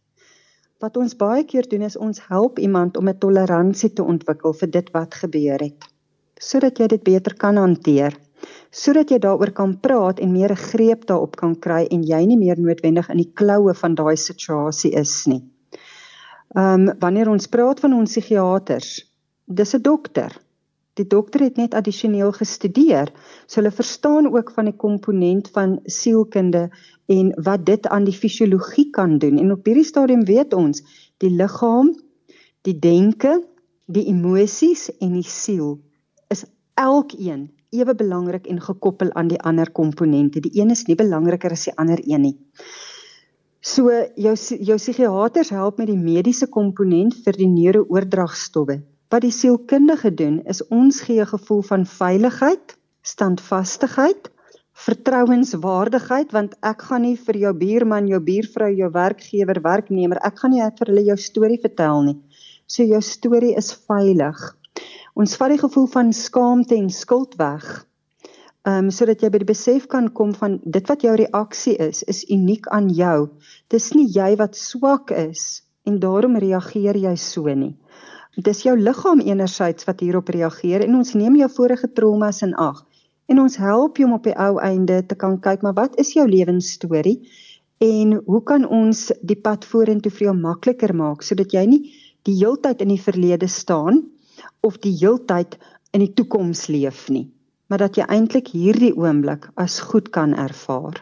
Wat 0.79 0.97
ons 0.97 1.17
baie 1.17 1.45
keer 1.45 1.69
doen 1.69 1.83
is 1.83 1.97
ons 1.97 2.21
help 2.29 2.59
iemand 2.59 2.97
om 2.97 3.09
'n 3.09 3.19
toleransie 3.19 3.93
te 3.93 4.03
ontwikkel 4.03 4.53
vir 4.53 4.71
dit 4.71 4.91
wat 4.91 5.15
gebeur 5.15 5.59
het, 5.61 5.85
sodat 6.41 6.79
jy 6.79 6.87
dit 6.87 7.03
beter 7.03 7.35
kan 7.37 7.57
hanteer, 7.57 8.17
sodat 8.71 9.11
jy 9.11 9.19
daaroor 9.19 9.53
kan 9.53 9.81
praat 9.81 10.21
en 10.21 10.33
meer 10.33 10.53
'n 10.53 10.65
greep 10.71 11.07
daarop 11.07 11.37
kan 11.37 11.55
kry 11.59 11.87
en 11.91 12.03
jy 12.03 12.25
nie 12.27 12.39
meer 12.39 12.61
noodwendig 12.61 13.11
in 13.11 13.17
die 13.17 13.33
kloue 13.35 13.75
van 13.75 13.95
daai 13.95 14.17
situasie 14.17 14.93
is 14.93 15.27
nie. 15.27 15.43
Ehm 16.55 16.89
um, 16.89 16.99
wanneer 17.01 17.29
ons 17.29 17.47
praat 17.47 17.81
van 17.81 17.93
ons 17.93 18.11
psigiaters, 18.11 19.13
dis 19.47 19.75
'n 19.75 19.83
dokter. 19.83 20.31
Die 20.95 21.07
dokter 21.07 21.41
het 21.41 21.57
net 21.57 21.75
addisioneel 21.75 22.33
gestudeer, 22.33 23.11
so 23.47 23.61
hulle 23.61 23.71
verstaan 23.75 24.29
ook 24.31 24.51
van 24.51 24.65
die 24.65 24.77
komponent 24.77 25.49
van 25.51 25.81
sielkunde 25.85 26.71
en 27.07 27.33
wat 27.43 27.67
dit 27.67 27.87
aan 27.87 28.05
die 28.05 28.15
fisiologie 28.15 28.91
kan 28.91 29.19
doen. 29.19 29.39
En 29.39 29.53
op 29.53 29.67
hierdie 29.67 29.85
stadium 29.85 30.25
weet 30.25 30.55
ons, 30.55 30.83
die 31.19 31.31
liggaam, 31.31 31.91
die 32.63 32.79
denke, 32.79 33.43
die 33.87 34.07
emosies 34.07 34.89
en 35.01 35.13
die 35.19 35.27
siel 35.27 35.81
is 36.33 36.45
elkeen 36.75 37.51
ewe 37.75 37.95
belangrik 37.95 38.47
en 38.47 38.61
gekoppel 38.61 39.13
aan 39.13 39.29
die 39.29 39.41
ander 39.41 39.71
komponente. 39.71 40.41
Die 40.41 40.61
een 40.61 40.71
is 40.71 40.87
nie 40.87 40.97
belangriker 40.97 41.53
as 41.53 41.69
die 41.69 41.77
ander 41.77 42.01
een 42.05 42.23
nie. 42.29 42.37
So 43.61 43.91
jou 44.17 44.35
jou 44.71 44.77
psigiaters 44.79 45.51
help 45.51 45.79
met 45.79 45.89
die 45.89 46.01
mediese 46.01 46.47
komponent 46.47 47.15
vir 47.25 47.33
die 47.33 47.49
neurooordragstowwe 47.49 48.83
Wat 49.15 49.23
die 49.23 49.31
sielkundige 49.31 50.11
doen 50.19 50.41
is 50.51 50.59
ons 50.75 50.97
gee 51.07 51.21
'n 51.23 51.33
gevoel 51.33 51.61
van 51.63 51.85
veiligheid, 51.87 52.73
standvastigheid, 53.03 54.31
vertrouenswaardigheid 54.87 56.33
want 56.33 56.57
ek 56.71 56.83
gaan 56.89 57.03
nie 57.07 57.17
vir 57.27 57.37
jou 57.43 57.53
buurman, 57.55 58.09
jou 58.09 58.21
buurvrou, 58.21 58.73
jou 58.75 58.91
werkgewer, 58.91 59.61
werknemer, 59.63 60.19
ek 60.19 60.39
gaan 60.39 60.51
nie 60.51 60.63
vir 60.79 60.91
hulle 60.91 61.05
jou 61.11 61.17
storie 61.17 61.61
vertel 61.63 62.03
nie. 62.03 62.17
So 62.67 62.83
jou 62.83 63.01
storie 63.01 63.55
is 63.57 63.71
veilig. 63.73 64.41
Ons 65.15 65.37
vat 65.39 65.53
die 65.55 65.61
gevoel 65.61 65.87
van 65.93 66.13
skaamte 66.13 66.75
en 66.75 66.91
skuld 66.91 67.37
weg. 67.39 67.67
Ehm 68.65 68.87
um, 68.87 68.91
sodat 68.91 69.21
jy 69.23 69.29
by 69.31 69.43
die 69.43 69.51
besef 69.53 69.87
kan 69.93 70.09
kom 70.13 70.33
van 70.35 70.57
dit 70.65 70.89
wat 70.91 71.05
jou 71.05 71.15
reaksie 71.21 71.77
is, 71.77 72.03
is 72.11 72.25
uniek 72.33 72.67
aan 72.73 72.89
jou. 72.89 73.29
Dis 73.71 73.93
nie 73.95 74.09
jy 74.11 74.33
wat 74.41 74.57
swak 74.57 75.13
is 75.15 75.63
en 75.85 76.01
daarom 76.01 76.39
reageer 76.41 76.97
jy 76.97 77.15
so 77.21 77.55
nie. 77.55 77.77
Dis 78.35 78.65
jou 78.67 78.75
liggaam 78.79 79.21
enerzijds 79.21 79.87
wat 79.87 80.01
hierop 80.01 80.33
reageer 80.35 80.83
en 80.83 80.97
ons 80.99 81.15
neem 81.15 81.37
jou 81.37 81.51
vorige 81.59 81.93
traumas 81.93 82.43
in 82.43 82.57
ag 82.59 82.83
en 83.31 83.41
ons 83.41 83.57
help 83.57 83.99
jou 83.99 84.09
om 84.09 84.17
op 84.19 84.27
die 84.27 84.37
ou 84.37 84.59
einde 84.61 84.99
te 85.07 85.17
kan 85.17 85.39
kyk 85.41 85.63
maar 85.63 85.77
wat 85.79 85.95
is 86.01 86.13
jou 86.17 86.27
lewensstorie 86.29 87.21
en 87.85 88.19
hoe 88.27 88.43
kan 88.43 88.67
ons 88.67 89.11
die 89.23 89.39
pad 89.39 89.65
vorentoe 89.65 90.13
vir 90.13 90.29
jou 90.29 90.35
makliker 90.41 90.93
maak 90.97 91.23
sodat 91.23 91.55
jy 91.55 91.65
nie 91.71 91.81
die 92.27 92.37
heeltyd 92.41 92.83
in 92.85 92.93
die 92.93 93.01
verlede 93.01 93.49
staan 93.49 94.03
of 94.61 94.79
die 94.79 94.97
heeltyd 94.99 95.59
in 95.93 96.05
die 96.05 96.15
toekoms 96.15 96.67
leef 96.73 97.09
nie 97.09 97.29
maar 97.75 97.81
dat 97.81 97.97
jy 97.99 98.05
eintlik 98.13 98.51
hierdie 98.55 98.93
oomblik 98.95 99.49
as 99.61 99.81
goed 99.81 100.11
kan 100.15 100.35
ervaar. 100.39 100.99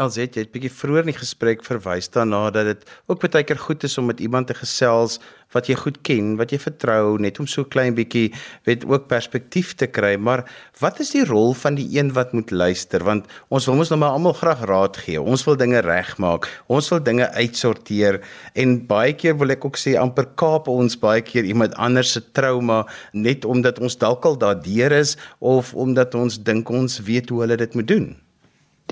LZ 0.00 0.22
jy 0.24 0.40
het 0.40 0.52
bietjie 0.54 0.70
vroeër 0.72 1.04
in 1.04 1.10
die 1.10 1.18
gesprek 1.18 1.60
verwys 1.66 2.06
daarna 2.14 2.46
dat 2.48 2.64
dit 2.64 2.84
ook 3.12 3.20
baie 3.20 3.44
keer 3.44 3.58
goed 3.60 3.82
is 3.84 3.98
om 4.00 4.06
met 4.08 4.22
iemand 4.24 4.48
te 4.48 4.54
gesels 4.56 5.18
wat 5.52 5.68
jy 5.68 5.76
goed 5.76 5.98
ken, 6.00 6.30
wat 6.40 6.48
jy 6.48 6.56
vertrou, 6.62 7.18
net 7.20 7.36
om 7.36 7.44
so 7.44 7.68
klein 7.68 7.92
bietjie 7.92 8.30
weet 8.64 8.86
ook 8.88 9.04
perspektief 9.10 9.74
te 9.76 9.84
kry. 9.84 10.14
Maar 10.16 10.46
wat 10.80 11.02
is 11.04 11.12
die 11.12 11.26
rol 11.28 11.52
van 11.52 11.76
die 11.76 11.84
een 11.92 12.14
wat 12.16 12.32
moet 12.32 12.54
luister? 12.56 13.04
Want 13.04 13.28
ons 13.52 13.68
wil 13.68 13.76
mos 13.82 13.92
nou 13.92 14.00
maar 14.00 14.16
almal 14.16 14.32
graag 14.40 14.64
raad 14.72 14.96
gee. 15.04 15.20
Ons 15.20 15.44
wil 15.44 15.60
dinge 15.60 15.84
regmaak. 15.84 16.48
Ons 16.72 16.88
wil 16.88 17.04
dinge 17.04 17.28
uitsorteer 17.36 18.22
en 18.56 18.78
baie 18.88 19.12
keer 19.12 19.36
wil 19.36 19.52
ek 19.52 19.68
ook 19.68 19.76
sê 19.76 19.98
amper 20.00 20.30
kaap 20.40 20.72
ons 20.72 20.96
baie 21.04 21.20
keer 21.20 21.44
iemand 21.44 21.76
anders 21.76 22.16
se 22.16 22.24
trauma 22.32 22.86
net 23.12 23.44
omdat 23.44 23.84
ons 23.84 24.00
dalk 24.00 24.24
al 24.24 24.40
daardeur 24.40 24.96
is 25.04 25.18
of 25.44 25.76
omdat 25.76 26.16
ons 26.16 26.40
dink 26.40 26.72
ons 26.72 27.02
weet 27.04 27.28
hoe 27.28 27.44
hulle 27.44 27.60
dit 27.60 27.76
moet 27.76 27.92
doen. 27.92 28.12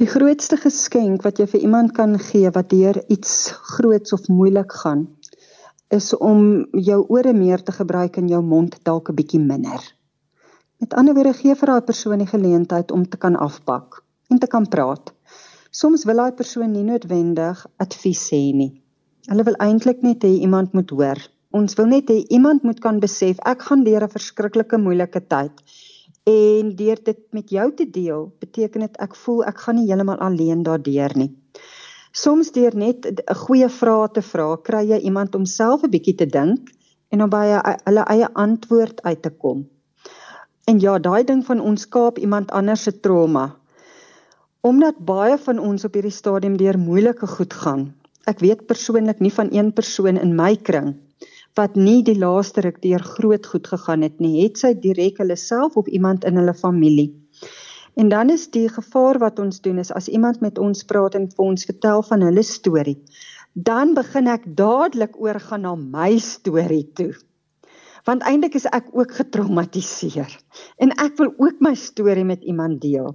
Die 0.00 0.08
grootste 0.08 0.56
geskenk 0.56 1.26
wat 1.26 1.36
jy 1.42 1.44
vir 1.52 1.60
iemand 1.66 1.90
kan 1.92 2.14
gee 2.24 2.48
wat 2.54 2.70
deur 2.72 2.96
iets 3.12 3.32
groots 3.74 4.14
of 4.16 4.30
moeilik 4.32 4.72
gaan, 4.82 5.02
is 5.92 6.06
om 6.16 6.62
jou 6.86 6.96
ore 7.16 7.34
meer 7.36 7.60
te 7.60 7.74
gebruik 7.76 8.16
en 8.16 8.30
jou 8.32 8.40
mond 8.52 8.78
dalk 8.88 9.10
'n 9.10 9.18
bietjie 9.18 9.40
minder. 9.40 9.82
Met 10.80 10.96
ander 11.02 11.14
woorde 11.18 11.34
gee 11.42 11.54
vir 11.54 11.72
daai 11.72 11.84
persoon 11.90 12.24
die 12.24 12.30
geleentheid 12.32 12.96
om 12.96 13.04
te 13.04 13.20
kan 13.26 13.36
afpak 13.36 14.00
en 14.30 14.38
te 14.38 14.46
kan 14.46 14.68
praat. 14.76 15.12
Soms 15.70 16.06
wil 16.08 16.16
daai 16.16 16.32
persoon 16.32 16.72
nie 16.72 16.86
noodwendig 16.88 17.66
advies 17.76 18.24
hê 18.32 18.42
nie. 18.56 18.72
Hulle 19.28 19.44
wil 19.44 19.60
eintlik 19.68 20.02
net 20.02 20.24
hê 20.24 20.32
iemand 20.48 20.72
moet 20.72 20.90
hoor. 20.90 21.20
Ons 21.52 21.76
wil 21.76 21.92
net 21.92 22.08
hê 22.08 22.24
iemand 22.30 22.62
moet 22.62 22.80
kan 22.80 23.00
besef 23.00 23.36
ek 23.44 23.68
gaan 23.68 23.84
deur 23.84 24.08
'n 24.08 24.16
verskriklike 24.16 24.78
moeilike 24.78 25.20
tyd 25.28 25.52
En 26.28 26.76
deur 26.76 26.98
dit 27.02 27.20
met 27.30 27.50
jou 27.50 27.74
te 27.74 27.90
deel, 27.90 28.32
beteken 28.38 28.80
dit 28.80 28.96
ek 29.00 29.14
voel 29.16 29.44
ek 29.48 29.62
gaan 29.64 29.78
nie 29.80 29.86
heeltemal 29.88 30.18
alleen 30.20 30.62
daardeur 30.62 31.14
nie. 31.16 31.30
Soms 32.12 32.50
deur 32.52 32.76
net 32.76 33.06
'n 33.06 33.34
goeie 33.44 33.68
vrae 33.68 34.08
te 34.12 34.22
vra, 34.22 34.56
kry 34.56 34.82
jy 34.90 34.98
iemand 34.98 35.34
om 35.34 35.44
self 35.44 35.82
'n 35.82 35.90
bietjie 35.90 36.14
te 36.14 36.26
dink 36.26 36.68
en 37.08 37.22
om 37.22 37.30
by 37.30 37.46
hulle 37.86 38.04
eie 38.14 38.28
antwoord 38.34 39.02
uit 39.02 39.22
te 39.22 39.30
kom. 39.30 39.68
En 40.66 40.80
ja, 40.80 40.98
daai 40.98 41.24
ding 41.24 41.44
van 41.46 41.60
ons 41.60 41.88
kaap 41.88 42.18
iemand 42.18 42.50
anders 42.50 42.82
se 42.82 43.00
trauma. 43.00 43.56
Omdat 44.60 44.98
baie 44.98 45.38
van 45.38 45.58
ons 45.58 45.84
op 45.84 45.94
hierdie 45.94 46.12
stadium 46.12 46.56
deur 46.56 46.78
moeilike 46.78 47.26
goed 47.26 47.52
gaan. 47.52 47.94
Ek 48.26 48.40
weet 48.40 48.66
persoonlik 48.66 49.20
nie 49.20 49.32
van 49.32 49.48
een 49.52 49.72
persoon 49.72 50.16
in 50.16 50.36
my 50.36 50.56
kring 50.56 50.94
wat 51.58 51.76
nie 51.76 52.02
die 52.06 52.18
laaste 52.18 52.62
ruk 52.64 52.78
deur 52.82 53.02
groot 53.02 53.46
goed 53.46 53.66
gegaan 53.66 54.04
het 54.06 54.20
nie, 54.22 54.42
het 54.44 54.60
sy 54.60 54.74
direk 54.78 55.18
hulle 55.22 55.36
self 55.36 55.76
of 55.80 55.88
iemand 55.88 56.24
in 56.24 56.38
hulle 56.38 56.54
familie. 56.54 57.10
En 57.98 58.08
dan 58.08 58.30
is 58.30 58.46
die 58.54 58.68
gevaar 58.70 59.18
wat 59.18 59.38
ons 59.42 59.60
doen 59.60 59.78
is 59.82 59.90
as 59.92 60.08
iemand 60.08 60.40
met 60.40 60.58
ons 60.58 60.84
praat 60.86 61.16
en 61.18 61.26
vir 61.30 61.44
ons 61.44 61.66
vertel 61.66 62.02
van 62.06 62.22
hulle 62.22 62.44
storie, 62.46 62.98
dan 63.54 63.96
begin 63.98 64.30
ek 64.30 64.46
dadelik 64.56 65.18
oorgaan 65.18 65.66
na 65.66 65.74
my 65.74 66.18
storie 66.22 66.86
toe. 66.94 67.12
Want 68.06 68.22
eintlik 68.24 68.54
is 68.56 68.68
ek 68.70 68.88
ook 68.96 69.12
getraumatiseer 69.18 70.38
en 70.80 70.94
ek 71.02 71.18
wil 71.18 71.34
ook 71.36 71.58
my 71.60 71.74
storie 71.74 72.24
met 72.24 72.46
iemand 72.46 72.80
deel. 72.80 73.12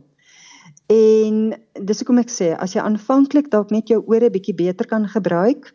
En 0.91 1.55
dis 1.81 2.01
hoekom 2.03 2.21
ek 2.21 2.29
sê 2.29 2.51
as 2.53 2.75
jy 2.75 2.83
aanvanklik 2.83 3.49
dalk 3.49 3.71
net 3.73 3.89
jou 3.89 4.03
ore 4.05 4.29
bietjie 4.29 4.53
beter 4.53 4.85
kan 4.85 5.07
gebruik, 5.09 5.71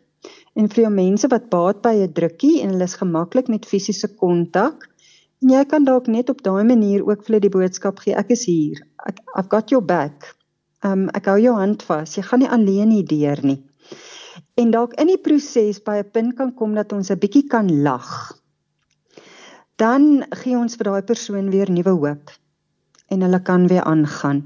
En 0.53 0.67
vir 0.67 0.83
jou 0.83 0.91
mense 0.93 1.27
wat 1.31 1.49
baat 1.49 1.81
by 1.81 1.93
'n 2.03 2.13
drukkie 2.13 2.61
en 2.61 2.73
hulle 2.73 2.83
is 2.83 2.99
gemaklik 2.99 3.47
met 3.47 3.65
fisiese 3.65 4.07
kontak, 4.15 4.89
en 5.41 5.49
jy 5.49 5.63
kan 5.65 5.83
dalk 5.83 6.07
net 6.07 6.29
op 6.29 6.43
daai 6.43 6.63
manier 6.63 7.01
ook 7.01 7.23
vir 7.23 7.27
hulle 7.27 7.45
die 7.47 7.57
boodskap 7.57 7.99
gee, 7.99 8.13
ek 8.13 8.31
is 8.35 8.45
hier. 8.45 8.81
Ek 9.07 9.19
I've 9.35 9.49
got 9.49 9.71
your 9.71 9.81
back. 9.81 10.35
Um 10.83 11.09
ek 11.13 11.25
hou 11.25 11.39
jou 11.39 11.55
hand 11.55 11.83
vas. 11.83 12.17
Jy 12.17 12.23
gaan 12.23 12.39
nie 12.39 12.49
alleen 12.49 12.91
hier 12.91 13.07
deur 13.07 13.45
nie. 13.45 13.61
En 14.57 14.71
dalk 14.71 14.93
in 14.99 15.07
die 15.07 15.17
proses 15.17 15.79
by 15.79 15.97
'n 16.01 16.11
punt 16.11 16.35
kan 16.37 16.53
kom 16.53 16.75
dat 16.75 16.93
ons 16.93 17.11
'n 17.11 17.19
bietjie 17.19 17.47
kan 17.47 17.81
lag. 17.83 18.37
Dan 19.77 20.25
gee 20.43 20.57
ons 20.57 20.75
vir 20.75 20.83
daai 20.83 21.01
persoon 21.01 21.49
weer 21.49 21.71
nuwe 21.71 21.89
hoop 21.89 22.31
en 23.09 23.21
hulle 23.21 23.41
kan 23.41 23.67
weer 23.67 23.83
aangaan. 23.83 24.43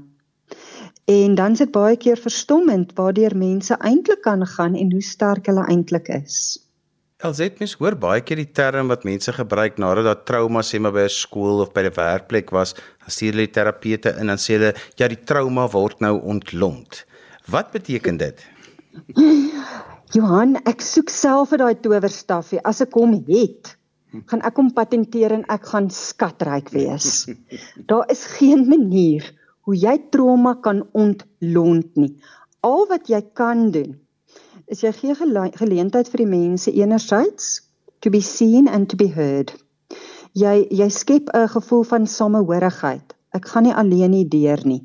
En 1.06 1.34
dan 1.38 1.52
is 1.54 1.60
dit 1.62 1.70
baie 1.70 1.96
keer 1.96 2.18
verstommend 2.18 2.90
waardeur 2.98 3.36
mense 3.38 3.76
eintlik 3.78 4.24
kan 4.24 4.40
gaan 4.46 4.74
en 4.74 4.88
hoe 4.90 5.02
sterk 5.02 5.46
hulle 5.46 5.62
eintlik 5.70 6.08
is. 6.10 6.58
Elzet 7.22 7.60
mens 7.62 7.76
hoor 7.78 7.94
baie 7.94 8.24
keer 8.26 8.40
die 8.42 8.50
term 8.58 8.90
wat 8.90 9.06
mense 9.06 9.30
gebruik 9.32 9.78
nadat 9.78 10.08
daar 10.08 10.24
trauma 10.26 10.64
sê 10.66 10.80
maar 10.82 10.92
by 10.96 11.04
'n 11.06 11.14
skool 11.14 11.62
of 11.62 11.70
by 11.72 11.86
'n 11.86 11.94
werkplek 11.94 12.50
was, 12.50 12.74
dan 12.74 13.10
stuur 13.14 13.32
hulle 13.32 13.46
terapeute 13.46 14.16
in 14.20 14.34
en 14.34 14.36
sê 14.36 14.58
hulle 14.58 14.74
ja, 14.98 15.08
die 15.08 15.22
trauma 15.24 15.68
word 15.70 16.00
nou 16.00 16.20
ontlont. 16.20 17.06
Wat 17.46 17.70
beteken 17.70 18.16
dit? 18.16 18.42
Johan, 20.16 20.58
ek 20.66 20.80
soek 20.82 21.08
self 21.08 21.50
vir 21.50 21.58
daai 21.58 21.74
towerstafie. 21.80 22.60
As 22.64 22.80
ek 22.80 22.94
hom 22.94 23.14
het, 23.28 23.76
gaan 24.26 24.42
ek 24.42 24.56
hom 24.56 24.72
patenteer 24.74 25.32
en 25.32 25.44
ek 25.48 25.66
gaan 25.66 25.90
skatryk 25.90 26.68
wees. 26.70 27.26
Daar 27.86 28.10
is 28.10 28.26
geen 28.26 28.68
manier 28.68 29.22
hoe 29.66 29.76
jy 29.76 29.96
trauma 30.14 30.54
kan 30.62 30.84
ontlont 30.94 31.96
nie. 31.98 32.14
Al 32.62 32.86
wat 32.90 33.10
jy 33.10 33.20
kan 33.34 33.70
doen 33.74 33.96
is 34.66 34.82
jy 34.82 34.90
gee 34.94 35.14
geleentheid 35.14 36.08
vir 36.10 36.22
die 36.22 36.30
mense 36.30 36.72
enerzijds 36.74 37.50
to 38.02 38.10
be 38.10 38.20
seen 38.22 38.66
and 38.68 38.88
to 38.90 38.98
be 38.98 39.06
heard. 39.14 39.52
Jy 40.34 40.66
jy 40.70 40.88
skep 40.90 41.30
'n 41.34 41.48
gevoel 41.48 41.84
van 41.84 42.06
samehorigheid. 42.06 43.14
Ek 43.34 43.46
gaan 43.46 43.62
nie 43.66 43.74
alleen 43.74 44.12
hier 44.12 44.28
deur 44.28 44.60
nie. 44.66 44.82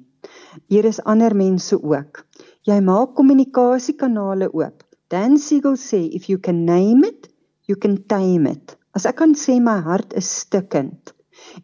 Hier 0.68 0.86
is 0.86 1.02
ander 1.04 1.36
mense 1.36 1.76
ook. 1.76 2.26
Jy 2.64 2.80
maak 2.82 3.16
kommunikasiekanale 3.16 4.50
oop. 4.54 4.84
Dan 5.10 5.38
Siegel 5.38 5.76
sê 5.76 6.10
if 6.14 6.30
you 6.30 6.38
can 6.38 6.66
name 6.66 7.08
it, 7.08 7.28
you 7.68 7.76
can 7.76 7.98
tame 8.08 8.50
it. 8.50 8.78
As 8.94 9.06
ek 9.06 9.16
kan 9.16 9.34
sê 9.36 9.60
my 9.60 9.80
hart 9.82 10.14
is 10.14 10.30
stikkend, 10.42 11.14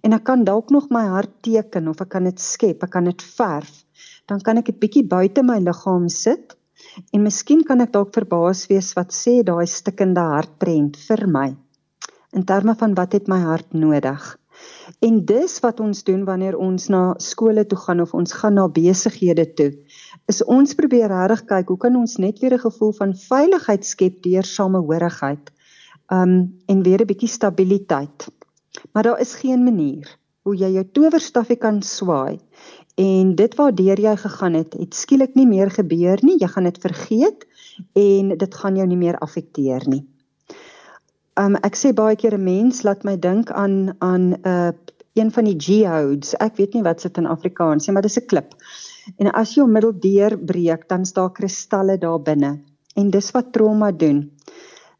en 0.01 0.13
ek 0.13 0.23
kan 0.23 0.43
dalk 0.43 0.69
nog 0.69 0.89
my 0.89 1.05
hart 1.07 1.33
teken 1.41 1.87
of 1.87 2.01
ek 2.01 2.09
kan 2.09 2.23
dit 2.23 2.39
skep, 2.39 2.83
ek 2.83 2.91
kan 2.91 3.05
dit 3.05 3.21
verf, 3.21 3.83
dan 4.27 4.39
kan 4.39 4.57
ek 4.57 4.65
dit 4.65 4.79
bietjie 4.79 5.07
buite 5.07 5.43
my 5.43 5.59
liggaam 5.59 6.09
sit 6.09 6.57
En 7.13 7.23
miskien 7.23 7.63
kan 7.67 7.81
ek 7.83 7.93
dalk 7.93 8.13
verbaas 8.15 8.65
wees 8.71 8.91
wat 8.97 9.13
sê 9.15 9.39
daai 9.45 9.65
stikkende 9.69 10.23
hartprent 10.33 10.97
vir 11.07 11.23
my 11.37 11.47
in 12.37 12.43
terme 12.45 12.75
van 12.77 12.93
wat 12.97 13.15
het 13.15 13.29
my 13.31 13.37
hart 13.41 13.73
nodig. 13.73 14.23
En 15.05 15.19
dis 15.29 15.53
wat 15.63 15.79
ons 15.81 16.03
doen 16.05 16.25
wanneer 16.27 16.57
ons 16.59 16.87
na 16.93 17.01
skole 17.23 17.63
toe 17.69 17.77
gaan 17.85 18.01
of 18.03 18.13
ons 18.17 18.33
gaan 18.39 18.57
na 18.59 18.65
besighede 18.73 19.45
toe. 19.57 19.69
Is 20.29 20.43
ons 20.43 20.75
probeer 20.77 21.09
regtig 21.13 21.45
kyk 21.49 21.71
hoe 21.71 21.79
kan 21.85 21.95
ons 21.97 22.17
net 22.21 22.41
weer 22.43 22.57
'n 22.57 22.65
gevoel 22.65 22.93
van 22.99 23.15
veiligheid 23.15 23.85
skep 23.85 24.21
deur 24.27 24.43
samehorigheid. 24.43 25.51
Um 26.11 26.33
en 26.67 26.83
weer 26.83 27.01
'n 27.01 27.09
bietjie 27.13 27.31
stabiliteit. 27.31 28.27
Maar 28.91 29.03
daar 29.03 29.19
is 29.19 29.35
geen 29.35 29.63
manier 29.63 30.17
hoe 30.47 30.55
jy 30.55 30.69
jou 30.71 30.85
towerstafie 30.95 31.59
kan 31.59 31.81
swaai 31.81 32.39
en 32.97 33.35
dit 33.35 33.55
waardeur 33.55 33.99
jy 33.99 34.15
gegaan 34.17 34.53
het, 34.57 34.73
het 34.73 34.95
skielik 34.95 35.35
nie 35.35 35.47
meer 35.47 35.69
gebeur 35.69 36.17
nie. 36.25 36.37
Jy 36.39 36.47
gaan 36.47 36.63
dit 36.63 36.77
vergeet 36.81 37.45
en 37.93 38.37
dit 38.37 38.55
gaan 38.55 38.75
jou 38.79 38.87
nie 38.87 38.97
meer 38.97 39.17
affekteer 39.21 39.85
nie. 39.87 40.05
Um 41.37 41.59
ek 41.61 41.75
sê 41.77 41.93
baie 41.93 42.15
keer 42.15 42.37
'n 42.37 42.43
mens 42.43 42.83
laat 42.83 43.03
my 43.03 43.17
dink 43.17 43.51
aan 43.51 43.93
aan 44.01 44.33
'n 44.33 44.47
uh, 44.47 44.71
een 45.17 45.31
van 45.31 45.43
die 45.49 45.57
geodes. 45.57 46.35
Ek 46.37 46.57
weet 46.57 46.73
nie 46.73 46.83
wat 46.85 47.01
dit 47.01 47.17
in 47.17 47.29
Afrikaans 47.29 47.87
is, 47.87 47.93
maar 47.93 48.05
dis 48.05 48.17
'n 48.19 48.25
klip. 48.25 48.55
En 49.17 49.31
as 49.31 49.55
jy 49.55 49.61
hom 49.61 49.71
middeldeur 49.71 50.37
breek, 50.37 50.87
dan 50.89 51.05
staan 51.05 51.33
kristalle 51.33 51.97
daar 51.97 52.21
binne. 52.21 52.59
En 52.95 53.09
dis 53.09 53.31
wat 53.31 53.53
trauma 53.53 53.91
doen. 53.91 54.31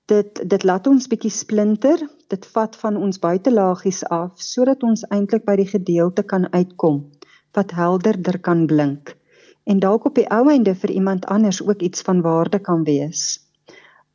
Dit 0.05 0.49
dit 0.49 0.63
laat 0.63 0.87
ons 0.87 1.07
bietjie 1.07 1.31
splinter. 1.31 2.09
Dit 2.27 2.45
vat 2.53 2.75
van 2.75 2.97
ons 2.97 3.19
buitelaagies 3.19 4.03
af 4.11 4.41
sodat 4.43 4.83
ons 4.83 5.05
eintlik 5.09 5.45
by 5.45 5.55
die 5.55 5.69
gedeelte 5.69 6.23
kan 6.23 6.47
uitkom 6.51 7.05
wat 7.55 7.71
helderder 7.71 8.39
kan 8.39 8.65
blink 8.67 9.15
en 9.65 9.79
dalk 9.79 10.05
op 10.05 10.15
die 10.15 10.27
ou 10.31 10.45
einde 10.51 10.75
vir 10.75 10.91
iemand 10.99 11.25
anders 11.25 11.61
ook 11.63 11.81
iets 11.81 12.01
van 12.01 12.21
waarde 12.21 12.59
kan 12.59 12.83
wees 12.83 13.47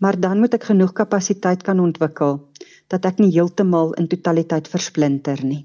maar 0.02 0.18
dan 0.20 0.40
moet 0.42 0.56
ek 0.58 0.64
genoeg 0.72 0.92
kapasiteit 0.98 1.60
kan 1.62 1.80
ontwikkel 1.80 2.40
dat 2.90 3.06
ek 3.06 3.20
nie 3.22 3.30
heeltemal 3.36 3.92
in 4.00 4.08
totaliteit 4.10 4.66
versplinter 4.68 5.40
nie. 5.46 5.62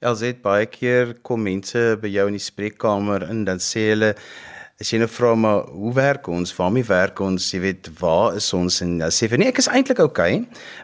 Elzet 0.00 0.40
baie 0.44 0.64
keer 0.70 1.12
kom 1.28 1.44
mense 1.44 1.82
by 2.00 2.08
jou 2.08 2.24
in 2.30 2.38
die 2.38 2.46
spreekkamer 2.46 3.26
in 3.28 3.44
dan 3.48 3.60
sê 3.60 3.90
hulle 3.90 4.14
as 4.80 4.90
jy 4.92 4.98
nou 5.00 5.08
vra 5.08 5.32
maar 5.40 5.68
hoe 5.72 5.92
werk 5.96 6.28
ons? 6.28 6.52
Waarmee 6.56 6.84
werk 6.84 7.20
ons? 7.24 7.48
Jy 7.54 7.60
weet, 7.62 7.88
waar 8.00 8.36
is 8.36 8.50
ons? 8.56 8.82
En 8.84 8.98
dan 9.00 9.14
sê 9.14 9.28
vir 9.30 9.40
nee, 9.40 9.52
ek 9.52 9.62
is 9.62 9.70
eintlik. 9.72 10.02
Okay. 10.04 10.42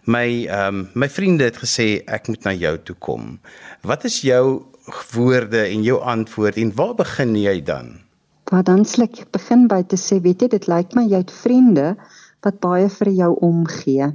My 0.09 0.27
ehm 0.47 0.83
um, 0.83 0.87
my 1.05 1.09
vriende 1.13 1.51
het 1.51 1.61
gesê 1.61 2.01
ek 2.09 2.31
moet 2.33 2.49
na 2.49 2.55
jou 2.57 2.77
toe 2.89 2.97
kom. 3.05 3.37
Wat 3.85 4.07
is 4.09 4.23
jou 4.25 4.65
woorde 5.13 5.61
en 5.67 5.85
jou 5.85 6.01
antwoord 6.01 6.57
en 6.59 6.73
waar 6.79 6.97
begin 6.99 7.37
jy 7.37 7.61
dan? 7.61 7.93
Wat 8.51 8.67
dan 8.67 8.85
slik 8.89 9.23
begin 9.33 9.69
by 9.69 9.83
te 9.89 9.97
sê, 10.01 10.19
weet 10.25 10.43
jy, 10.43 10.49
dit 10.57 10.67
lyk 10.69 10.97
my 10.97 11.07
jy 11.07 11.23
het 11.23 11.33
vriende 11.33 11.93
wat 12.43 12.59
baie 12.65 12.89
vir 12.91 13.13
jou 13.13 13.31
omgee. 13.45 14.11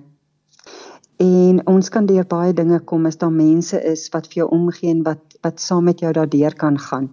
En 1.21 1.61
ons 1.69 1.89
kan 1.89 2.05
deur 2.05 2.25
baie 2.29 2.53
dinge 2.53 2.77
kom 2.89 3.07
as 3.09 3.17
daar 3.17 3.33
mense 3.33 3.77
is 3.81 4.05
wat 4.13 4.27
vir 4.29 4.43
jou 4.43 4.51
omgee 4.57 4.91
en 4.93 5.05
wat 5.05 5.23
wat 5.45 5.61
saam 5.61 5.85
met 5.85 6.01
jou 6.01 6.11
daardeur 6.13 6.53
kan 6.57 6.77
gaan. 6.81 7.11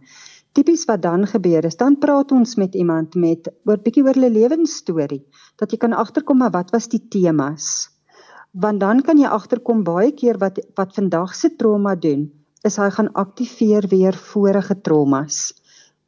Tipies 0.55 0.85
wat 0.87 1.03
dan 1.03 1.27
gebeur 1.27 1.67
is 1.67 1.77
dan 1.77 1.97
praat 1.99 2.31
ons 2.33 2.55
met 2.55 2.75
iemand 2.79 3.17
met 3.19 3.49
oor 3.67 3.81
bietjie 3.83 4.05
oor 4.07 4.15
hulle 4.15 4.31
lewensstorie 4.31 5.25
dat 5.59 5.73
jy 5.75 5.81
kan 5.83 5.97
agterkom 5.99 6.39
maar 6.39 6.53
wat 6.55 6.71
was 6.71 6.87
die 6.93 7.03
temas. 7.11 7.91
Want 8.55 8.79
dan 8.81 9.03
kan 9.03 9.19
jy 9.19 9.27
agterkom 9.27 9.83
baie 9.83 10.13
keer 10.15 10.39
wat 10.39 10.61
wat 10.79 10.95
vandag 10.95 11.35
se 11.35 11.51
trauma 11.59 11.97
doen 11.99 12.29
is 12.65 12.79
hy 12.79 12.87
gaan 12.97 13.11
aktiveer 13.19 13.89
weer 13.91 14.15
vorige 14.15 14.79
traumas. 14.81 15.53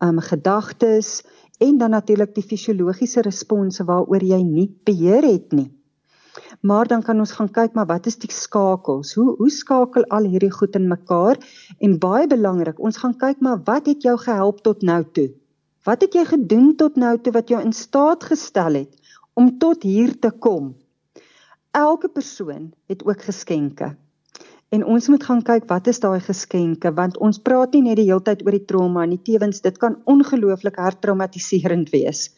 Um 0.00 0.22
gedagtes, 0.24 1.24
en 1.58 1.78
dan 1.78 1.90
natuurlik 1.90 2.34
die 2.36 2.44
fisiologiese 2.44 3.26
response 3.26 3.84
waaroor 3.84 4.22
jy 4.24 4.40
nie 4.44 4.68
beheer 4.84 5.26
het 5.26 5.52
nie. 5.52 5.70
Maar 6.66 6.86
dan 6.90 7.02
kan 7.02 7.18
ons 7.22 7.32
gaan 7.36 7.50
kyk 7.50 7.74
maar 7.78 7.86
wat 7.86 8.06
is 8.10 8.16
die 8.18 8.32
skakels? 8.32 9.14
Hoe 9.14 9.34
hoe 9.38 9.50
skakel 9.50 10.06
al 10.16 10.24
hierdie 10.30 10.50
goed 10.50 10.74
in 10.74 10.88
mekaar? 10.90 11.38
En 11.78 11.98
baie 12.02 12.26
belangrik, 12.26 12.80
ons 12.80 12.98
gaan 13.02 13.14
kyk 13.20 13.42
maar 13.44 13.60
wat 13.68 13.86
het 13.86 14.02
jou 14.02 14.16
gehelp 14.18 14.62
tot 14.66 14.82
nou 14.82 15.02
toe? 15.18 15.28
Wat 15.86 16.02
het 16.02 16.16
jy 16.18 16.24
gedoen 16.26 16.72
tot 16.80 16.96
nou 16.96 17.12
toe 17.22 17.32
wat 17.36 17.52
jou 17.52 17.60
in 17.62 17.72
staat 17.72 18.26
gestel 18.32 18.80
het 18.80 19.14
om 19.38 19.52
tot 19.62 19.86
hier 19.86 20.18
te 20.18 20.30
kom? 20.30 20.74
Elke 21.70 22.08
persoon 22.08 22.72
het 22.90 23.04
ook 23.06 23.22
geskenke. 23.28 23.94
En 24.74 24.82
ons 24.84 25.08
moet 25.08 25.22
gaan 25.22 25.42
kyk 25.46 25.68
wat 25.70 25.86
is 25.86 26.02
daai 26.02 26.20
geskenke 26.20 26.90
want 26.98 27.18
ons 27.22 27.38
praat 27.38 27.78
nie 27.78 27.84
net 27.86 28.00
die 28.00 28.08
hele 28.10 28.24
tyd 28.26 28.42
oor 28.42 28.56
die 28.58 28.66
trauma 28.66 29.06
nie, 29.06 29.22
tewens 29.22 29.62
dit 29.62 29.78
kan 29.78 30.00
ongelooflik 30.04 30.80
hertraumatiserend 30.82 31.94
wees. 31.94 32.30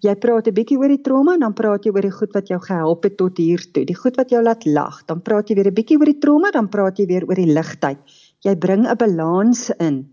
Jy 0.00 0.14
praat 0.16 0.48
'n 0.48 0.54
bietjie 0.54 0.78
oor 0.78 0.88
die 0.88 1.02
trauma 1.02 1.34
en 1.34 1.40
dan 1.40 1.54
praat 1.54 1.84
jy 1.84 1.92
oor 1.92 2.02
die 2.02 2.10
goed 2.10 2.32
wat 2.32 2.48
jou 2.48 2.60
gehelp 2.60 3.02
het 3.04 3.16
tot 3.16 3.36
hier 3.36 3.60
toe, 3.72 3.84
die 3.84 3.94
goed 3.94 4.16
wat 4.16 4.30
jou 4.30 4.42
laat 4.42 4.64
lag. 4.64 5.04
Dan 5.06 5.20
praat 5.20 5.48
jy 5.48 5.54
weer 5.54 5.68
'n 5.68 5.74
bietjie 5.74 5.98
oor 5.98 6.06
die 6.06 6.18
trauma, 6.18 6.50
dan 6.50 6.68
praat 6.68 6.98
jy 6.98 7.06
weer 7.06 7.24
oor 7.28 7.34
die 7.34 7.52
ligtheid. 7.52 7.98
Jy 8.40 8.56
bring 8.56 8.86
'n 8.86 8.96
balans 8.96 9.70
in 9.78 10.08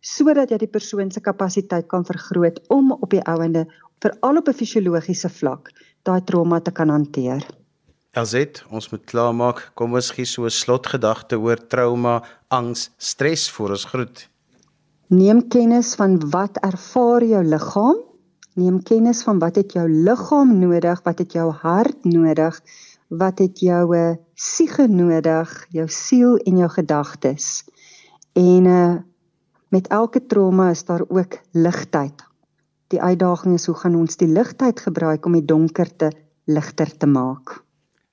sodat 0.00 0.50
jy 0.50 0.58
die 0.58 0.70
persoon 0.70 1.10
se 1.10 1.20
kapasiteit 1.20 1.88
kan 1.88 2.04
vergroot 2.04 2.60
om 2.68 2.92
op 2.92 3.10
die 3.10 3.22
ouende 3.26 3.66
veral 4.00 4.36
op 4.38 4.48
'n 4.48 4.54
fisiologiese 4.54 5.28
vlak 5.28 5.70
daai 6.02 6.20
trauma 6.24 6.60
te 6.60 6.70
kan 6.70 6.88
hanteer. 6.88 7.42
Elzet, 8.12 8.64
ons 8.70 8.90
moet 8.90 9.04
klaarmaak. 9.04 9.70
Kom 9.74 9.94
ons 9.94 10.10
gee 10.10 10.24
so 10.24 10.44
'n 10.44 10.50
slotgedagte 10.50 11.38
oor 11.38 11.56
trauma, 11.56 12.22
angs, 12.48 12.90
stres 12.96 13.50
voor 13.50 13.70
ons 13.70 13.84
groet. 13.84 14.28
Neem 15.08 15.48
kennis 15.48 15.94
van 15.94 16.30
wat 16.30 16.56
ervaar 16.62 17.24
jou 17.24 17.44
liggaam? 17.44 18.07
Neem 18.58 18.80
kennis 18.82 19.20
van 19.22 19.38
wat 19.38 19.54
het 19.54 19.72
jou 19.76 19.86
liggaam 19.86 20.56
nodig? 20.58 21.02
Wat 21.04 21.18
het 21.22 21.32
jou 21.32 21.50
hart 21.60 22.04
nodig? 22.04 22.56
Wat 23.08 23.38
het 23.38 23.60
jou 23.62 23.82
uh, 23.96 24.16
siege 24.34 24.88
nodig? 24.90 25.52
Jou 25.70 25.84
siel 25.86 26.36
en 26.42 26.56
jou 26.64 26.70
gedagtes. 26.70 27.64
En 28.34 28.64
uh 28.64 28.96
met 29.68 29.86
elke 29.92 30.26
trauma 30.26 30.70
is 30.70 30.84
daar 30.84 31.02
ook 31.08 31.34
ligtheid. 31.52 32.22
Die 32.88 33.02
uitdaging 33.02 33.54
is 33.54 33.66
hoe 33.66 33.74
gaan 33.76 33.94
ons 33.94 34.16
die 34.16 34.28
ligtheid 34.28 34.80
gebruik 34.80 35.26
om 35.26 35.36
die 35.36 35.44
donkerte 35.44 36.08
ligter 36.44 36.96
te 36.96 37.06
maak? 37.06 37.58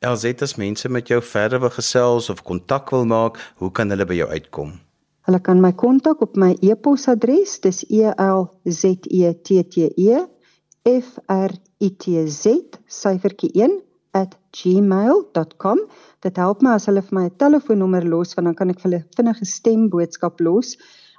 Elzet 0.04 0.42
as 0.42 0.58
mense 0.60 0.90
met 0.90 1.08
jou 1.08 1.22
verder 1.24 1.64
wil 1.64 1.72
gesels 1.72 2.28
of 2.30 2.44
kontak 2.44 2.92
wil 2.92 3.06
maak, 3.06 3.40
hoe 3.56 3.72
kan 3.72 3.90
hulle 3.90 4.06
by 4.06 4.20
jou 4.20 4.28
uitkom? 4.30 4.76
Hulle 5.26 5.40
kan 5.40 5.64
my 5.64 5.72
kontak 5.72 6.20
op 6.22 6.36
my 6.36 6.58
e-posadres, 6.60 7.56
dis 7.64 7.86
E 7.88 8.04
L 8.12 8.50
Z 8.68 9.08
E 9.08 9.32
T 9.34 9.64
T 9.64 9.88
E 9.96 10.26
F 10.86 11.18
R 11.34 11.50
I 11.82 11.90
T 11.98 12.28
Z 12.30 12.78
syfertjie 12.86 13.50
1 13.58 13.82
@gmail.com. 14.52 15.80
Dit 16.22 16.38
help 16.38 16.62
my 16.62 16.76
as 16.78 16.86
hulle 16.86 17.02
vir 17.02 17.18
my 17.18 17.26
'n 17.26 17.38
telefoonnommer 17.42 18.06
los 18.06 18.36
want 18.36 18.46
dan 18.48 18.56
kan 18.56 18.70
ek 18.70 18.80
vir 18.80 18.92
hulle 18.92 19.06
vinnige 19.18 19.46
stemboodskap 19.46 20.40
los. 20.40 20.78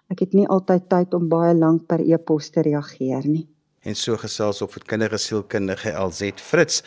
Ek 0.09 0.21
het 0.21 0.33
nie 0.35 0.47
altyd 0.47 0.89
tyd 0.89 1.15
om 1.15 1.29
baie 1.29 1.55
lank 1.55 1.87
per 1.89 2.01
e-pos 2.01 2.51
te 2.51 2.63
reageer 2.63 3.27
nie. 3.27 3.47
En 3.83 3.95
so 3.95 4.17
gesels 4.17 4.63
op 4.63 4.73
vir 4.73 4.83
kindergesielkundige 4.87 5.91
LZ 5.99 6.41
Fritz. 6.41 6.83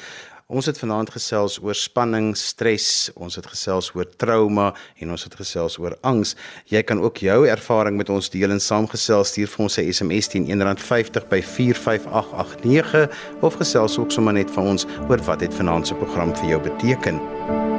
Ons 0.49 0.65
het 0.65 0.79
vanaand 0.81 1.11
gesels 1.13 1.59
oor 1.61 1.77
spanning, 1.77 2.31
stres, 2.33 3.11
ons 3.13 3.35
het 3.37 3.45
gesels 3.45 3.91
oor 3.93 4.07
trauma 4.17 4.71
en 4.97 5.11
ons 5.13 5.25
het 5.27 5.35
gesels 5.37 5.75
oor 5.77 5.93
angs. 6.01 6.31
Jy 6.73 6.81
kan 6.89 6.97
ook 7.05 7.21
jou 7.21 7.43
ervaring 7.45 7.99
met 8.01 8.09
ons 8.09 8.31
deel 8.33 8.49
en 8.55 8.63
saamgesels 8.65 9.29
stuur 9.29 9.51
vir 9.53 9.63
ons 9.67 9.77
'n 9.77 9.93
SMS 9.93 10.27
teen 10.33 10.49
R1.50 10.49 11.29
by 11.29 11.41
45889 11.41 13.13
of 13.41 13.61
gesels 13.61 13.99
ook 13.99 14.11
sommer 14.11 14.33
net 14.33 14.49
van 14.49 14.73
ons 14.73 14.87
oor 15.07 15.21
wat 15.21 15.41
het 15.41 15.53
vanaand 15.53 15.87
se 15.87 15.93
program 15.93 16.35
vir 16.35 16.49
jou 16.49 16.61
beteken. 16.61 17.78